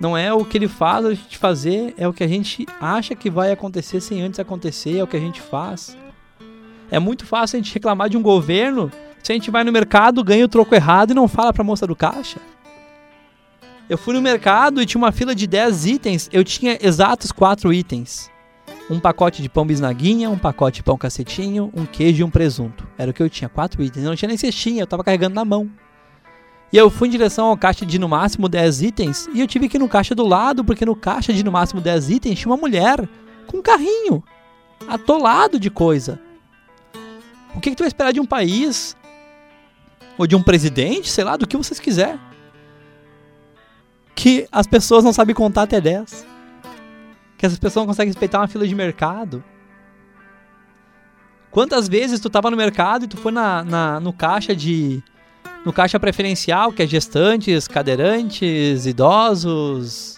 não 0.00 0.16
é 0.16 0.32
o 0.32 0.44
que 0.44 0.58
ele 0.58 0.68
faz 0.68 1.04
a 1.06 1.14
gente 1.14 1.38
fazer, 1.38 1.94
é 1.96 2.06
o 2.06 2.12
que 2.12 2.24
a 2.24 2.28
gente 2.28 2.66
acha 2.80 3.14
que 3.14 3.30
vai 3.30 3.52
acontecer 3.52 4.00
sem 4.00 4.22
antes 4.22 4.40
acontecer, 4.40 4.98
é 4.98 5.02
o 5.02 5.06
que 5.06 5.16
a 5.16 5.20
gente 5.20 5.40
faz. 5.40 5.96
É 6.90 6.98
muito 6.98 7.24
fácil 7.24 7.56
a 7.56 7.62
gente 7.62 7.72
reclamar 7.72 8.08
de 8.08 8.16
um 8.16 8.22
governo 8.22 8.90
se 9.22 9.32
a 9.32 9.34
gente 9.34 9.50
vai 9.50 9.64
no 9.64 9.72
mercado, 9.72 10.22
ganha 10.22 10.44
o 10.44 10.48
troco 10.48 10.74
errado 10.74 11.12
e 11.12 11.14
não 11.14 11.26
fala 11.26 11.52
pra 11.52 11.64
moça 11.64 11.86
do 11.86 11.96
caixa. 11.96 12.38
Eu 13.88 13.96
fui 13.96 14.14
no 14.14 14.20
mercado 14.20 14.82
e 14.82 14.86
tinha 14.86 14.98
uma 14.98 15.12
fila 15.12 15.34
de 15.34 15.46
10 15.46 15.86
itens, 15.86 16.28
eu 16.32 16.44
tinha 16.44 16.78
exatos 16.80 17.32
4 17.32 17.72
itens. 17.72 18.30
Um 18.90 19.00
pacote 19.00 19.40
de 19.40 19.48
pão 19.48 19.66
bisnaguinha, 19.66 20.28
um 20.28 20.38
pacote 20.38 20.76
de 20.76 20.82
pão 20.82 20.98
cacetinho, 20.98 21.72
um 21.74 21.86
queijo 21.86 22.20
e 22.20 22.24
um 22.24 22.30
presunto. 22.30 22.86
Era 22.98 23.10
o 23.10 23.14
que 23.14 23.22
eu 23.22 23.30
tinha, 23.30 23.48
4 23.48 23.82
itens. 23.82 24.04
Eu 24.04 24.10
não 24.10 24.16
tinha 24.16 24.28
nem 24.28 24.36
cestinha, 24.36 24.82
eu 24.82 24.86
tava 24.86 25.02
carregando 25.02 25.34
na 25.34 25.44
mão. 25.44 25.70
E 26.74 26.76
eu 26.76 26.90
fui 26.90 27.06
em 27.06 27.10
direção 27.12 27.46
ao 27.46 27.56
caixa 27.56 27.86
de 27.86 28.00
no 28.00 28.08
máximo 28.08 28.48
10 28.48 28.82
itens 28.82 29.28
e 29.32 29.40
eu 29.40 29.46
tive 29.46 29.68
que 29.68 29.76
ir 29.76 29.78
no 29.78 29.88
caixa 29.88 30.12
do 30.12 30.26
lado, 30.26 30.64
porque 30.64 30.84
no 30.84 30.96
caixa 30.96 31.32
de 31.32 31.44
no 31.44 31.52
máximo 31.52 31.80
10 31.80 32.10
itens 32.10 32.36
tinha 32.36 32.50
uma 32.50 32.60
mulher 32.60 33.08
com 33.46 33.58
um 33.58 33.62
carrinho 33.62 34.24
atolado 34.88 35.60
de 35.60 35.70
coisa. 35.70 36.18
O 37.54 37.60
que, 37.60 37.70
que 37.70 37.76
tu 37.76 37.84
vai 37.84 37.86
esperar 37.86 38.12
de 38.12 38.18
um 38.18 38.26
país? 38.26 38.96
Ou 40.18 40.26
de 40.26 40.34
um 40.34 40.42
presidente, 40.42 41.12
sei 41.12 41.22
lá, 41.22 41.36
do 41.36 41.46
que 41.46 41.56
vocês 41.56 41.78
quiser. 41.78 42.18
Que 44.12 44.48
as 44.50 44.66
pessoas 44.66 45.04
não 45.04 45.12
sabem 45.12 45.32
contar 45.32 45.62
até 45.62 45.80
10. 45.80 46.26
Que 47.38 47.46
as 47.46 47.56
pessoas 47.56 47.82
não 47.84 47.86
conseguem 47.86 48.10
respeitar 48.10 48.40
uma 48.40 48.48
fila 48.48 48.66
de 48.66 48.74
mercado. 48.74 49.44
Quantas 51.52 51.88
vezes 51.88 52.18
tu 52.18 52.28
tava 52.28 52.50
no 52.50 52.56
mercado 52.56 53.04
e 53.04 53.08
tu 53.08 53.16
foi 53.16 53.30
na, 53.30 53.62
na 53.62 54.00
no 54.00 54.12
caixa 54.12 54.56
de 54.56 55.00
no 55.64 55.72
caixa 55.72 55.98
preferencial, 55.98 56.72
que 56.72 56.82
é 56.82 56.86
gestantes, 56.86 57.66
cadeirantes, 57.66 58.86
idosos, 58.86 60.14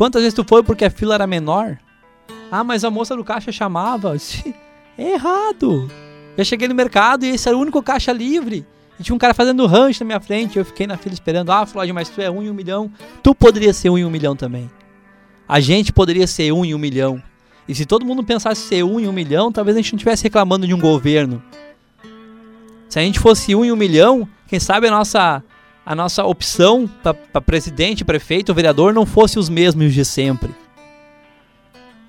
Quantas 0.00 0.22
vezes 0.22 0.32
tu 0.32 0.42
foi 0.48 0.62
porque 0.62 0.86
a 0.86 0.90
fila 0.90 1.14
era 1.14 1.26
menor? 1.26 1.76
Ah, 2.50 2.64
mas 2.64 2.84
a 2.84 2.90
moça 2.90 3.14
do 3.14 3.22
caixa 3.22 3.52
chamava. 3.52 4.16
É 4.96 5.12
errado. 5.12 5.90
Eu 6.36 6.44
cheguei 6.44 6.68
no 6.68 6.74
mercado 6.74 7.24
e 7.24 7.28
esse 7.28 7.48
era 7.48 7.56
o 7.56 7.60
único 7.60 7.82
caixa 7.82 8.12
livre. 8.12 8.66
E 8.98 9.02
tinha 9.02 9.14
um 9.14 9.18
cara 9.18 9.34
fazendo 9.34 9.66
rancho 9.66 10.00
na 10.00 10.06
minha 10.06 10.20
frente. 10.20 10.58
Eu 10.58 10.64
fiquei 10.64 10.86
na 10.86 10.96
fila 10.96 11.12
esperando. 11.12 11.50
Ah, 11.50 11.64
Floyd, 11.66 11.92
mas 11.92 12.08
tu 12.08 12.20
é 12.20 12.30
um 12.30 12.42
em 12.42 12.50
um 12.50 12.54
milhão. 12.54 12.90
Tu 13.22 13.34
poderia 13.34 13.74
ser 13.74 13.90
um 13.90 13.98
em 13.98 14.04
um 14.04 14.10
milhão 14.10 14.34
também. 14.34 14.70
A 15.46 15.60
gente 15.60 15.92
poderia 15.92 16.26
ser 16.26 16.50
um 16.52 16.64
em 16.64 16.74
um 16.74 16.78
milhão. 16.78 17.22
E 17.68 17.74
se 17.74 17.84
todo 17.84 18.04
mundo 18.06 18.24
pensasse 18.24 18.62
ser 18.62 18.82
um 18.82 18.98
em 19.00 19.06
um 19.06 19.12
milhão, 19.12 19.52
talvez 19.52 19.76
a 19.76 19.80
gente 19.80 19.92
não 19.92 19.98
estivesse 19.98 20.22
reclamando 20.22 20.66
de 20.66 20.72
um 20.74 20.80
governo. 20.80 21.42
Se 22.90 22.98
a 22.98 23.02
gente 23.02 23.20
fosse 23.20 23.54
um 23.54 23.64
em 23.64 23.70
um 23.70 23.76
milhão, 23.76 24.28
quem 24.48 24.58
sabe 24.58 24.88
a 24.88 24.90
nossa, 24.90 25.44
a 25.86 25.94
nossa 25.94 26.24
opção 26.24 26.90
para 27.32 27.40
presidente, 27.40 28.04
prefeito, 28.04 28.52
vereador 28.52 28.92
não 28.92 29.06
fosse 29.06 29.38
os 29.38 29.48
mesmos 29.48 29.94
de 29.94 30.04
sempre. 30.04 30.52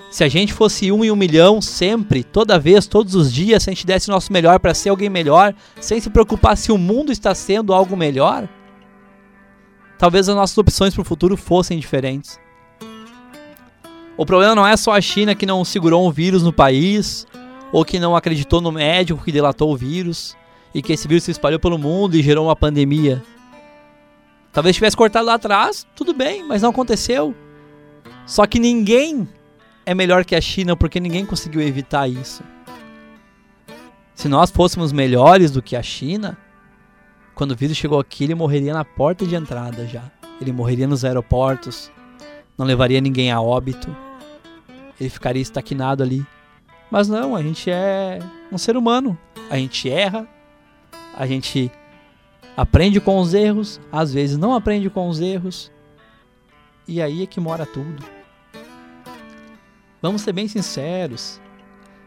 Se 0.09 0.23
a 0.23 0.27
gente 0.27 0.51
fosse 0.51 0.91
um 0.91 1.05
em 1.05 1.11
um 1.11 1.15
milhão 1.15 1.61
sempre, 1.61 2.23
toda 2.23 2.57
vez, 2.57 2.87
todos 2.87 3.13
os 3.13 3.31
dias, 3.31 3.61
se 3.61 3.69
a 3.69 3.73
gente 3.73 3.85
desse 3.85 4.09
o 4.09 4.11
nosso 4.11 4.33
melhor 4.33 4.59
para 4.59 4.73
ser 4.73 4.89
alguém 4.89 5.07
melhor, 5.07 5.53
sem 5.79 6.01
se 6.01 6.09
preocupar 6.09 6.57
se 6.57 6.71
o 6.71 6.79
mundo 6.79 7.11
está 7.11 7.35
sendo 7.35 7.75
algo 7.75 7.95
melhor, 7.95 8.49
talvez 9.99 10.27
as 10.27 10.35
nossas 10.35 10.57
opções 10.57 10.95
para 10.95 11.01
o 11.03 11.05
futuro 11.05 11.37
fossem 11.37 11.77
diferentes. 11.77 12.39
O 14.17 14.25
problema 14.25 14.55
não 14.55 14.65
é 14.65 14.75
só 14.75 14.93
a 14.93 14.99
China 14.99 15.35
que 15.35 15.45
não 15.45 15.63
segurou 15.63 16.07
um 16.07 16.11
vírus 16.11 16.41
no 16.41 16.51
país, 16.51 17.27
ou 17.71 17.85
que 17.85 17.99
não 17.99 18.15
acreditou 18.15 18.59
no 18.59 18.71
médico 18.71 19.23
que 19.23 19.31
delatou 19.31 19.71
o 19.71 19.77
vírus, 19.77 20.35
e 20.73 20.81
que 20.81 20.93
esse 20.93 21.07
vírus 21.07 21.23
se 21.23 21.31
espalhou 21.31 21.59
pelo 21.59 21.77
mundo 21.77 22.15
e 22.15 22.21
gerou 22.21 22.47
uma 22.47 22.55
pandemia. 22.55 23.23
Talvez 24.51 24.75
tivesse 24.75 24.97
cortado 24.97 25.25
lá 25.25 25.35
atrás, 25.35 25.87
tudo 25.95 26.13
bem, 26.13 26.43
mas 26.43 26.61
não 26.61 26.69
aconteceu. 26.69 27.35
Só 28.25 28.45
que 28.45 28.59
ninguém 28.59 29.27
é 29.85 29.93
melhor 29.93 30.25
que 30.25 30.35
a 30.35 30.41
China 30.41 30.75
porque 30.75 30.99
ninguém 30.99 31.25
conseguiu 31.25 31.61
evitar 31.61 32.07
isso. 32.07 32.43
Se 34.13 34.27
nós 34.27 34.51
fôssemos 34.51 34.91
melhores 34.91 35.51
do 35.51 35.61
que 35.61 35.75
a 35.75 35.81
China, 35.81 36.37
quando 37.33 37.51
o 37.51 37.55
vírus 37.55 37.77
chegou 37.77 37.99
aqui, 37.99 38.25
ele 38.25 38.35
morreria 38.35 38.73
na 38.73 38.85
porta 38.85 39.25
de 39.25 39.35
entrada 39.35 39.87
já. 39.87 40.03
Ele 40.39 40.51
morreria 40.51 40.87
nos 40.87 41.05
aeroportos, 41.05 41.91
não 42.57 42.65
levaria 42.65 42.99
ninguém 42.99 43.31
a 43.31 43.41
óbito, 43.41 43.95
ele 44.99 45.09
ficaria 45.09 45.41
estagnado 45.41 46.03
ali. 46.03 46.25
Mas 46.91 47.07
não, 47.07 47.35
a 47.35 47.41
gente 47.41 47.69
é 47.71 48.19
um 48.51 48.57
ser 48.57 48.75
humano. 48.75 49.17
A 49.49 49.57
gente 49.57 49.89
erra, 49.89 50.27
a 51.15 51.25
gente 51.25 51.71
aprende 52.55 52.99
com 52.99 53.19
os 53.19 53.33
erros, 53.33 53.79
às 53.91 54.13
vezes 54.13 54.37
não 54.37 54.53
aprende 54.53 54.89
com 54.89 55.07
os 55.07 55.19
erros, 55.19 55.71
e 56.87 57.01
aí 57.01 57.23
é 57.23 57.25
que 57.25 57.39
mora 57.39 57.65
tudo. 57.65 58.03
Vamos 60.01 60.21
ser 60.21 60.33
bem 60.33 60.47
sinceros. 60.47 61.39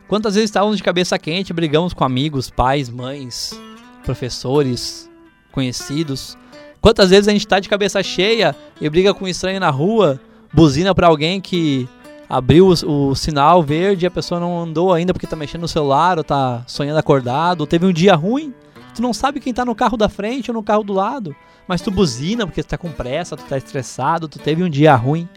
Quantas 0.09 0.34
vezes 0.34 0.50
estávamos 0.50 0.76
de 0.76 0.82
cabeça 0.82 1.18
quente, 1.18 1.52
brigamos 1.52 1.94
com 1.94 2.05
amigos, 2.05 2.50
pais, 2.50 2.90
mães, 2.90 3.59
professores, 4.05 5.11
conhecidos? 5.52 6.36
Quantas 6.80 7.11
vezes 7.11 7.28
a 7.28 7.32
gente 7.32 7.46
está 7.46 7.59
de 7.59 7.68
cabeça 7.68 8.02
cheia 8.02 8.55
e 8.80 8.90
briga 8.90 9.14
com 9.14 9.24
um 9.24 9.28
estranho 9.28 9.59
na 9.59 9.70
rua, 9.70 10.20
buzina 10.52 10.94
para 10.94 11.07
alguém 11.07 11.40
que 11.40 11.88
abriu 12.28 12.68
o, 12.68 13.11
o, 13.11 13.14
sinal 13.14 13.62
verde 13.62 14.05
e 14.05 14.07
a 14.07 14.11
pessoa 14.11 14.40
não 14.40 14.61
andou 14.61 14.92
ainda 14.92 15.12
porque 15.12 15.24
está 15.24 15.36
mexendo 15.36 15.62
no 15.62 15.68
celular 15.68 16.18
ou 16.18 16.22
está 16.22 16.62
sonhando 16.66 16.98
acordado, 16.98 17.62
ou 17.62 17.66
teve 17.66 17.86
um 17.86 17.92
dia 17.92 18.14
ruim? 18.14 18.52
Tu 18.95 19.03
não 19.03 19.12
sabe 19.12 19.40
quem 19.40 19.51
está 19.51 19.64
no 19.64 19.74
carro 19.74 19.97
da 19.97 20.09
frente 20.09 20.51
ou 20.51 20.55
no 20.55 20.62
carro 20.62 20.84
do 20.84 20.92
lado, 20.92 21.34
mas 21.66 21.80
tu 21.80 21.90
buzina 21.90 22.47
porque 22.47 22.62
tu 22.62 22.68
tá 22.68 22.78
com 22.78 22.92
pressa, 22.92 23.36
tu 23.36 23.45
tá 23.45 23.59
estressado, 23.59 24.28
tu 24.28 24.38
teve 24.38 24.62
um 24.62 24.70
dia 24.70 24.95
ruim. 24.95 25.28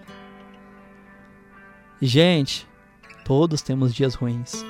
Gente, 2.00 2.68
todos 3.26 3.62
temos 3.62 3.94
dias 3.94 4.14
ruins. 4.14 4.64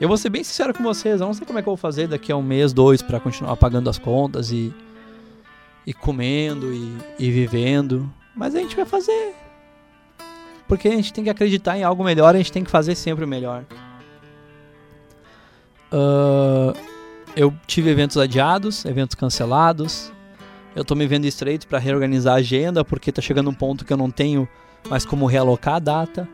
Eu 0.00 0.08
vou 0.08 0.16
ser 0.16 0.30
bem 0.30 0.44
sincero 0.44 0.72
com 0.72 0.82
vocês, 0.82 1.20
eu 1.20 1.26
não 1.26 1.34
sei 1.34 1.46
como 1.46 1.58
é 1.58 1.62
que 1.62 1.68
eu 1.68 1.72
vou 1.72 1.76
fazer 1.76 2.06
daqui 2.06 2.30
a 2.30 2.36
um 2.36 2.42
mês, 2.42 2.72
dois, 2.72 3.02
para 3.02 3.20
continuar 3.20 3.56
pagando 3.56 3.90
as 3.90 3.98
contas 3.98 4.50
e, 4.50 4.72
e 5.86 5.92
comendo 5.92 6.72
e, 6.72 6.96
e 7.18 7.30
vivendo. 7.30 8.10
Mas 8.34 8.54
a 8.54 8.60
gente 8.60 8.76
vai 8.76 8.86
fazer. 8.86 9.34
Porque 10.68 10.88
a 10.88 10.92
gente 10.92 11.12
tem 11.12 11.24
que 11.24 11.30
acreditar 11.30 11.76
em 11.76 11.82
algo 11.82 12.04
melhor, 12.04 12.34
a 12.34 12.38
gente 12.38 12.52
tem 12.52 12.62
que 12.62 12.70
fazer 12.70 12.94
sempre 12.94 13.24
o 13.24 13.28
melhor. 13.28 13.64
Uh, 15.92 16.89
eu 17.36 17.54
tive 17.66 17.90
eventos 17.90 18.16
adiados, 18.16 18.84
eventos 18.84 19.14
cancelados. 19.14 20.12
Eu 20.74 20.84
tô 20.84 20.94
me 20.94 21.06
vendo 21.06 21.24
estreito 21.24 21.66
para 21.66 21.78
reorganizar 21.78 22.34
a 22.34 22.38
agenda, 22.38 22.84
porque 22.84 23.10
tá 23.10 23.20
chegando 23.20 23.50
um 23.50 23.54
ponto 23.54 23.84
que 23.84 23.92
eu 23.92 23.96
não 23.96 24.10
tenho 24.10 24.48
mas 24.88 25.04
como 25.04 25.26
realocar 25.26 25.74
a 25.74 25.78
data. 25.78 26.28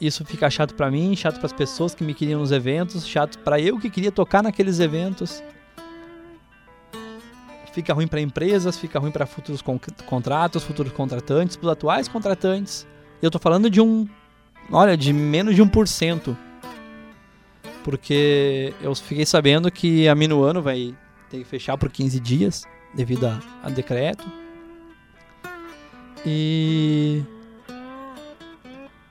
Isso 0.00 0.24
fica 0.24 0.50
chato 0.50 0.74
para 0.74 0.90
mim, 0.90 1.14
chato 1.14 1.36
para 1.36 1.46
as 1.46 1.52
pessoas 1.52 1.94
que 1.94 2.02
me 2.02 2.14
queriam 2.14 2.40
nos 2.40 2.50
eventos, 2.50 3.06
chato 3.06 3.38
para 3.38 3.60
eu 3.60 3.78
que 3.78 3.90
queria 3.90 4.10
tocar 4.10 4.42
naqueles 4.42 4.80
eventos. 4.80 5.42
Fica 7.72 7.94
ruim 7.94 8.06
para 8.06 8.20
empresas, 8.20 8.78
fica 8.78 8.98
ruim 8.98 9.10
para 9.10 9.26
futuros 9.26 9.62
con 9.62 9.78
contratos, 10.06 10.62
futuros 10.62 10.92
contratantes, 10.92 11.56
para 11.56 11.66
os 11.66 11.72
atuais 11.72 12.08
contratantes. 12.08 12.86
Eu 13.22 13.30
tô 13.30 13.38
falando 13.38 13.70
de 13.70 13.80
um, 13.80 14.06
olha, 14.70 14.96
de 14.96 15.12
menos 15.12 15.54
de 15.54 15.62
1%. 15.62 16.36
Porque 17.84 18.72
eu 18.80 18.94
fiquei 18.94 19.26
sabendo 19.26 19.70
que 19.70 20.08
a 20.08 20.14
Minuano 20.14 20.62
vai 20.62 20.94
ter 21.28 21.38
que 21.38 21.44
fechar 21.44 21.76
por 21.76 21.90
15 21.90 22.20
dias 22.20 22.64
devido 22.94 23.26
a, 23.26 23.40
a 23.62 23.70
decreto. 23.70 24.24
E 26.24 27.22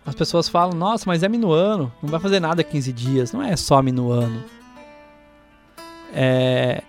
as 0.05 0.15
pessoas 0.15 0.47
falam: 0.47 0.77
"Nossa, 0.77 1.03
mas 1.05 1.23
é 1.23 1.29
minuano, 1.29 1.91
não 2.01 2.09
vai 2.09 2.19
fazer 2.19 2.39
nada 2.39 2.63
15 2.63 2.93
dias". 2.93 3.33
Não 3.33 3.43
é 3.43 3.55
só 3.57 3.81
minuano. 3.81 4.43
É 6.13 6.83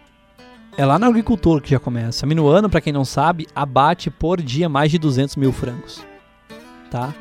é 0.76 0.87
lá 0.87 0.99
no 0.99 1.07
agricultor 1.07 1.61
que 1.61 1.70
já 1.70 1.78
começa. 1.78 2.24
Minuano, 2.24 2.70
para 2.70 2.80
quem 2.80 2.93
não 2.93 3.05
sabe, 3.05 3.47
abate 3.55 4.11
por 4.11 4.41
dia 4.41 4.68
mais 4.70 4.91
de 4.91 4.99
200 4.99 5.37
mil 5.37 5.53
frangos. 5.53 6.03
Tá? 6.91 7.14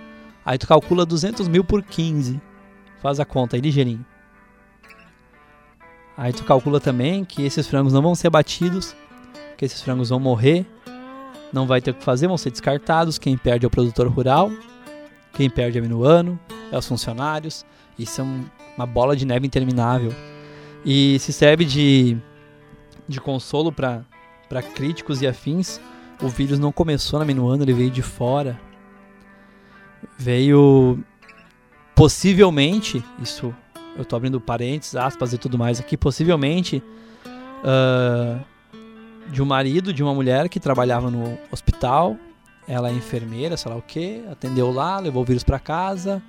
Aí 0.46 0.58
tu 0.58 0.68
calcula 0.68 1.06
200 1.06 1.48
mil 1.50 1.64
por 1.64 1.84
15. 1.84 2.42
Faz 3.02 3.20
a 3.20 3.26
conta 3.26 3.58
aí 3.58 3.62
ligeirinho. 3.62 4.06
Aí 6.22 6.32
tu 6.32 6.46
calcula 6.46 6.80
também 6.80 7.26
que 7.26 7.44
esses 7.44 7.68
frangos 7.68 7.92
não 7.92 8.02
vão 8.02 8.14
ser 8.14 8.28
abatidos, 8.28 8.96
que 9.58 9.66
esses 9.66 9.82
frangos 9.82 10.10
vão 10.10 10.20
morrer 10.20 10.66
não 11.52 11.68
vai 11.68 11.82
ter 11.82 11.92
o 11.92 11.94
que 11.94 12.04
fazer, 12.04 12.28
vão 12.28 12.38
ser 12.38 12.52
descartados. 12.52 13.18
Quem 13.18 13.38
perde 13.38 13.66
é 13.66 13.68
o 13.68 13.70
produtor 13.70 14.08
rural, 14.08 14.52
quem 15.34 15.50
perde 15.50 15.78
é 15.78 15.82
o 15.82 15.84
minuano, 15.84 16.40
é 16.72 16.78
os 16.78 16.88
funcionários. 16.88 17.66
Isso 18.00 18.22
é 18.22 18.24
um, 18.24 18.46
uma 18.78 18.86
bola 18.86 19.16
de 19.16 19.26
neve 19.26 19.46
interminável. 19.46 20.14
E 20.86 21.20
se 21.20 21.34
serve 21.34 21.66
de, 21.66 22.18
de 23.08 23.20
consolo 23.20 23.72
para 23.72 24.04
críticos 24.74 25.22
e 25.22 25.28
afins, 25.28 25.80
o 26.22 26.28
vírus 26.28 26.58
não 26.58 26.72
começou 26.72 27.20
na 27.20 27.26
Minuano, 27.26 27.64
ele 27.64 27.74
veio 27.74 27.92
de 27.92 28.02
fora. 28.02 28.60
Veio 30.18 31.04
possivelmente, 31.96 33.04
isso 33.20 33.54
eu 33.96 34.04
estou 34.04 34.18
abrindo 34.18 34.40
parênteses, 34.40 34.96
aspas 34.96 35.34
e 35.34 35.38
tudo 35.38 35.58
mais 35.58 35.80
aqui, 35.80 35.98
possivelmente 35.98 36.84
uh, 37.62 38.44
de 39.30 39.42
um 39.42 39.46
marido 39.46 39.94
de 39.94 40.04
uma 40.04 40.14
mulher 40.14 40.50
que 40.50 40.60
trabalhava 40.60 41.10
no 41.10 41.38
hospital. 41.52 42.18
Ela 42.68 42.90
é 42.90 42.94
enfermeira, 42.94 43.58
sei 43.58 43.72
lá 43.72 43.78
o 43.78 43.82
que, 43.82 44.24
atendeu 44.32 44.72
lá, 44.72 45.00
levou 45.00 45.24
o 45.24 45.26
vírus 45.26 45.44
para 45.44 45.60
casa. 45.60 46.22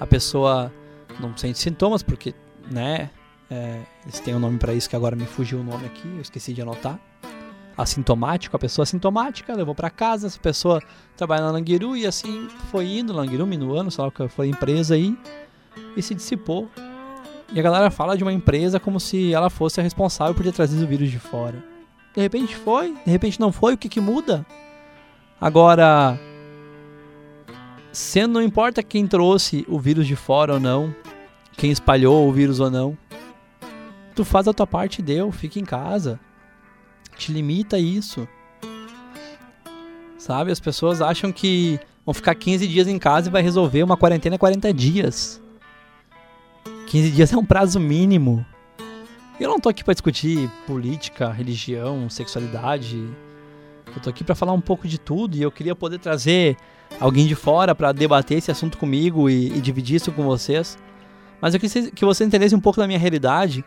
A 0.00 0.06
pessoa 0.06 0.72
não 1.20 1.36
sente 1.36 1.58
sintomas 1.58 2.02
porque, 2.02 2.34
né, 2.70 3.10
é, 3.50 3.80
eles 4.02 4.20
têm 4.20 4.34
um 4.34 4.38
nome 4.38 4.58
para 4.58 4.72
isso 4.72 4.88
que 4.88 4.96
agora 4.96 5.14
me 5.14 5.26
fugiu 5.26 5.60
o 5.60 5.64
nome 5.64 5.86
aqui, 5.86 6.08
eu 6.08 6.20
esqueci 6.20 6.52
de 6.52 6.62
anotar. 6.62 6.98
Assintomático, 7.76 8.54
a 8.54 8.58
pessoa 8.58 8.84
assintomática 8.84 9.52
levou 9.52 9.74
para 9.74 9.90
casa, 9.90 10.28
essa 10.28 10.38
pessoa 10.38 10.80
trabalha 11.16 11.42
na 11.42 11.50
Languiru 11.50 11.96
e 11.96 12.06
assim 12.06 12.48
foi 12.70 12.86
indo, 12.86 13.12
Languiru, 13.12 13.46
Minuano, 13.46 13.90
sei 13.90 14.02
lá 14.02 14.08
o 14.08 14.12
que 14.12 14.28
foi 14.28 14.46
a 14.46 14.50
empresa 14.50 14.94
aí, 14.94 15.18
e 15.96 16.02
se 16.02 16.14
dissipou. 16.14 16.70
E 17.52 17.60
a 17.60 17.62
galera 17.62 17.90
fala 17.90 18.16
de 18.16 18.24
uma 18.24 18.32
empresa 18.32 18.80
como 18.80 18.98
se 18.98 19.32
ela 19.32 19.50
fosse 19.50 19.80
a 19.80 19.82
responsável 19.82 20.34
por 20.34 20.42
ter 20.42 20.52
trazido 20.52 20.84
o 20.84 20.88
vírus 20.88 21.10
de 21.10 21.18
fora. 21.18 21.62
De 22.14 22.20
repente 22.20 22.56
foi, 22.56 22.94
de 23.04 23.10
repente 23.10 23.40
não 23.40 23.52
foi, 23.52 23.74
o 23.74 23.78
que, 23.78 23.88
que 23.88 24.00
muda? 24.00 24.46
Agora, 25.40 26.18
sendo 27.92 28.34
não 28.34 28.42
importa 28.42 28.82
quem 28.82 29.06
trouxe 29.06 29.64
o 29.68 29.78
vírus 29.78 30.06
de 30.06 30.16
fora 30.16 30.54
ou 30.54 30.60
não, 30.60 30.94
quem 31.56 31.70
espalhou 31.70 32.28
o 32.28 32.32
vírus 32.32 32.60
ou 32.60 32.70
não, 32.70 32.96
tu 34.14 34.24
faz 34.24 34.48
a 34.48 34.52
tua 34.52 34.66
parte 34.66 35.02
deu, 35.02 35.30
fica 35.32 35.58
em 35.58 35.64
casa. 35.64 36.18
Te 37.16 37.32
limita 37.32 37.78
isso. 37.78 38.26
Sabe, 40.16 40.50
as 40.50 40.60
pessoas 40.60 41.02
acham 41.02 41.30
que 41.30 41.78
vão 42.04 42.14
ficar 42.14 42.34
15 42.34 42.66
dias 42.66 42.88
em 42.88 42.98
casa 42.98 43.28
e 43.28 43.32
vai 43.32 43.42
resolver 43.42 43.82
uma 43.82 43.96
quarentena 43.96 44.38
40 44.38 44.72
dias. 44.72 45.42
15 46.94 47.10
dias 47.10 47.32
é 47.32 47.36
um 47.36 47.44
prazo 47.44 47.80
mínimo. 47.80 48.46
Eu 49.40 49.48
não 49.48 49.58
tô 49.58 49.68
aqui 49.68 49.82
para 49.82 49.94
discutir 49.94 50.48
política, 50.64 51.28
religião, 51.28 52.08
sexualidade, 52.08 53.04
Eu 53.96 54.00
tô 54.00 54.10
aqui 54.10 54.22
para 54.22 54.36
falar 54.36 54.52
um 54.52 54.60
pouco 54.60 54.86
de 54.86 54.96
tudo 54.96 55.36
e 55.36 55.42
eu 55.42 55.50
queria 55.50 55.74
poder 55.74 55.98
trazer 55.98 56.56
alguém 57.00 57.26
de 57.26 57.34
fora 57.34 57.74
para 57.74 57.90
debater 57.90 58.38
esse 58.38 58.52
assunto 58.52 58.78
comigo 58.78 59.28
e, 59.28 59.48
e, 59.48 59.60
dividir 59.60 59.96
isso 59.96 60.12
com 60.12 60.22
vocês. 60.22 60.78
Mas 61.40 61.52
eu 61.52 61.58
queria 61.58 61.90
que 61.90 62.04
você 62.04 62.22
entendesse 62.22 62.54
um 62.54 62.60
pouco 62.60 62.78
da 62.78 62.86
minha 62.86 62.98
realidade, 62.98 63.64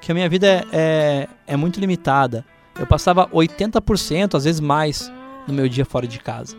que 0.00 0.10
a 0.10 0.14
minha 0.14 0.26
vida 0.26 0.46
é, 0.46 0.64
é, 0.72 1.28
é 1.46 1.56
muito 1.58 1.78
limitada. 1.78 2.42
Eu 2.78 2.86
passava 2.86 3.28
80%, 3.28 4.34
às 4.34 4.44
vezes 4.44 4.62
mais, 4.62 5.12
no 5.46 5.52
meu 5.52 5.68
dia 5.68 5.84
fora 5.84 6.06
de 6.06 6.18
casa. 6.18 6.56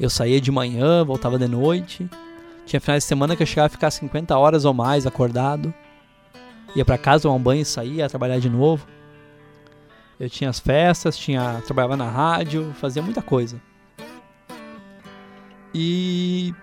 Eu 0.00 0.08
saía 0.08 0.40
de 0.40 0.50
manhã, 0.50 1.04
voltava 1.04 1.38
de 1.38 1.46
noite. 1.46 2.08
Tinha 2.66 2.80
finais 2.80 3.02
de 3.02 3.08
semana 3.08 3.36
que 3.36 3.42
eu 3.42 3.46
chegava 3.46 3.66
a 3.66 3.70
ficar 3.70 3.90
50 3.90 4.36
horas 4.36 4.64
ou 4.64 4.72
mais 4.72 5.06
acordado. 5.06 5.72
Ia 6.74 6.84
para 6.84 6.98
casa, 6.98 7.22
tomar 7.22 7.34
um 7.34 7.42
banho 7.42 7.62
e 7.62 7.64
saía, 7.64 8.08
trabalhar 8.08 8.38
de 8.38 8.48
novo. 8.48 8.86
Eu 10.18 10.30
tinha 10.30 10.48
as 10.50 10.58
festas, 10.58 11.16
tinha 11.16 11.62
trabalhava 11.66 11.96
na 11.96 12.08
rádio, 12.08 12.72
fazia 12.80 13.02
muita 13.02 13.20
coisa. 13.20 13.60
E 15.74 16.54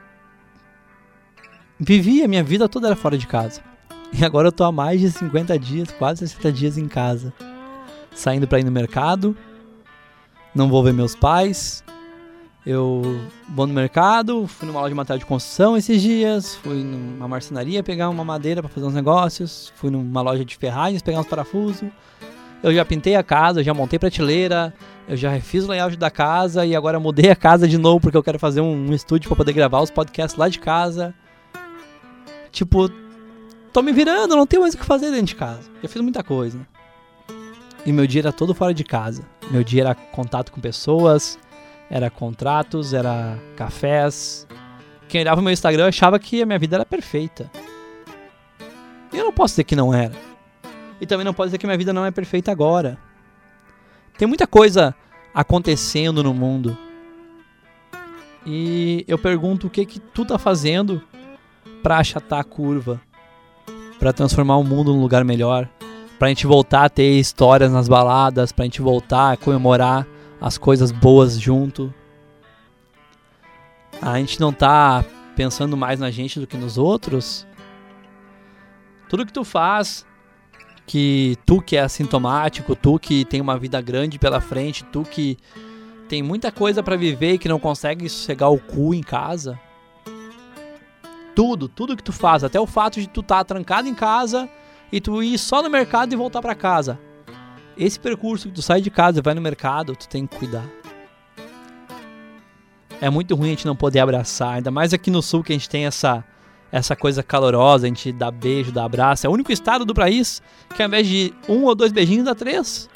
vivi 1.79 2.23
a 2.23 2.27
minha 2.27 2.43
vida 2.43 2.67
toda 2.69 2.87
era 2.87 2.95
fora 2.95 3.17
de 3.17 3.27
casa. 3.27 3.61
E 4.13 4.25
agora 4.25 4.47
eu 4.47 4.51
tô 4.51 4.63
há 4.63 4.71
mais 4.71 4.99
de 4.99 5.09
50 5.09 5.57
dias, 5.57 5.91
quase 5.91 6.27
60 6.27 6.51
dias 6.51 6.77
em 6.77 6.87
casa. 6.87 7.33
Saindo 8.13 8.47
para 8.47 8.59
ir 8.59 8.63
no 8.65 8.71
mercado, 8.71 9.35
não 10.53 10.69
vou 10.69 10.83
ver 10.83 10.93
meus 10.93 11.15
pais. 11.15 11.83
Eu 12.65 13.19
vou 13.49 13.65
no 13.65 13.73
mercado, 13.73 14.47
fui 14.47 14.67
numa 14.67 14.81
loja 14.81 14.89
de 14.89 14.95
material 14.95 15.17
de 15.17 15.25
construção 15.25 15.75
esses 15.75 15.99
dias, 15.99 16.55
fui 16.55 16.83
numa 16.83 17.27
marcenaria 17.27 17.81
pegar 17.81 18.07
uma 18.09 18.23
madeira 18.23 18.61
para 18.61 18.69
fazer 18.69 18.85
uns 18.85 18.93
negócios, 18.93 19.73
fui 19.75 19.89
numa 19.89 20.21
loja 20.21 20.45
de 20.45 20.55
ferragens 20.55 21.01
pegar 21.01 21.19
uns 21.19 21.27
parafusos. 21.27 21.89
Eu 22.61 22.71
já 22.71 22.85
pintei 22.85 23.15
a 23.15 23.23
casa, 23.23 23.63
já 23.63 23.73
montei 23.73 23.97
prateleira, 23.97 24.71
eu 25.07 25.17
já 25.17 25.31
refiz 25.31 25.63
o 25.63 25.69
layout 25.69 25.97
da 25.97 26.11
casa 26.11 26.63
e 26.63 26.75
agora 26.75 26.99
mudei 26.99 27.31
a 27.31 27.35
casa 27.35 27.67
de 27.67 27.79
novo 27.79 27.99
porque 27.99 28.15
eu 28.15 28.21
quero 28.21 28.37
fazer 28.37 28.61
um, 28.61 28.89
um 28.89 28.93
estúdio 28.93 29.27
para 29.27 29.37
poder 29.37 29.53
gravar 29.53 29.81
os 29.81 29.89
podcasts 29.89 30.37
lá 30.37 30.47
de 30.47 30.59
casa. 30.59 31.15
Tipo, 32.51 32.91
tô 33.73 33.81
me 33.81 33.91
virando, 33.91 34.35
não 34.35 34.45
tenho 34.45 34.61
mais 34.61 34.75
o 34.75 34.77
que 34.77 34.85
fazer 34.85 35.09
dentro 35.09 35.25
de 35.27 35.35
casa. 35.35 35.63
Já 35.81 35.89
fiz 35.89 36.01
muita 36.01 36.23
coisa. 36.23 36.59
E 37.83 37.91
meu 37.91 38.05
dia 38.05 38.21
era 38.21 38.31
todo 38.31 38.53
fora 38.53 38.71
de 38.71 38.83
casa. 38.83 39.23
Meu 39.49 39.63
dia 39.63 39.81
era 39.81 39.95
contato 39.95 40.51
com 40.51 40.61
pessoas, 40.61 41.39
era 41.91 42.09
contratos, 42.09 42.93
era 42.93 43.37
cafés. 43.57 44.47
Quem 45.09 45.19
olhava 45.19 45.41
o 45.41 45.43
meu 45.43 45.51
Instagram 45.51 45.89
achava 45.89 46.17
que 46.17 46.41
a 46.41 46.45
minha 46.45 46.57
vida 46.57 46.77
era 46.77 46.85
perfeita. 46.85 47.51
E 49.11 49.17
eu 49.17 49.25
não 49.25 49.33
posso 49.33 49.51
dizer 49.51 49.65
que 49.65 49.75
não 49.75 49.93
era. 49.93 50.13
E 51.01 51.05
também 51.05 51.25
não 51.25 51.33
posso 51.33 51.49
dizer 51.49 51.57
que 51.57 51.65
minha 51.65 51.77
vida 51.77 51.91
não 51.91 52.05
é 52.05 52.09
perfeita 52.09 52.49
agora. 52.49 52.97
Tem 54.17 54.25
muita 54.25 54.47
coisa 54.47 54.95
acontecendo 55.33 56.23
no 56.23 56.33
mundo. 56.33 56.77
E 58.45 59.03
eu 59.05 59.17
pergunto 59.17 59.67
o 59.67 59.69
que 59.69 59.85
que 59.85 59.99
tu 59.99 60.23
tá 60.23 60.39
fazendo 60.39 61.01
para 61.83 61.97
achatar 61.97 62.39
a 62.39 62.43
curva, 62.43 63.01
para 63.99 64.13
transformar 64.13 64.55
o 64.55 64.63
mundo 64.63 64.93
num 64.93 65.01
lugar 65.01 65.25
melhor, 65.25 65.67
pra 66.17 66.29
gente 66.29 66.47
voltar 66.47 66.85
a 66.85 66.89
ter 66.89 67.19
histórias 67.19 67.69
nas 67.69 67.89
baladas, 67.89 68.53
pra 68.53 68.63
gente 68.63 68.81
voltar 68.81 69.33
a 69.33 69.37
comemorar 69.37 70.07
as 70.41 70.57
coisas 70.57 70.91
boas 70.91 71.39
junto. 71.39 71.93
A 74.01 74.17
gente 74.17 74.39
não 74.39 74.51
tá 74.51 75.05
pensando 75.35 75.77
mais 75.77 75.99
na 75.99 76.09
gente 76.09 76.39
do 76.39 76.47
que 76.47 76.57
nos 76.57 76.79
outros. 76.79 77.45
Tudo 79.07 79.25
que 79.25 79.31
tu 79.31 79.43
faz, 79.43 80.05
que 80.87 81.37
tu 81.45 81.61
que 81.61 81.77
é 81.77 81.81
assintomático, 81.81 82.75
tu 82.75 82.97
que 82.97 83.23
tem 83.23 83.39
uma 83.39 83.59
vida 83.59 83.79
grande 83.79 84.17
pela 84.17 84.41
frente, 84.41 84.83
tu 84.85 85.03
que 85.03 85.37
tem 86.09 86.23
muita 86.23 86.51
coisa 86.51 86.81
para 86.81 86.95
viver 86.95 87.33
e 87.33 87.37
que 87.37 87.47
não 87.47 87.59
consegue 87.59 88.09
sossegar 88.09 88.49
o 88.49 88.59
cu 88.59 88.95
em 88.95 89.03
casa. 89.03 89.59
Tudo, 91.35 91.69
tudo 91.69 91.95
que 91.95 92.03
tu 92.03 92.11
faz, 92.11 92.43
até 92.43 92.59
o 92.59 92.65
fato 92.65 92.99
de 92.99 93.07
tu 93.07 93.21
estar 93.21 93.37
tá 93.37 93.43
trancado 93.43 93.87
em 93.87 93.93
casa 93.93 94.49
e 94.91 94.99
tu 94.99 95.21
ir 95.21 95.37
só 95.37 95.61
no 95.61 95.69
mercado 95.69 96.11
e 96.11 96.17
voltar 96.17 96.41
para 96.41 96.55
casa. 96.55 96.99
Esse 97.77 97.99
percurso 97.99 98.49
que 98.49 98.55
tu 98.55 98.61
sai 98.61 98.81
de 98.81 98.89
casa 98.89 99.21
vai 99.21 99.33
no 99.33 99.41
mercado, 99.41 99.95
tu 99.95 100.07
tem 100.07 100.27
que 100.27 100.37
cuidar. 100.37 100.65
É 102.99 103.09
muito 103.09 103.35
ruim 103.35 103.47
a 103.47 103.51
gente 103.51 103.65
não 103.65 103.75
poder 103.75 103.99
abraçar, 103.99 104.55
ainda 104.55 104.69
mais 104.69 104.93
aqui 104.93 105.09
no 105.09 105.21
sul 105.21 105.43
que 105.43 105.51
a 105.51 105.55
gente 105.55 105.69
tem 105.69 105.85
essa 105.85 106.23
essa 106.71 106.95
coisa 106.95 107.21
calorosa, 107.21 107.85
a 107.85 107.89
gente 107.89 108.13
dá 108.13 108.31
beijo, 108.31 108.71
dá 108.71 108.85
abraço. 108.85 109.27
É 109.27 109.29
o 109.29 109.33
único 109.33 109.51
estado 109.51 109.83
do 109.83 109.93
país 109.93 110.41
que 110.73 110.81
ao 110.81 110.87
invés 110.87 111.05
de 111.05 111.33
um 111.47 111.65
ou 111.65 111.75
dois 111.75 111.91
beijinhos 111.91 112.23
dá 112.23 112.33
três. 112.33 112.89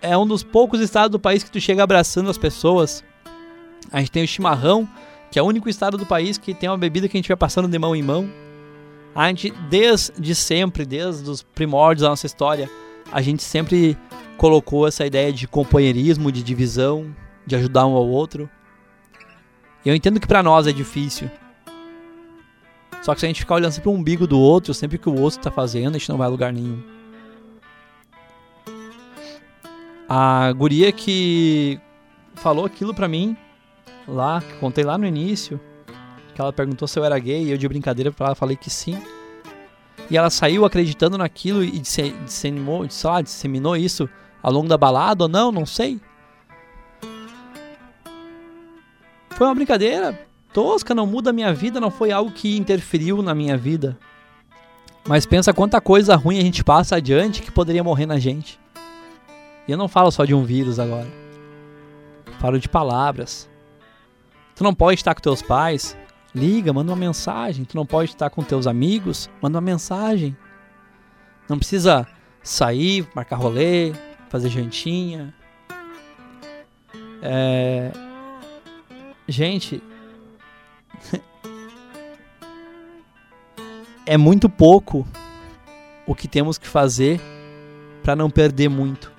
É 0.00 0.16
um 0.16 0.26
dos 0.26 0.44
poucos 0.44 0.80
estados 0.80 1.10
do 1.10 1.18
país 1.18 1.42
que 1.42 1.50
tu 1.50 1.60
chega 1.60 1.82
abraçando 1.82 2.30
as 2.30 2.38
pessoas. 2.38 3.02
A 3.90 3.98
gente 3.98 4.12
tem 4.12 4.22
o 4.22 4.28
chimarrão, 4.28 4.88
que 5.32 5.38
é 5.38 5.42
o 5.42 5.46
único 5.46 5.68
estado 5.68 5.98
do 5.98 6.06
país 6.06 6.38
que 6.38 6.54
tem 6.54 6.68
uma 6.68 6.78
bebida 6.78 7.08
que 7.08 7.16
a 7.16 7.18
gente 7.18 7.28
vai 7.28 7.36
passando 7.36 7.66
de 7.66 7.78
mão 7.78 7.96
em 7.96 8.02
mão. 8.02 8.30
A 9.14 9.26
gente, 9.28 9.50
desde 9.68 10.34
sempre, 10.34 10.84
desde 10.84 11.28
os 11.28 11.42
primórdios 11.42 12.02
da 12.02 12.10
nossa 12.10 12.26
história, 12.26 12.70
a 13.12 13.22
gente 13.22 13.42
sempre 13.42 13.96
colocou 14.36 14.86
essa 14.86 15.06
ideia 15.06 15.32
de 15.32 15.46
companheirismo, 15.46 16.32
de 16.32 16.42
divisão, 16.42 17.14
de 17.46 17.56
ajudar 17.56 17.86
um 17.86 17.94
ao 17.94 18.06
outro. 18.06 18.48
Eu 19.84 19.94
entendo 19.94 20.18
que 20.18 20.26
para 20.26 20.42
nós 20.42 20.66
é 20.66 20.72
difícil. 20.72 21.30
Só 23.02 23.14
que 23.14 23.20
se 23.20 23.26
a 23.26 23.28
gente 23.28 23.40
ficar 23.40 23.56
olhando 23.56 23.72
sempre 23.72 23.90
o 23.90 23.92
umbigo 23.92 24.26
do 24.26 24.40
outro, 24.40 24.72
sempre 24.72 24.96
que 24.96 25.08
o 25.08 25.20
outro 25.20 25.38
tá 25.38 25.50
fazendo, 25.50 25.94
a 25.94 25.98
gente 25.98 26.08
não 26.08 26.16
vai 26.16 26.26
a 26.26 26.30
lugar 26.30 26.52
nenhum. 26.52 26.82
A 30.08 30.52
guria 30.52 30.90
que 30.90 31.78
falou 32.34 32.64
aquilo 32.64 32.94
pra 32.94 33.08
mim, 33.08 33.36
lá, 34.08 34.40
que 34.40 34.54
contei 34.54 34.84
lá 34.84 34.96
no 34.96 35.06
início, 35.06 35.60
que 36.34 36.40
ela 36.40 36.52
perguntou 36.52 36.88
se 36.88 36.98
eu 36.98 37.04
era 37.04 37.18
gay 37.18 37.44
e 37.44 37.50
eu 37.50 37.58
de 37.58 37.68
brincadeira 37.68 38.10
para 38.10 38.26
ela 38.26 38.34
falei 38.34 38.56
que 38.56 38.70
sim. 38.70 39.00
E 40.10 40.16
ela 40.16 40.30
saiu 40.30 40.64
acreditando 40.64 41.16
naquilo 41.16 41.64
e 41.64 41.78
dissemou, 41.78 42.88
sei 42.90 43.10
lá, 43.10 43.22
disseminou 43.22 43.76
isso 43.76 44.08
ao 44.42 44.52
longo 44.52 44.68
da 44.68 44.76
balada 44.76 45.24
ou 45.24 45.28
não, 45.28 45.50
não 45.50 45.64
sei. 45.64 46.00
Foi 49.30 49.46
uma 49.46 49.54
brincadeira 49.54 50.18
tosca, 50.52 50.94
não 50.94 51.06
muda 51.06 51.30
a 51.30 51.32
minha 51.32 51.52
vida, 51.52 51.80
não 51.80 51.90
foi 51.90 52.12
algo 52.12 52.30
que 52.30 52.56
interferiu 52.56 53.20
na 53.22 53.34
minha 53.34 53.56
vida. 53.56 53.98
Mas 55.06 55.26
pensa 55.26 55.52
quanta 55.52 55.80
coisa 55.80 56.14
ruim 56.14 56.38
a 56.38 56.42
gente 56.42 56.62
passa 56.62 56.96
adiante 56.96 57.42
que 57.42 57.50
poderia 57.50 57.82
morrer 57.82 58.06
na 58.06 58.18
gente. 58.18 58.60
E 59.66 59.72
eu 59.72 59.78
não 59.78 59.88
falo 59.88 60.10
só 60.10 60.24
de 60.24 60.34
um 60.34 60.44
vírus 60.44 60.78
agora. 60.78 61.08
Falo 62.38 62.58
de 62.58 62.68
palavras. 62.68 63.48
Tu 64.54 64.62
não 64.62 64.74
pode 64.74 65.00
estar 65.00 65.14
com 65.14 65.20
teus 65.20 65.42
pais 65.42 65.96
Liga, 66.34 66.72
manda 66.72 66.90
uma 66.90 66.98
mensagem. 66.98 67.64
Tu 67.64 67.76
não 67.76 67.86
pode 67.86 68.10
estar 68.10 68.28
com 68.28 68.42
teus 68.42 68.66
amigos, 68.66 69.30
manda 69.40 69.56
uma 69.56 69.62
mensagem. 69.62 70.36
Não 71.48 71.58
precisa 71.58 72.06
sair, 72.42 73.06
marcar 73.14 73.36
rolê, 73.36 73.92
fazer 74.28 74.48
jantinha. 74.48 75.34
É... 77.22 77.92
Gente, 79.28 79.82
é 84.04 84.16
muito 84.16 84.48
pouco 84.48 85.06
o 86.06 86.14
que 86.14 86.28
temos 86.28 86.58
que 86.58 86.66
fazer 86.66 87.20
para 88.02 88.16
não 88.16 88.28
perder 88.28 88.68
muito. 88.68 89.12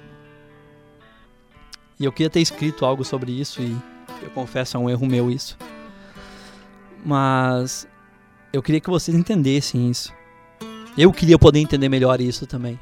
E 2.00 2.06
eu 2.06 2.12
queria 2.12 2.30
ter 2.30 2.42
escrito 2.42 2.86
algo 2.86 3.04
sobre 3.06 3.32
isso 3.32 3.62
e 3.62 3.76
eu 4.22 4.30
confesso 4.32 4.76
é 4.76 4.80
um 4.80 4.90
erro 4.90 5.08
meu 5.08 5.32
isso. 5.32 5.58
Mas 7.06 7.88
eu 8.52 8.64
queria 8.64 8.82
que 8.82 8.90
vocês 8.90 9.16
entendessem 9.16 9.90
isso. 9.90 10.12
Eu 10.98 11.14
queria 11.14 11.38
poder 11.38 11.60
entender 11.60 11.88
melhor 11.88 12.20
isso 12.20 12.48
também. 12.48 12.80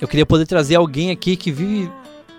Eu 0.00 0.06
queria 0.06 0.26
poder 0.26 0.46
trazer 0.46 0.76
alguém 0.76 1.10
aqui 1.10 1.36
que 1.36 1.50
vive, 1.50 1.90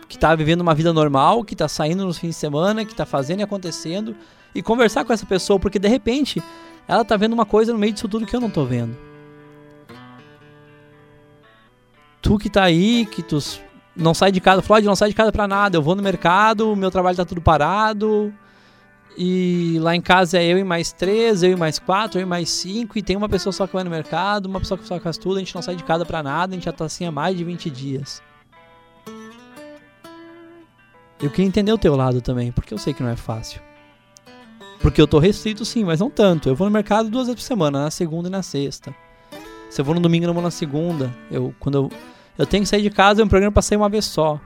que 0.07 0.15
está 0.15 0.35
vivendo 0.35 0.61
uma 0.61 0.75
vida 0.75 0.93
normal, 0.93 1.43
que 1.43 1.55
está 1.55 1.67
saindo 1.67 2.05
nos 2.05 2.17
fins 2.17 2.29
de 2.29 2.35
semana, 2.35 2.85
que 2.85 2.91
está 2.91 3.05
fazendo 3.05 3.39
e 3.39 3.43
acontecendo, 3.43 4.15
e 4.53 4.61
conversar 4.61 5.03
com 5.03 5.11
essa 5.11 5.25
pessoa, 5.25 5.59
porque 5.59 5.79
de 5.79 5.87
repente 5.87 6.43
ela 6.87 7.01
está 7.01 7.17
vendo 7.17 7.33
uma 7.33 7.45
coisa 7.45 7.73
no 7.73 7.79
meio 7.79 7.93
disso 7.93 8.07
tudo 8.07 8.25
que 8.25 8.35
eu 8.35 8.41
não 8.41 8.47
estou 8.49 8.65
vendo. 8.65 8.95
Tu 12.21 12.37
que 12.37 12.47
está 12.47 12.63
aí, 12.63 13.05
que 13.05 13.23
tu 13.23 13.39
não 13.95 14.13
sai 14.13 14.31
de 14.31 14.39
casa, 14.39 14.61
Floyd, 14.61 14.85
não 14.85 14.95
sai 14.95 15.09
de 15.09 15.15
casa 15.15 15.31
para 15.31 15.47
nada, 15.47 15.77
eu 15.77 15.81
vou 15.81 15.95
no 15.95 16.03
mercado, 16.03 16.75
meu 16.75 16.91
trabalho 16.91 17.13
está 17.13 17.25
tudo 17.25 17.41
parado, 17.41 18.33
e 19.17 19.77
lá 19.79 19.95
em 19.95 20.01
casa 20.01 20.37
é 20.37 20.45
eu 20.45 20.57
e 20.57 20.63
mais 20.63 20.91
três, 20.91 21.43
eu 21.43 21.51
e 21.51 21.55
mais 21.55 21.79
quatro, 21.79 22.19
eu 22.19 22.23
e 22.23 22.25
mais 22.25 22.49
cinco, 22.49 22.97
e 22.97 23.01
tem 23.01 23.17
uma 23.17 23.27
pessoa 23.27 23.51
só 23.51 23.67
que 23.67 23.73
vai 23.73 23.83
no 23.83 23.89
mercado, 23.89 24.45
uma 24.45 24.59
pessoa 24.59 24.77
que 24.77 24.87
só 24.87 24.99
faz 24.99 25.17
tudo, 25.17 25.37
a 25.37 25.39
gente 25.39 25.53
não 25.53 25.61
sai 25.61 25.75
de 25.75 25.83
casa 25.83 26.05
pra 26.05 26.23
nada, 26.23 26.53
a 26.53 26.55
gente 26.55 26.65
já 26.65 26.71
tá 26.71 26.85
assim 26.85 27.05
há 27.05 27.11
mais 27.11 27.37
de 27.37 27.43
20 27.43 27.69
dias. 27.69 28.21
Eu 31.21 31.29
queria 31.29 31.47
entender 31.47 31.73
o 31.73 31.77
teu 31.77 31.95
lado 31.95 32.21
também, 32.21 32.51
porque 32.51 32.73
eu 32.73 32.77
sei 32.77 32.93
que 32.93 33.03
não 33.03 33.09
é 33.09 33.15
fácil. 33.15 33.61
Porque 34.79 35.01
eu 35.01 35.07
tô 35.07 35.19
restrito 35.19 35.65
sim, 35.65 35.83
mas 35.83 35.99
não 35.99 36.09
tanto. 36.09 36.47
Eu 36.47 36.55
vou 36.55 36.65
no 36.65 36.71
mercado 36.71 37.09
duas 37.09 37.27
vezes 37.27 37.41
por 37.41 37.45
semana, 37.45 37.83
na 37.83 37.91
segunda 37.91 38.29
e 38.29 38.31
na 38.31 38.41
sexta. 38.41 38.95
Se 39.69 39.81
eu 39.81 39.85
vou 39.85 39.93
no 39.93 39.99
domingo, 39.99 40.23
eu 40.23 40.27
não 40.27 40.33
vou 40.33 40.43
na 40.43 40.51
segunda. 40.51 41.13
Eu, 41.29 41.53
quando 41.59 41.75
eu, 41.75 41.91
eu 42.37 42.45
tenho 42.45 42.63
que 42.63 42.69
sair 42.69 42.81
de 42.81 42.89
casa, 42.89 43.19
eu 43.19 43.25
me 43.25 43.29
programa 43.29 43.51
pra 43.51 43.61
sair 43.61 43.77
uma 43.77 43.89
vez 43.89 44.05
só. 44.05 44.39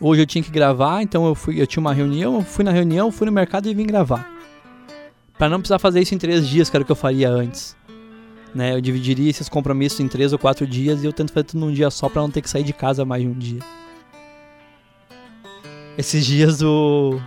Hoje 0.00 0.22
eu 0.22 0.26
tinha 0.26 0.42
que 0.42 0.50
gravar, 0.50 1.02
então 1.02 1.26
eu 1.26 1.34
fui, 1.34 1.60
eu 1.60 1.66
tinha 1.66 1.80
uma 1.80 1.92
reunião, 1.92 2.36
eu 2.36 2.42
fui 2.42 2.64
na 2.64 2.70
reunião, 2.70 3.10
fui 3.10 3.26
no 3.26 3.32
mercado 3.32 3.68
e 3.68 3.74
vim 3.74 3.86
gravar. 3.86 4.28
Para 5.38 5.48
não 5.48 5.58
precisar 5.58 5.78
fazer 5.78 6.00
isso 6.00 6.14
em 6.14 6.18
três 6.18 6.46
dias, 6.46 6.70
que 6.70 6.76
era 6.76 6.82
o 6.82 6.86
que 6.86 6.92
eu 6.92 6.96
faria 6.96 7.30
antes. 7.30 7.76
Né? 8.54 8.74
Eu 8.74 8.80
dividiria 8.80 9.30
esses 9.30 9.48
compromissos 9.48 9.98
em 10.00 10.08
três 10.08 10.32
ou 10.32 10.38
quatro 10.38 10.66
dias 10.66 11.02
e 11.02 11.06
eu 11.06 11.12
tento 11.12 11.32
fazer 11.32 11.44
tudo 11.44 11.60
num 11.60 11.72
dia 11.72 11.90
só 11.90 12.08
para 12.08 12.22
não 12.22 12.30
ter 12.30 12.40
que 12.40 12.50
sair 12.50 12.62
de 12.62 12.72
casa 12.72 13.04
mais 13.04 13.22
de 13.22 13.28
um 13.28 13.32
dia. 13.32 13.60
Esses 15.96 16.24
dias 16.24 16.60
o 16.62 17.20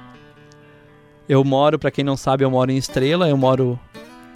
eu 1.28 1.44
moro, 1.44 1.78
para 1.78 1.92
quem 1.92 2.06
não 2.06 2.16
sabe, 2.16 2.46
eu 2.46 2.52
moro 2.52 2.72
em 2.72 2.78
Estrela, 2.78 3.28
eu 3.28 3.36
moro 3.36 3.78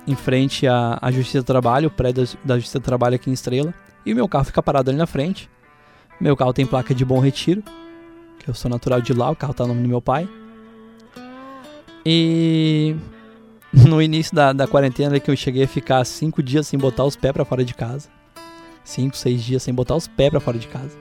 em 0.05 0.15
frente 0.15 0.67
à, 0.67 0.99
à 1.01 1.09
Justiça 1.09 1.39
do 1.39 1.45
Trabalho, 1.45 1.87
o 1.87 1.91
prédio 1.91 2.27
da 2.43 2.55
Justiça 2.55 2.79
do 2.79 2.83
Trabalho 2.83 3.15
aqui 3.15 3.29
em 3.29 3.33
Estrela, 3.33 3.73
e 4.05 4.11
o 4.11 4.15
meu 4.15 4.27
carro 4.27 4.43
fica 4.43 4.61
parado 4.61 4.89
ali 4.89 4.97
na 4.97 5.07
frente. 5.07 5.49
Meu 6.19 6.35
carro 6.35 6.51
tem 6.51 6.65
placa 6.65 6.93
de 6.93 7.05
Bom 7.05 7.19
Retiro, 7.19 7.63
que 8.43 8.49
eu 8.49 8.53
sou 8.53 8.69
natural 8.69 9.01
de 9.01 9.13
lá, 9.13 9.29
o 9.29 9.35
carro 9.35 9.53
tá 9.53 9.63
no 9.63 9.69
nome 9.69 9.83
do 9.83 9.89
meu 9.89 10.01
pai. 10.01 10.27
E 12.05 12.95
no 13.71 14.01
início 14.01 14.35
da, 14.35 14.51
da 14.51 14.67
quarentena 14.67 15.19
que 15.19 15.29
eu 15.29 15.35
cheguei 15.35 15.63
a 15.63 15.67
ficar 15.67 16.03
cinco 16.05 16.41
dias 16.41 16.67
sem 16.67 16.79
botar 16.79 17.05
os 17.05 17.15
pés 17.15 17.33
para 17.33 17.45
fora 17.45 17.63
de 17.63 17.73
casa. 17.73 18.09
Cinco, 18.83 19.15
seis 19.15 19.43
dias 19.43 19.63
sem 19.63 19.73
botar 19.73 19.95
os 19.95 20.07
pés 20.07 20.29
para 20.29 20.39
fora 20.39 20.57
de 20.57 20.67
casa. 20.67 20.97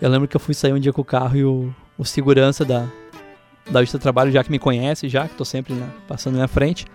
Eu 0.00 0.08
lembro 0.08 0.26
que 0.26 0.36
eu 0.36 0.40
fui 0.40 0.54
sair 0.54 0.72
um 0.72 0.78
dia 0.78 0.92
com 0.92 1.02
o 1.02 1.04
carro 1.04 1.36
e 1.36 1.44
o, 1.44 1.74
o 1.96 2.04
segurança 2.04 2.64
da, 2.64 2.86
da 3.70 3.80
Justiça 3.80 3.98
do 3.98 4.02
Trabalho, 4.02 4.32
já 4.32 4.42
que 4.42 4.50
me 4.50 4.58
conhece, 4.58 5.08
já 5.08 5.28
que 5.28 5.34
tô 5.34 5.44
sempre 5.44 5.74
né, 5.74 5.88
passando 6.08 6.32
na 6.32 6.38
minha 6.38 6.48
frente. 6.48 6.86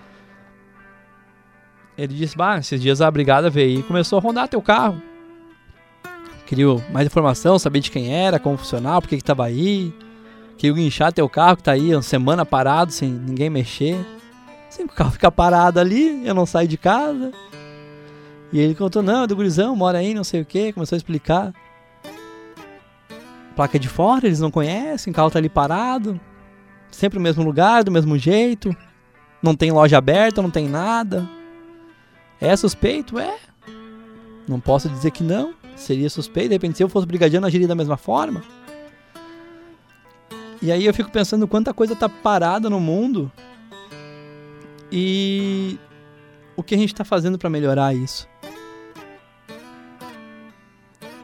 Ele 1.97 2.13
disse, 2.13 2.35
bah, 2.35 2.57
esses 2.57 2.81
dias 2.81 3.01
a 3.01 3.09
brigada 3.09 3.49
veio 3.49 3.79
e 3.79 3.83
começou 3.83 4.19
a 4.19 4.21
rondar 4.21 4.47
teu 4.49 4.61
carro. 4.61 5.01
Queria 6.45 6.67
mais 6.91 7.07
informação, 7.07 7.57
saber 7.57 7.79
de 7.79 7.89
quem 7.89 8.13
era, 8.13 8.39
como 8.39 8.57
funcionava, 8.57 9.01
por 9.01 9.09
que 9.09 9.17
que 9.17 9.23
tava 9.23 9.45
aí. 9.45 9.93
Queria 10.57 10.75
guinchar 10.75 11.11
teu 11.11 11.27
carro 11.27 11.57
que 11.57 11.63
tá 11.63 11.71
aí 11.71 11.93
uma 11.93 12.01
semana 12.01 12.45
parado, 12.45 12.91
sem 12.91 13.09
ninguém 13.09 13.49
mexer. 13.49 13.97
Sempre 14.69 14.93
o 14.93 14.95
carro 14.95 15.11
fica 15.11 15.31
parado 15.31 15.79
ali, 15.79 16.25
eu 16.25 16.33
não 16.33 16.45
saio 16.45 16.67
de 16.67 16.77
casa. 16.77 17.31
E 18.53 18.59
ele 18.59 18.75
contou, 18.75 19.01
não, 19.01 19.23
é 19.23 19.27
do 19.27 19.35
gurizão, 19.35 19.75
mora 19.75 19.97
aí, 19.97 20.13
não 20.13 20.23
sei 20.23 20.41
o 20.41 20.45
que, 20.45 20.71
começou 20.71 20.95
a 20.95 20.97
explicar. 20.97 21.53
Placa 23.55 23.79
de 23.79 23.89
fora, 23.89 24.27
eles 24.27 24.39
não 24.39 24.51
conhecem, 24.51 25.11
o 25.11 25.15
carro 25.15 25.31
tá 25.31 25.39
ali 25.39 25.49
parado. 25.49 26.19
Sempre 26.91 27.17
no 27.17 27.23
mesmo 27.23 27.43
lugar, 27.43 27.83
do 27.83 27.91
mesmo 27.91 28.17
jeito. 28.17 28.75
Não 29.41 29.55
tem 29.55 29.71
loja 29.71 29.97
aberta, 29.97 30.41
não 30.41 30.51
tem 30.51 30.69
nada. 30.69 31.27
É 32.39 32.55
suspeito? 32.55 33.17
É. 33.17 33.35
Não 34.47 34.59
posso 34.59 34.87
dizer 34.89 35.11
que 35.11 35.23
não. 35.23 35.53
Seria 35.75 36.09
suspeito. 36.09 36.49
De 36.49 36.55
repente, 36.55 36.77
se 36.77 36.83
eu 36.83 36.89
fosse 36.89 37.05
brigadiano, 37.05 37.45
agiria 37.45 37.67
da 37.67 37.75
mesma 37.75 37.97
forma. 37.97 38.43
E 40.61 40.71
aí 40.71 40.85
eu 40.85 40.93
fico 40.93 41.11
pensando 41.11 41.47
quanta 41.47 41.73
coisa 41.73 41.95
tá 41.95 42.09
parada 42.09 42.69
no 42.69 42.79
mundo 42.79 43.31
e 44.91 45.77
o 46.55 46.63
que 46.63 46.73
a 46.73 46.77
gente 46.77 46.93
está 46.93 47.03
fazendo 47.03 47.37
para 47.37 47.49
melhorar 47.49 47.93
isso. 47.93 48.27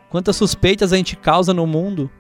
Quantas 0.10 0.36
suspeitas 0.36 0.92
a 0.92 0.98
gente 0.98 1.16
causa 1.16 1.54
no 1.54 1.66
mundo 1.66 2.12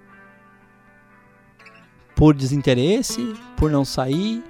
por 2.16 2.34
desinteresse, 2.34 3.36
por 3.58 3.70
não 3.70 3.84
sair, 3.84 4.44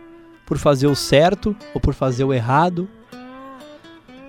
por 0.45 0.57
fazer 0.57 0.87
o 0.87 0.95
certo 0.95 1.55
ou 1.73 1.81
por 1.81 1.93
fazer 1.93 2.23
o 2.23 2.33
errado. 2.33 2.87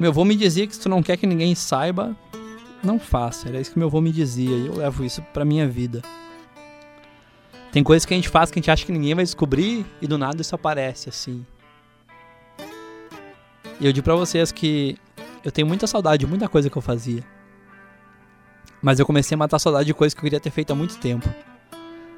Meu 0.01 0.11
avô 0.11 0.25
me 0.25 0.35
dizia 0.35 0.67
que 0.67 0.75
se 0.75 0.81
tu 0.81 0.89
não 0.89 1.03
quer 1.03 1.17
que 1.17 1.27
ninguém 1.27 1.55
saiba, 1.55 2.17
não 2.83 2.99
faça. 2.99 3.49
Era 3.49 3.61
isso 3.61 3.73
que 3.73 3.79
meu 3.79 3.89
avô 3.89 4.01
me 4.01 4.13
dizia 4.13 4.57
e 4.57 4.67
eu 4.67 4.77
levo 4.77 5.05
isso 5.05 5.23
pra 5.33 5.45
minha 5.45 5.67
vida. 5.69 6.03
Tem 7.71 7.83
coisas 7.83 8.05
que 8.05 8.13
a 8.13 8.17
gente 8.17 8.29
faz 8.29 8.51
que 8.51 8.59
a 8.59 8.61
gente 8.61 8.71
acha 8.71 8.85
que 8.85 8.93
ninguém 8.93 9.15
vai 9.15 9.25
descobrir 9.25 9.87
e 10.01 10.07
do 10.07 10.19
nada 10.19 10.43
isso 10.43 10.55
aparece 10.55 11.09
assim. 11.09 11.45
E 13.81 13.87
eu 13.87 13.93
digo 13.93 14.05
pra 14.05 14.15
vocês 14.15 14.53
que 14.53 14.97
eu 15.45 15.51
tenho 15.51 15.67
muita 15.67 15.87
saudade 15.87 16.21
de 16.21 16.27
muita 16.27 16.49
coisa 16.49 16.69
que 16.69 16.77
eu 16.77 16.83
fazia. 16.83 17.25
Mas 18.83 18.99
eu 18.99 19.07
comecei 19.07 19.35
a 19.35 19.39
matar 19.39 19.57
a 19.57 19.61
saudade 19.61 19.87
de 19.87 19.95
coisas 19.95 20.13
que 20.13 20.21
eu 20.21 20.25
queria 20.25 20.41
ter 20.41 20.51
feito 20.51 20.73
há 20.73 20.75
muito 20.75 20.99
tempo. 20.99 21.29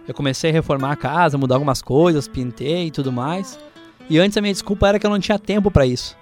Eu 0.07 0.13
comecei 0.13 0.51
a 0.51 0.53
reformar 0.53 0.93
a 0.93 0.97
casa, 0.97 1.39
mudar 1.39 1.55
algumas 1.55 1.81
coisas, 1.81 2.27
pintei 2.27 2.89
e 2.89 2.91
tudo 2.91 3.13
mais. 3.13 3.59
E 4.11 4.19
antes 4.19 4.37
a 4.37 4.41
minha 4.41 4.53
desculpa 4.53 4.89
era 4.89 4.99
que 4.99 5.07
eu 5.07 5.11
não 5.11 5.19
tinha 5.19 5.39
tempo 5.39 5.71
para 5.71 5.87
isso. 5.87 6.17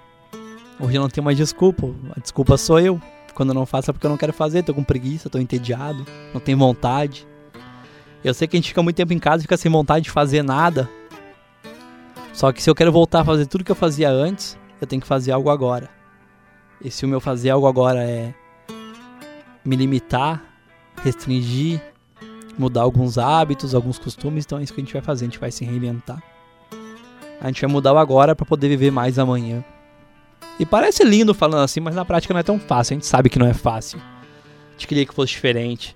Hoje 0.79 0.95
eu 0.95 1.01
não 1.01 1.09
tenho 1.09 1.25
mais 1.25 1.37
desculpa. 1.37 1.87
A 2.15 2.19
desculpa 2.19 2.57
sou 2.57 2.79
eu. 2.79 3.01
Quando 3.33 3.49
eu 3.49 3.55
não 3.55 3.65
faço 3.65 3.89
é 3.89 3.93
porque 3.93 4.05
eu 4.05 4.09
não 4.09 4.17
quero 4.17 4.33
fazer, 4.33 4.63
tô 4.63 4.73
com 4.73 4.83
preguiça, 4.83 5.29
tô 5.29 5.39
entediado, 5.39 6.05
não 6.33 6.39
tenho 6.39 6.57
vontade. 6.57 7.27
Eu 8.23 8.33
sei 8.33 8.47
que 8.47 8.55
a 8.55 8.59
gente 8.59 8.69
fica 8.69 8.81
muito 8.81 8.95
tempo 8.95 9.13
em 9.13 9.19
casa 9.19 9.41
e 9.41 9.43
fica 9.43 9.57
sem 9.57 9.71
vontade 9.71 10.05
de 10.05 10.11
fazer 10.11 10.43
nada. 10.43 10.89
Só 12.31 12.51
que 12.51 12.63
se 12.63 12.69
eu 12.69 12.75
quero 12.75 12.91
voltar 12.91 13.21
a 13.21 13.25
fazer 13.25 13.45
tudo 13.45 13.63
que 13.63 13.71
eu 13.71 13.75
fazia 13.75 14.09
antes, 14.09 14.57
eu 14.79 14.87
tenho 14.87 15.01
que 15.01 15.07
fazer 15.07 15.31
algo 15.31 15.49
agora. 15.49 15.89
E 16.81 16.89
se 16.89 17.05
o 17.05 17.07
meu 17.07 17.19
fazer 17.19 17.49
algo 17.49 17.67
agora 17.67 18.03
é 18.03 18.33
me 19.63 19.75
limitar, 19.75 20.43
restringir, 21.01 21.81
mudar 22.57 22.81
alguns 22.81 23.17
hábitos, 23.17 23.73
alguns 23.73 23.97
costumes, 23.97 24.45
então 24.45 24.59
é 24.59 24.63
isso 24.63 24.73
que 24.73 24.81
a 24.81 24.83
gente 24.83 24.93
vai 24.93 25.01
fazer, 25.01 25.25
a 25.25 25.27
gente 25.29 25.39
vai 25.39 25.51
se 25.51 25.63
reinventar. 25.65 26.21
A 27.39 27.47
gente 27.47 27.61
vai 27.61 27.69
mudar 27.69 27.93
o 27.93 27.97
agora 27.97 28.35
para 28.35 28.45
poder 28.45 28.69
viver 28.69 28.91
mais 28.91 29.19
amanhã. 29.19 29.63
E 30.59 30.65
parece 30.65 31.03
lindo 31.03 31.33
falando 31.33 31.63
assim, 31.63 31.79
mas 31.79 31.95
na 31.95 32.05
prática 32.05 32.33
não 32.33 32.39
é 32.39 32.43
tão 32.43 32.59
fácil. 32.59 32.93
A 32.93 32.95
gente 32.95 33.05
sabe 33.05 33.29
que 33.29 33.39
não 33.39 33.47
é 33.47 33.53
fácil. 33.53 33.99
A 33.99 34.71
gente 34.73 34.87
queria 34.87 35.05
que 35.05 35.13
fosse 35.13 35.31
diferente. 35.31 35.95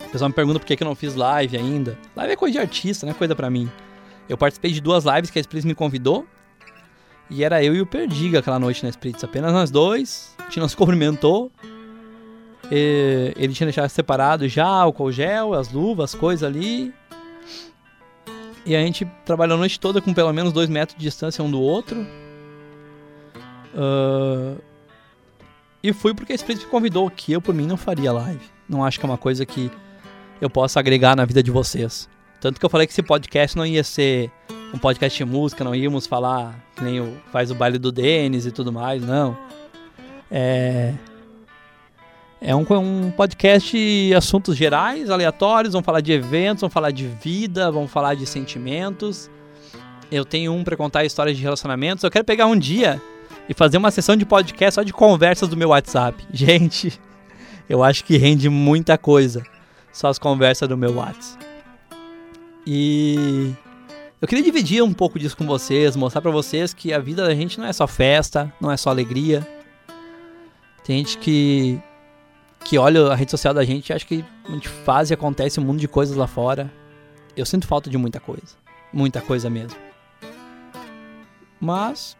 O 0.00 0.10
pessoal 0.10 0.28
me 0.28 0.34
pergunta 0.34 0.58
por 0.58 0.66
que, 0.66 0.82
eu 0.82 0.86
não 0.86 0.94
fiz 0.94 1.14
live 1.14 1.56
ainda. 1.56 1.98
Live 2.14 2.32
é 2.32 2.36
coisa 2.36 2.52
de 2.52 2.58
artista, 2.58 3.06
não 3.06 3.12
é 3.12 3.14
coisa 3.14 3.34
pra 3.34 3.48
mim. 3.48 3.70
Eu 4.28 4.36
participei 4.36 4.72
de 4.72 4.80
duas 4.80 5.04
lives 5.04 5.30
que 5.30 5.38
a 5.38 5.40
Spritz 5.40 5.64
me 5.64 5.74
convidou. 5.74 6.26
E 7.30 7.42
era 7.42 7.62
eu 7.64 7.74
e 7.74 7.80
o 7.80 7.86
Perdiga 7.86 8.40
aquela 8.40 8.58
noite 8.58 8.82
na 8.84 8.90
Spritz. 8.90 9.24
Apenas 9.24 9.52
nós 9.52 9.70
dois. 9.70 10.34
A 10.38 10.44
gente 10.44 10.60
não 10.60 10.68
se 10.68 10.76
cumprimentou. 10.76 11.50
E 12.70 13.32
ele 13.36 13.54
tinha 13.54 13.66
deixado 13.66 13.88
separado 13.88 14.48
já 14.48 14.86
o 14.86 15.12
gel, 15.12 15.54
as 15.54 15.72
luvas, 15.72 16.14
as 16.14 16.20
coisas 16.20 16.42
ali. 16.42 16.92
E 18.64 18.74
a 18.74 18.80
gente 18.80 19.04
trabalhou 19.24 19.54
a 19.54 19.58
noite 19.58 19.78
toda 19.78 20.00
com 20.00 20.12
pelo 20.12 20.32
menos 20.32 20.52
dois 20.52 20.68
metros 20.68 20.98
de 20.98 21.04
distância 21.04 21.42
um 21.42 21.50
do 21.50 21.60
outro. 21.60 22.06
Uh, 23.76 24.60
e 25.82 25.92
fui 25.92 26.14
porque 26.14 26.32
a 26.32 26.36
Split 26.36 26.60
me 26.60 26.66
convidou, 26.66 27.08
que 27.10 27.32
eu 27.32 27.40
por 27.40 27.54
mim 27.54 27.66
não 27.66 27.76
faria 27.76 28.10
live. 28.12 28.40
Não 28.68 28.84
acho 28.84 28.98
que 28.98 29.06
é 29.06 29.08
uma 29.08 29.18
coisa 29.18 29.44
que 29.44 29.70
eu 30.40 30.50
possa 30.50 30.80
agregar 30.80 31.14
na 31.14 31.24
vida 31.24 31.42
de 31.42 31.50
vocês. 31.50 32.08
Tanto 32.40 32.58
que 32.58 32.66
eu 32.66 32.70
falei 32.70 32.86
que 32.86 32.92
esse 32.92 33.02
podcast 33.02 33.56
não 33.56 33.64
ia 33.64 33.84
ser 33.84 34.30
um 34.74 34.78
podcast 34.78 35.16
de 35.16 35.24
música, 35.24 35.62
não 35.62 35.74
íamos 35.74 36.06
falar 36.06 36.58
que 36.74 36.82
nem 36.82 37.00
o, 37.00 37.16
faz 37.30 37.50
o 37.50 37.54
baile 37.54 37.78
do 37.78 37.92
Denis 37.92 38.46
e 38.46 38.50
tudo 38.50 38.72
mais, 38.72 39.02
não. 39.02 39.36
É. 40.30 40.94
É 42.40 42.54
um, 42.54 42.66
um 42.70 43.10
podcast 43.10 43.76
de 43.76 44.14
assuntos 44.14 44.56
gerais, 44.56 45.08
aleatórios, 45.08 45.72
vamos 45.72 45.86
falar 45.86 46.00
de 46.00 46.12
eventos, 46.12 46.60
vamos 46.60 46.74
falar 46.74 46.90
de 46.90 47.06
vida, 47.06 47.70
vamos 47.70 47.90
falar 47.90 48.14
de 48.14 48.26
sentimentos. 48.26 49.30
Eu 50.10 50.24
tenho 50.24 50.52
um 50.52 50.62
para 50.62 50.76
contar 50.76 51.04
histórias 51.04 51.36
de 51.36 51.42
relacionamentos. 51.42 52.04
Eu 52.04 52.10
quero 52.10 52.24
pegar 52.24 52.46
um 52.46 52.56
dia 52.56 53.00
e 53.48 53.54
fazer 53.54 53.78
uma 53.78 53.90
sessão 53.90 54.16
de 54.16 54.24
podcast 54.24 54.74
só 54.76 54.82
de 54.82 54.92
conversas 54.92 55.48
do 55.48 55.56
meu 55.56 55.70
WhatsApp. 55.70 56.26
Gente, 56.32 57.00
eu 57.68 57.82
acho 57.82 58.04
que 58.04 58.16
rende 58.16 58.48
muita 58.48 58.98
coisa. 58.98 59.42
Só 59.92 60.08
as 60.08 60.18
conversas 60.18 60.68
do 60.68 60.76
meu 60.76 60.94
WhatsApp. 60.94 61.44
E 62.66 63.54
eu 64.20 64.26
queria 64.26 64.44
dividir 64.44 64.82
um 64.82 64.92
pouco 64.92 65.18
disso 65.18 65.36
com 65.36 65.46
vocês, 65.46 65.94
mostrar 65.96 66.20
para 66.20 66.30
vocês 66.30 66.74
que 66.74 66.92
a 66.92 66.98
vida 66.98 67.24
da 67.24 67.34
gente 67.34 67.58
não 67.58 67.66
é 67.66 67.72
só 67.72 67.86
festa, 67.86 68.52
não 68.60 68.70
é 68.70 68.76
só 68.76 68.90
alegria. 68.90 69.46
Tem 70.84 70.98
gente 70.98 71.18
que 71.18 71.80
que 72.64 72.76
olha 72.78 73.12
a 73.12 73.14
rede 73.14 73.30
social 73.30 73.54
da 73.54 73.64
gente 73.64 73.90
e 73.90 73.92
acha 73.92 74.04
que 74.04 74.24
a 74.44 74.50
gente 74.50 74.68
faz 74.68 75.10
e 75.10 75.14
acontece 75.14 75.60
um 75.60 75.64
mundo 75.64 75.78
de 75.78 75.86
coisas 75.86 76.16
lá 76.16 76.26
fora. 76.26 76.70
Eu 77.36 77.46
sinto 77.46 77.66
falta 77.66 77.88
de 77.88 77.96
muita 77.96 78.18
coisa, 78.18 78.56
muita 78.92 79.20
coisa 79.20 79.48
mesmo. 79.48 79.78
Mas 81.60 82.16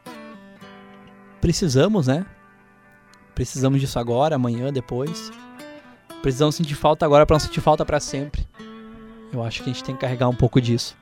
precisamos, 1.47 2.09
né? 2.09 2.27
Precisamos 3.33 3.81
disso 3.81 4.01
agora, 4.01 4.35
amanhã, 4.35 4.73
depois. 4.73 5.31
Precisamos 6.21 6.57
sentir 6.57 6.75
falta 6.75 7.07
agora 7.07 7.25
para 7.25 7.35
não 7.35 7.39
sentir 7.39 7.61
falta 7.61 7.85
para 7.87 8.01
sempre. 8.01 8.45
Eu 9.33 9.45
acho 9.45 9.63
que 9.63 9.71
a 9.71 9.73
gente 9.73 9.85
tem 9.85 9.95
que 9.95 10.01
carregar 10.01 10.29
um 10.29 10.35
pouco 10.35 10.61
disso. 10.61 10.97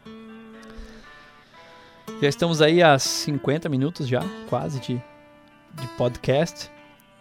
Já 2.20 2.28
estamos 2.28 2.60
aí 2.60 2.82
a 2.82 2.98
50 2.98 3.70
minutos 3.70 4.06
já, 4.06 4.22
quase, 4.50 4.80
de, 4.80 5.02
de 5.72 5.86
podcast. 5.96 6.70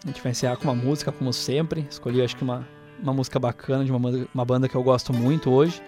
A 0.04 0.08
gente 0.08 0.20
vai 0.20 0.32
encerrar 0.32 0.58
com 0.58 0.64
uma 0.64 0.74
música, 0.74 1.10
como 1.10 1.32
sempre. 1.32 1.86
Escolhi, 1.88 2.22
acho 2.22 2.36
que 2.36 2.42
uma, 2.42 2.68
uma 3.02 3.14
música 3.14 3.38
bacana 3.38 3.86
de 3.86 3.90
uma, 3.90 4.28
uma 4.34 4.44
banda 4.44 4.68
que 4.68 4.74
eu 4.74 4.82
gosto 4.82 5.14
muito 5.14 5.50
hoje. 5.50 5.82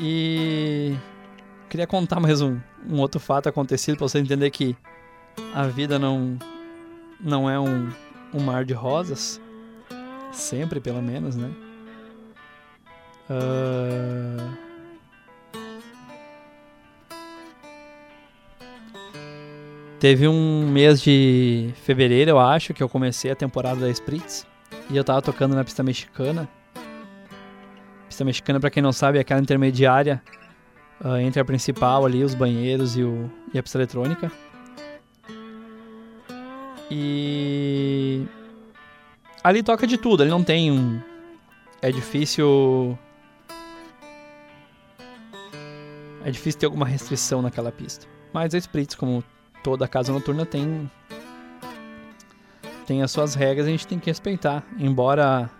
E 0.00 0.96
queria 1.70 1.86
contar 1.86 2.18
mais 2.18 2.40
um, 2.40 2.58
um 2.90 2.98
outro 2.98 3.20
fato 3.20 3.48
acontecido 3.48 3.98
para 3.98 4.08
você 4.08 4.18
entender 4.18 4.50
que 4.50 4.76
a 5.54 5.66
vida 5.66 5.98
não, 5.98 6.38
não 7.20 7.48
é 7.48 7.58
um, 7.58 7.90
um 8.32 8.40
mar 8.40 8.64
de 8.64 8.74
rosas, 8.74 9.40
sempre 10.32 10.80
pelo 10.80 11.02
menos, 11.02 11.36
né? 11.36 11.50
Uh... 13.30 14.68
Teve 20.00 20.28
um 20.28 20.68
mês 20.70 21.02
de 21.02 21.70
fevereiro, 21.82 22.30
eu 22.30 22.38
acho, 22.38 22.72
que 22.72 22.80
eu 22.80 22.88
comecei 22.88 23.32
a 23.32 23.34
temporada 23.34 23.80
da 23.80 23.90
Spritz. 23.90 24.46
E 24.88 24.96
eu 24.96 25.02
tava 25.02 25.20
tocando 25.20 25.56
na 25.56 25.64
pista 25.64 25.82
mexicana. 25.82 26.48
Pista 28.08 28.24
mexicana, 28.24 28.60
para 28.60 28.70
quem 28.70 28.80
não 28.80 28.92
sabe, 28.92 29.18
é 29.18 29.22
aquela 29.22 29.40
intermediária 29.40 30.22
uh, 31.04 31.16
entre 31.16 31.40
a 31.40 31.44
principal 31.44 32.06
ali, 32.06 32.22
os 32.22 32.32
banheiros 32.32 32.96
e, 32.96 33.02
o, 33.02 33.28
e 33.52 33.58
a 33.58 33.62
pista 33.62 33.76
eletrônica. 33.76 34.30
E 36.90 38.24
ali 39.42 39.62
toca 39.62 39.86
de 39.86 39.98
tudo, 39.98 40.22
ele 40.22 40.30
não 40.30 40.42
tem 40.42 40.70
um. 40.72 41.00
É 41.80 41.90
difícil. 41.90 42.98
É 46.24 46.30
difícil 46.30 46.60
ter 46.60 46.66
alguma 46.66 46.86
restrição 46.86 47.40
naquela 47.40 47.70
pista. 47.70 48.06
Mas 48.32 48.54
a 48.54 48.58
Spritz, 48.58 48.94
como 48.94 49.22
toda 49.62 49.86
casa 49.86 50.12
noturna, 50.12 50.44
tem. 50.44 50.90
Tem 52.86 53.02
as 53.02 53.10
suas 53.10 53.34
regras 53.34 53.66
a 53.66 53.70
gente 53.70 53.86
tem 53.86 53.98
que 53.98 54.10
respeitar. 54.10 54.64
Embora. 54.78 55.50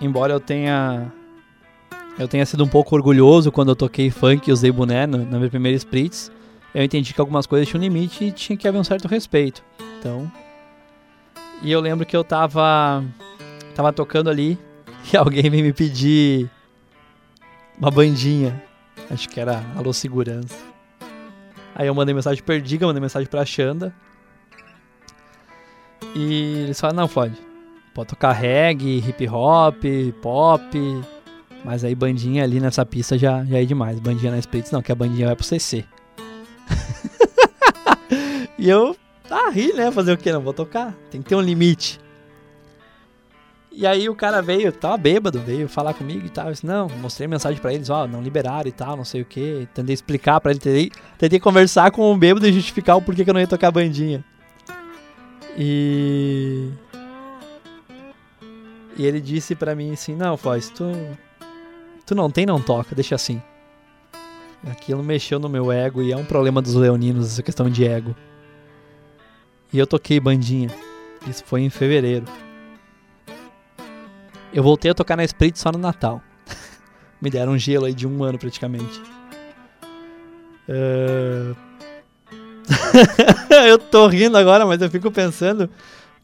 Embora 0.00 0.32
eu 0.34 0.40
tenha 0.40 1.10
eu 2.18 2.26
tenha 2.26 2.46
sido 2.46 2.64
um 2.64 2.68
pouco 2.68 2.94
orgulhoso 2.94 3.52
quando 3.52 3.70
eu 3.70 3.76
toquei 3.76 4.10
funk 4.10 4.48
e 4.48 4.52
usei 4.52 4.72
boné 4.72 5.06
na 5.06 5.18
minha 5.18 5.50
primeira 5.50 5.76
Spritz. 5.76 6.32
Eu 6.74 6.82
entendi 6.82 7.14
que 7.14 7.20
algumas 7.20 7.46
coisas 7.46 7.68
tinham 7.68 7.80
limite 7.80 8.24
e 8.24 8.32
tinha 8.32 8.56
que 8.56 8.66
haver 8.68 8.78
um 8.78 8.84
certo 8.84 9.08
respeito. 9.08 9.62
Então. 9.98 10.30
E 11.62 11.72
eu 11.72 11.80
lembro 11.80 12.04
que 12.04 12.16
eu 12.16 12.22
tava. 12.22 13.04
Tava 13.74 13.92
tocando 13.92 14.30
ali 14.30 14.58
e 15.12 15.16
alguém 15.16 15.50
veio 15.50 15.64
me 15.64 15.72
pedir 15.72 16.50
uma 17.78 17.90
bandinha. 17.90 18.62
Acho 19.10 19.28
que 19.28 19.40
era 19.40 19.64
Alô 19.76 19.92
Segurança. 19.92 20.56
Aí 21.74 21.86
eu 21.86 21.94
mandei 21.94 22.14
mensagem 22.14 22.42
pra 22.42 22.54
Perdiga, 22.54 22.86
mandei 22.86 23.02
mensagem 23.02 23.28
pra 23.28 23.44
Xanda. 23.44 23.94
E 26.14 26.62
eles 26.64 26.80
falaram, 26.80 27.00
não, 27.00 27.08
Floyd, 27.08 27.36
pode 27.94 28.08
tocar 28.08 28.32
reggae, 28.32 28.98
hip 29.06 29.28
hop, 29.28 29.84
pop, 30.22 31.02
mas 31.62 31.84
aí 31.84 31.94
bandinha 31.94 32.42
ali 32.42 32.60
nessa 32.60 32.86
pista 32.86 33.18
já, 33.18 33.44
já 33.44 33.58
é 33.58 33.64
demais. 33.64 34.00
Bandinha 34.00 34.32
na 34.32 34.38
Spritz 34.38 34.70
não, 34.70 34.80
que 34.80 34.90
a 34.90 34.94
bandinha 34.94 35.26
vai 35.26 35.36
pro 35.36 35.44
CC. 35.44 35.84
E 38.66 38.70
eu, 38.70 38.96
ah, 39.30 39.50
ri, 39.50 39.72
né? 39.72 39.90
Fazer 39.90 40.12
o 40.12 40.16
que? 40.16 40.32
Não 40.32 40.40
vou 40.40 40.52
tocar. 40.52 40.94
Tem 41.10 41.22
que 41.22 41.28
ter 41.28 41.34
um 41.34 41.40
limite. 41.40 42.00
E 43.70 43.86
aí 43.86 44.08
o 44.08 44.14
cara 44.14 44.40
veio, 44.40 44.72
tava 44.72 44.96
bêbado, 44.96 45.38
veio 45.38 45.68
falar 45.68 45.92
comigo 45.94 46.26
e 46.26 46.30
tal. 46.30 46.46
Eu 46.46 46.52
disse, 46.52 46.66
não, 46.66 46.88
mostrei 46.88 47.28
mensagem 47.28 47.60
para 47.60 47.74
eles, 47.74 47.90
ó, 47.90 48.06
não 48.06 48.22
liberaram 48.22 48.68
e 48.68 48.72
tal, 48.72 48.96
não 48.96 49.04
sei 49.04 49.20
o 49.20 49.24
que. 49.24 49.68
Tentei 49.74 49.92
explicar 49.92 50.40
para 50.40 50.50
ele, 50.50 50.60
tentei, 50.60 50.90
tentei 51.18 51.38
conversar 51.38 51.90
com 51.90 52.10
o 52.10 52.16
bêbado 52.16 52.46
e 52.46 52.52
justificar 52.52 52.96
o 52.96 53.02
porquê 53.02 53.22
que 53.22 53.30
eu 53.30 53.34
não 53.34 53.40
ia 53.40 53.46
tocar 53.46 53.70
bandinha. 53.70 54.24
E. 55.56 56.70
E 58.96 59.04
ele 59.04 59.20
disse 59.20 59.54
para 59.54 59.74
mim 59.74 59.92
assim, 59.92 60.16
não, 60.16 60.38
Foz, 60.38 60.70
tu 60.70 60.84
Tu 62.06 62.14
não 62.14 62.30
tem, 62.30 62.46
não 62.46 62.62
toca, 62.62 62.94
deixa 62.94 63.16
assim. 63.16 63.42
Aquilo 64.64 65.02
mexeu 65.02 65.40
no 65.40 65.48
meu 65.48 65.72
ego 65.72 66.02
e 66.02 66.12
é 66.12 66.16
um 66.16 66.24
problema 66.24 66.62
dos 66.62 66.74
leoninos 66.74 67.26
essa 67.32 67.42
questão 67.42 67.68
de 67.68 67.84
ego. 67.84 68.14
E 69.76 69.78
eu 69.78 69.86
toquei 69.86 70.18
bandinha. 70.18 70.70
Isso 71.28 71.44
foi 71.44 71.60
em 71.60 71.68
fevereiro. 71.68 72.24
Eu 74.50 74.62
voltei 74.62 74.90
a 74.90 74.94
tocar 74.94 75.18
na 75.18 75.24
Sprit 75.24 75.58
só 75.58 75.70
no 75.70 75.76
Natal. 75.76 76.22
Me 77.20 77.28
deram 77.28 77.52
um 77.52 77.58
gelo 77.58 77.84
aí 77.84 77.92
de 77.92 78.06
um 78.06 78.24
ano 78.24 78.38
praticamente. 78.38 79.02
Uh... 80.66 81.54
eu 83.68 83.78
tô 83.78 84.06
rindo 84.06 84.38
agora, 84.38 84.64
mas 84.64 84.80
eu 84.80 84.88
fico 84.88 85.10
pensando. 85.10 85.68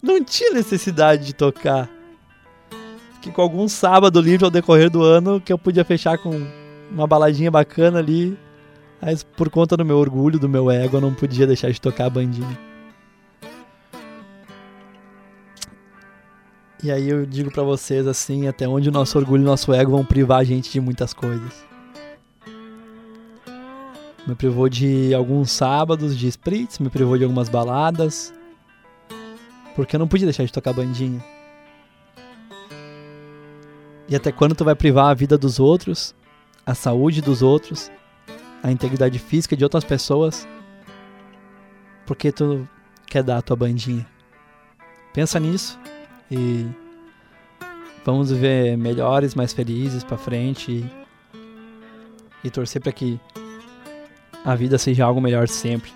Não 0.00 0.24
tinha 0.24 0.54
necessidade 0.54 1.26
de 1.26 1.34
tocar 1.34 1.90
que 3.20 3.30
com 3.30 3.42
algum 3.42 3.68
sábado 3.68 4.18
livre 4.18 4.46
ao 4.46 4.50
decorrer 4.50 4.88
do 4.88 5.02
ano 5.02 5.42
que 5.42 5.52
eu 5.52 5.58
podia 5.58 5.84
fechar 5.84 6.16
com 6.16 6.30
uma 6.90 7.06
baladinha 7.06 7.50
bacana 7.50 7.98
ali. 7.98 8.34
Mas 8.98 9.22
por 9.22 9.50
conta 9.50 9.76
do 9.76 9.84
meu 9.84 9.98
orgulho, 9.98 10.38
do 10.38 10.48
meu 10.48 10.70
ego, 10.70 10.96
eu 10.96 11.02
não 11.02 11.12
podia 11.12 11.46
deixar 11.46 11.70
de 11.70 11.78
tocar 11.78 12.06
a 12.06 12.10
bandinha. 12.10 12.71
E 16.82 16.90
aí 16.90 17.08
eu 17.08 17.24
digo 17.24 17.48
para 17.48 17.62
vocês 17.62 18.08
assim, 18.08 18.48
até 18.48 18.66
onde 18.66 18.88
o 18.88 18.92
nosso 18.92 19.16
orgulho 19.16 19.42
e 19.42 19.44
o 19.44 19.46
nosso 19.46 19.72
ego 19.72 19.92
vão 19.92 20.04
privar 20.04 20.40
a 20.40 20.44
gente 20.44 20.68
de 20.68 20.80
muitas 20.80 21.14
coisas. 21.14 21.64
Me 24.26 24.34
privou 24.34 24.68
de 24.68 25.14
alguns 25.14 25.52
sábados 25.52 26.18
de 26.18 26.26
spritz, 26.26 26.80
me 26.80 26.90
privou 26.90 27.16
de 27.16 27.22
algumas 27.22 27.48
baladas. 27.48 28.34
Porque 29.76 29.94
eu 29.94 30.00
não 30.00 30.08
podia 30.08 30.26
deixar 30.26 30.44
de 30.44 30.52
tocar 30.52 30.72
bandinha. 30.72 31.24
E 34.08 34.16
até 34.16 34.32
quando 34.32 34.56
tu 34.56 34.64
vai 34.64 34.74
privar 34.74 35.06
a 35.06 35.14
vida 35.14 35.38
dos 35.38 35.60
outros, 35.60 36.16
a 36.66 36.74
saúde 36.74 37.22
dos 37.22 37.42
outros, 37.42 37.92
a 38.60 38.72
integridade 38.72 39.20
física 39.20 39.56
de 39.56 39.62
outras 39.62 39.84
pessoas, 39.84 40.48
porque 42.06 42.32
tu 42.32 42.68
quer 43.06 43.22
dar 43.22 43.38
a 43.38 43.42
tua 43.42 43.56
bandinha? 43.56 44.04
Pensa 45.14 45.38
nisso 45.38 45.78
e 46.32 46.66
vamos 48.04 48.30
viver 48.30 48.76
melhores, 48.76 49.34
mais 49.34 49.52
felizes 49.52 50.02
para 50.02 50.16
frente 50.16 50.72
e, 50.72 50.90
e 52.42 52.50
torcer 52.50 52.80
para 52.80 52.90
que 52.90 53.20
a 54.44 54.54
vida 54.54 54.78
seja 54.78 55.04
algo 55.04 55.20
melhor 55.20 55.46
sempre. 55.46 55.92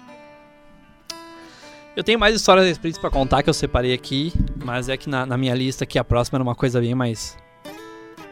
Eu 1.96 2.04
tenho 2.04 2.18
mais 2.18 2.36
histórias 2.36 2.66
de 2.66 2.72
espíritos 2.72 3.00
para 3.00 3.10
contar 3.10 3.42
que 3.42 3.48
eu 3.48 3.54
separei 3.54 3.94
aqui, 3.94 4.30
mas 4.62 4.90
é 4.90 4.96
que 4.98 5.08
na, 5.08 5.24
na 5.24 5.38
minha 5.38 5.54
lista 5.54 5.84
aqui 5.84 5.98
a 5.98 6.04
próxima 6.04 6.36
era 6.36 6.42
uma 6.42 6.54
coisa 6.54 6.78
bem 6.78 6.94
mais 6.94 7.36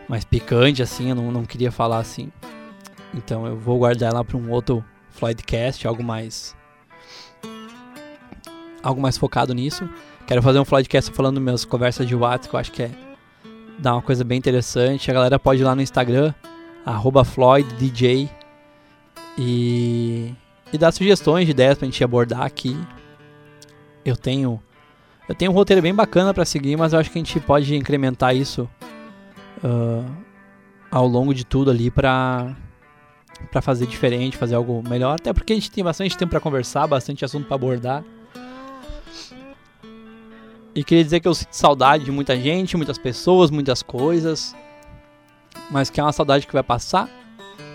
mais 0.06 0.22
picante, 0.22 0.82
assim, 0.82 1.08
eu 1.08 1.14
não, 1.14 1.32
não 1.32 1.44
queria 1.46 1.72
falar 1.72 1.98
assim. 1.98 2.30
Então 3.14 3.46
eu 3.46 3.56
vou 3.56 3.78
guardar 3.78 4.10
ela 4.12 4.22
para 4.22 4.36
um 4.36 4.50
outro 4.50 4.84
Floydcast, 5.08 5.86
algo 5.86 6.04
mais. 6.04 6.54
Algo 8.82 9.00
mais 9.00 9.16
focado 9.16 9.54
nisso. 9.54 9.88
Quero 10.26 10.42
fazer 10.42 10.58
um 10.58 10.64
Floydcast 10.64 11.12
falando 11.12 11.38
minhas 11.38 11.66
conversas 11.66 12.06
de 12.06 12.14
WhatsApp, 12.14 12.48
que 12.48 12.56
eu 12.56 12.60
acho 12.60 12.72
que 12.72 12.82
é. 12.82 12.90
dá 13.78 13.92
uma 13.94 14.02
coisa 14.02 14.24
bem 14.24 14.38
interessante. 14.38 15.10
A 15.10 15.14
galera 15.14 15.38
pode 15.38 15.60
ir 15.60 15.64
lá 15.64 15.74
no 15.74 15.82
Instagram, 15.82 16.32
FloydDJ, 17.24 18.30
e. 19.36 20.32
e 20.72 20.78
dar 20.78 20.92
sugestões 20.92 21.44
de 21.44 21.50
ideias 21.50 21.76
pra 21.76 21.84
gente 21.84 22.02
abordar 22.02 22.42
aqui. 22.42 22.74
Eu 24.02 24.16
tenho. 24.16 24.62
Eu 25.28 25.34
tenho 25.34 25.50
um 25.50 25.54
roteiro 25.54 25.82
bem 25.82 25.94
bacana 25.94 26.32
para 26.32 26.44
seguir, 26.44 26.76
mas 26.76 26.92
eu 26.92 26.98
acho 26.98 27.10
que 27.10 27.18
a 27.18 27.22
gente 27.22 27.40
pode 27.40 27.74
incrementar 27.74 28.34
isso 28.34 28.68
uh, 29.62 30.04
ao 30.90 31.06
longo 31.06 31.34
de 31.34 31.44
tudo 31.44 31.70
ali 31.70 31.90
para 31.90 32.54
para 33.50 33.60
fazer 33.60 33.86
diferente, 33.86 34.36
fazer 34.36 34.54
algo 34.54 34.82
melhor, 34.88 35.16
até 35.16 35.32
porque 35.32 35.52
a 35.52 35.56
gente 35.56 35.70
tem 35.70 35.84
bastante 35.84 36.16
tempo 36.16 36.30
para 36.30 36.40
conversar, 36.40 36.86
bastante 36.86 37.24
assunto 37.24 37.46
para 37.46 37.56
abordar. 37.56 38.04
E 40.74 40.82
queria 40.82 41.04
dizer 41.04 41.20
que 41.20 41.28
eu 41.28 41.34
sinto 41.34 41.52
saudade 41.52 42.04
de 42.04 42.10
muita 42.10 42.36
gente, 42.36 42.76
muitas 42.76 42.98
pessoas, 42.98 43.48
muitas 43.48 43.80
coisas, 43.80 44.56
mas 45.70 45.88
que 45.88 46.00
é 46.00 46.02
uma 46.02 46.12
saudade 46.12 46.48
que 46.48 46.52
vai 46.52 46.64
passar, 46.64 47.08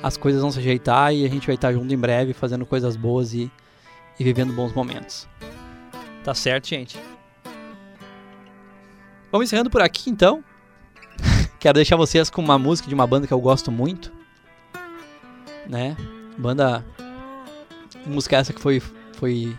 as 0.03 0.17
coisas 0.17 0.41
vão 0.41 0.51
se 0.51 0.59
ajeitar 0.59 1.13
e 1.13 1.25
a 1.25 1.29
gente 1.29 1.47
vai 1.47 1.55
estar 1.55 1.71
junto 1.71 1.93
em 1.93 1.97
breve 1.97 2.33
fazendo 2.33 2.65
coisas 2.65 2.97
boas 2.97 3.33
e, 3.33 3.49
e 4.19 4.23
vivendo 4.23 4.51
bons 4.51 4.73
momentos. 4.73 5.29
Tá 6.25 6.33
certo, 6.33 6.67
gente? 6.67 6.99
Vamos 9.31 9.47
encerrando 9.47 9.69
por 9.69 9.81
aqui 9.81 10.09
então. 10.09 10.43
Quero 11.57 11.75
deixar 11.75 11.95
vocês 11.95 12.29
com 12.29 12.41
uma 12.41 12.59
música 12.59 12.89
de 12.89 12.95
uma 12.95 13.07
banda 13.07 13.25
que 13.25 13.33
eu 13.33 13.39
gosto 13.39 13.71
muito, 13.71 14.11
né? 15.67 15.95
Banda 16.37 16.85
música 18.05 18.37
essa 18.37 18.51
que 18.51 18.61
foi 18.61 18.81
foi 19.13 19.55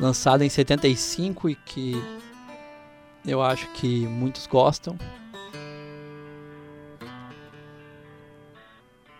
lançada 0.00 0.44
em 0.44 0.48
75 0.48 1.50
e 1.50 1.54
que 1.54 2.19
eu 3.26 3.42
acho 3.42 3.66
que 3.72 4.06
muitos 4.06 4.46
gostam. 4.46 4.96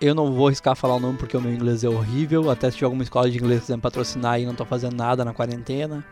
Eu 0.00 0.14
não 0.14 0.32
vou 0.32 0.46
arriscar 0.46 0.74
falar 0.74 0.94
o 0.94 1.00
nome 1.00 1.18
porque 1.18 1.36
o 1.36 1.40
meu 1.40 1.52
inglês 1.52 1.84
é 1.84 1.88
horrível. 1.88 2.50
Até 2.50 2.70
se 2.70 2.78
tiver 2.78 2.86
alguma 2.86 3.02
escola 3.02 3.30
de 3.30 3.36
inglês 3.36 3.60
quiser 3.60 3.78
patrocinar 3.78 4.40
e 4.40 4.46
não 4.46 4.54
tô 4.54 4.64
fazendo 4.64 4.96
nada 4.96 5.24
na 5.24 5.34
quarentena, 5.34 6.04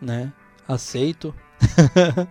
né? 0.00 0.32
Aceito. 0.68 1.34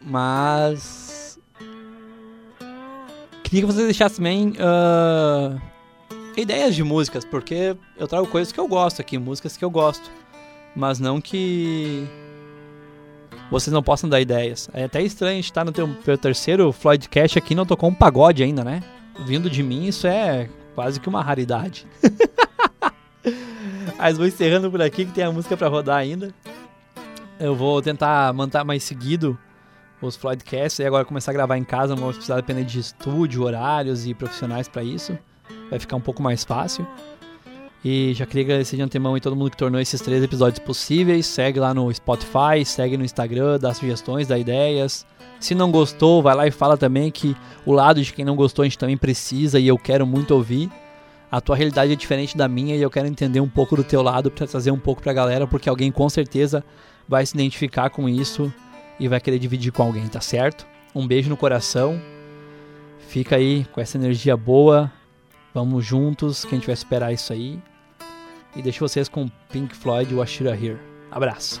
Mas. 0.00 1.38
Queria 3.44 3.60
que 3.60 3.66
vocês 3.66 3.84
deixassem 3.84 4.16
também 4.16 4.52
uh, 4.52 5.60
ideias 6.34 6.74
de 6.74 6.82
músicas, 6.82 7.22
porque 7.22 7.76
eu 7.98 8.08
trago 8.08 8.26
coisas 8.26 8.50
que 8.50 8.58
eu 8.58 8.66
gosto 8.66 9.02
aqui, 9.02 9.18
músicas 9.18 9.58
que 9.58 9.64
eu 9.64 9.70
gosto. 9.70 10.10
Mas 10.74 10.98
não 10.98 11.20
que. 11.20 12.08
Vocês 13.52 13.72
não 13.72 13.82
possam 13.82 14.08
dar 14.08 14.18
ideias. 14.18 14.70
É 14.72 14.84
até 14.84 15.02
estranho 15.02 15.32
a 15.32 15.36
gente 15.36 15.44
estar 15.44 15.62
no 15.62 15.72
teu, 15.72 15.86
teu 16.02 16.16
terceiro 16.16 16.72
Floydcast 16.72 17.38
aqui 17.38 17.52
e 17.52 17.56
não 17.56 17.66
tocou 17.66 17.90
um 17.90 17.94
pagode 17.94 18.42
ainda, 18.42 18.64
né? 18.64 18.82
Vindo 19.26 19.50
de 19.50 19.62
mim, 19.62 19.84
isso 19.86 20.06
é 20.06 20.48
quase 20.74 20.98
que 20.98 21.06
uma 21.06 21.22
raridade. 21.22 21.86
Mas 23.98 24.16
vou 24.16 24.26
encerrando 24.26 24.70
por 24.70 24.80
aqui 24.80 25.04
que 25.04 25.12
tem 25.12 25.22
a 25.22 25.30
música 25.30 25.54
para 25.54 25.68
rodar 25.68 25.98
ainda. 25.98 26.34
Eu 27.38 27.54
vou 27.54 27.82
tentar 27.82 28.32
manter 28.32 28.64
mais 28.64 28.82
seguido 28.82 29.38
os 30.00 30.16
Floydcasts 30.16 30.78
e 30.78 30.84
agora 30.84 31.04
começar 31.04 31.30
a 31.30 31.34
gravar 31.34 31.58
em 31.58 31.62
casa, 31.62 31.94
não 31.94 32.04
vou 32.04 32.12
precisar 32.12 32.36
depender 32.36 32.64
de 32.64 32.80
estúdio, 32.80 33.44
horários 33.44 34.06
e 34.06 34.14
profissionais 34.14 34.66
para 34.66 34.82
isso. 34.82 35.16
Vai 35.68 35.78
ficar 35.78 35.96
um 35.96 36.00
pouco 36.00 36.22
mais 36.22 36.42
fácil. 36.42 36.86
E 37.84 38.14
já 38.14 38.24
queria 38.24 38.44
agradecer 38.44 38.76
de 38.76 38.82
antemão 38.82 39.14
a 39.14 39.20
todo 39.20 39.34
mundo 39.34 39.50
que 39.50 39.56
tornou 39.56 39.80
esses 39.80 40.00
três 40.00 40.22
episódios 40.22 40.60
possíveis. 40.60 41.26
Segue 41.26 41.58
lá 41.58 41.74
no 41.74 41.92
Spotify, 41.92 42.64
segue 42.64 42.96
no 42.96 43.04
Instagram, 43.04 43.58
dá 43.58 43.74
sugestões, 43.74 44.28
dá 44.28 44.38
ideias. 44.38 45.04
Se 45.40 45.52
não 45.52 45.72
gostou, 45.72 46.22
vai 46.22 46.36
lá 46.36 46.46
e 46.46 46.52
fala 46.52 46.76
também 46.76 47.10
que 47.10 47.36
o 47.66 47.72
lado 47.72 48.00
de 48.00 48.12
quem 48.12 48.24
não 48.24 48.36
gostou 48.36 48.62
a 48.62 48.66
gente 48.66 48.78
também 48.78 48.96
precisa 48.96 49.58
e 49.58 49.66
eu 49.66 49.76
quero 49.76 50.06
muito 50.06 50.32
ouvir. 50.32 50.70
A 51.28 51.40
tua 51.40 51.56
realidade 51.56 51.92
é 51.92 51.96
diferente 51.96 52.36
da 52.36 52.46
minha 52.46 52.76
e 52.76 52.82
eu 52.82 52.90
quero 52.90 53.08
entender 53.08 53.40
um 53.40 53.48
pouco 53.48 53.74
do 53.74 53.82
teu 53.82 54.02
lado 54.02 54.30
para 54.30 54.46
trazer 54.46 54.70
um 54.70 54.78
pouco 54.78 55.02
pra 55.02 55.12
galera, 55.12 55.46
porque 55.46 55.68
alguém 55.68 55.90
com 55.90 56.08
certeza 56.08 56.64
vai 57.08 57.26
se 57.26 57.34
identificar 57.34 57.90
com 57.90 58.08
isso 58.08 58.52
e 59.00 59.08
vai 59.08 59.20
querer 59.20 59.40
dividir 59.40 59.72
com 59.72 59.82
alguém, 59.82 60.06
tá 60.06 60.20
certo? 60.20 60.64
Um 60.94 61.04
beijo 61.06 61.28
no 61.28 61.36
coração. 61.36 62.00
Fica 63.08 63.34
aí 63.34 63.66
com 63.72 63.80
essa 63.80 63.96
energia 63.98 64.36
boa. 64.36 64.92
Vamos 65.52 65.84
juntos, 65.84 66.44
que 66.44 66.54
a 66.54 66.58
gente 66.58 66.66
vai 66.66 66.74
esperar 66.74 67.12
isso 67.12 67.32
aí. 67.32 67.58
E 68.54 68.62
deixo 68.62 68.80
vocês 68.86 69.08
com 69.08 69.28
Pink 69.50 69.74
Floyd 69.74 70.14
Washira 70.14 70.54
Here. 70.54 70.78
Abraço. 71.10 71.60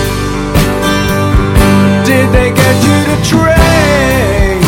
did 2.11 2.29
they 2.33 2.51
get 2.51 2.75
you 2.87 2.97
to 3.09 3.15
train 3.31 4.59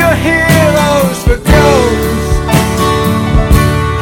your 0.00 0.14
heroes 0.26 1.18
for 1.24 1.38
ghosts, 1.52 2.32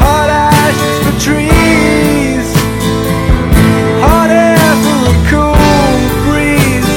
hot 0.03 0.29
ashes 0.29 0.97
for 1.05 1.15
trees, 1.27 2.47
hot 4.03 4.29
air 4.29 4.75
for 4.83 5.01
a 5.13 5.17
cool 5.31 6.01
breeze, 6.27 6.95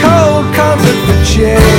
cold 0.00 0.46
comfort 0.54 0.98
for 1.06 1.18
chains? 1.24 1.69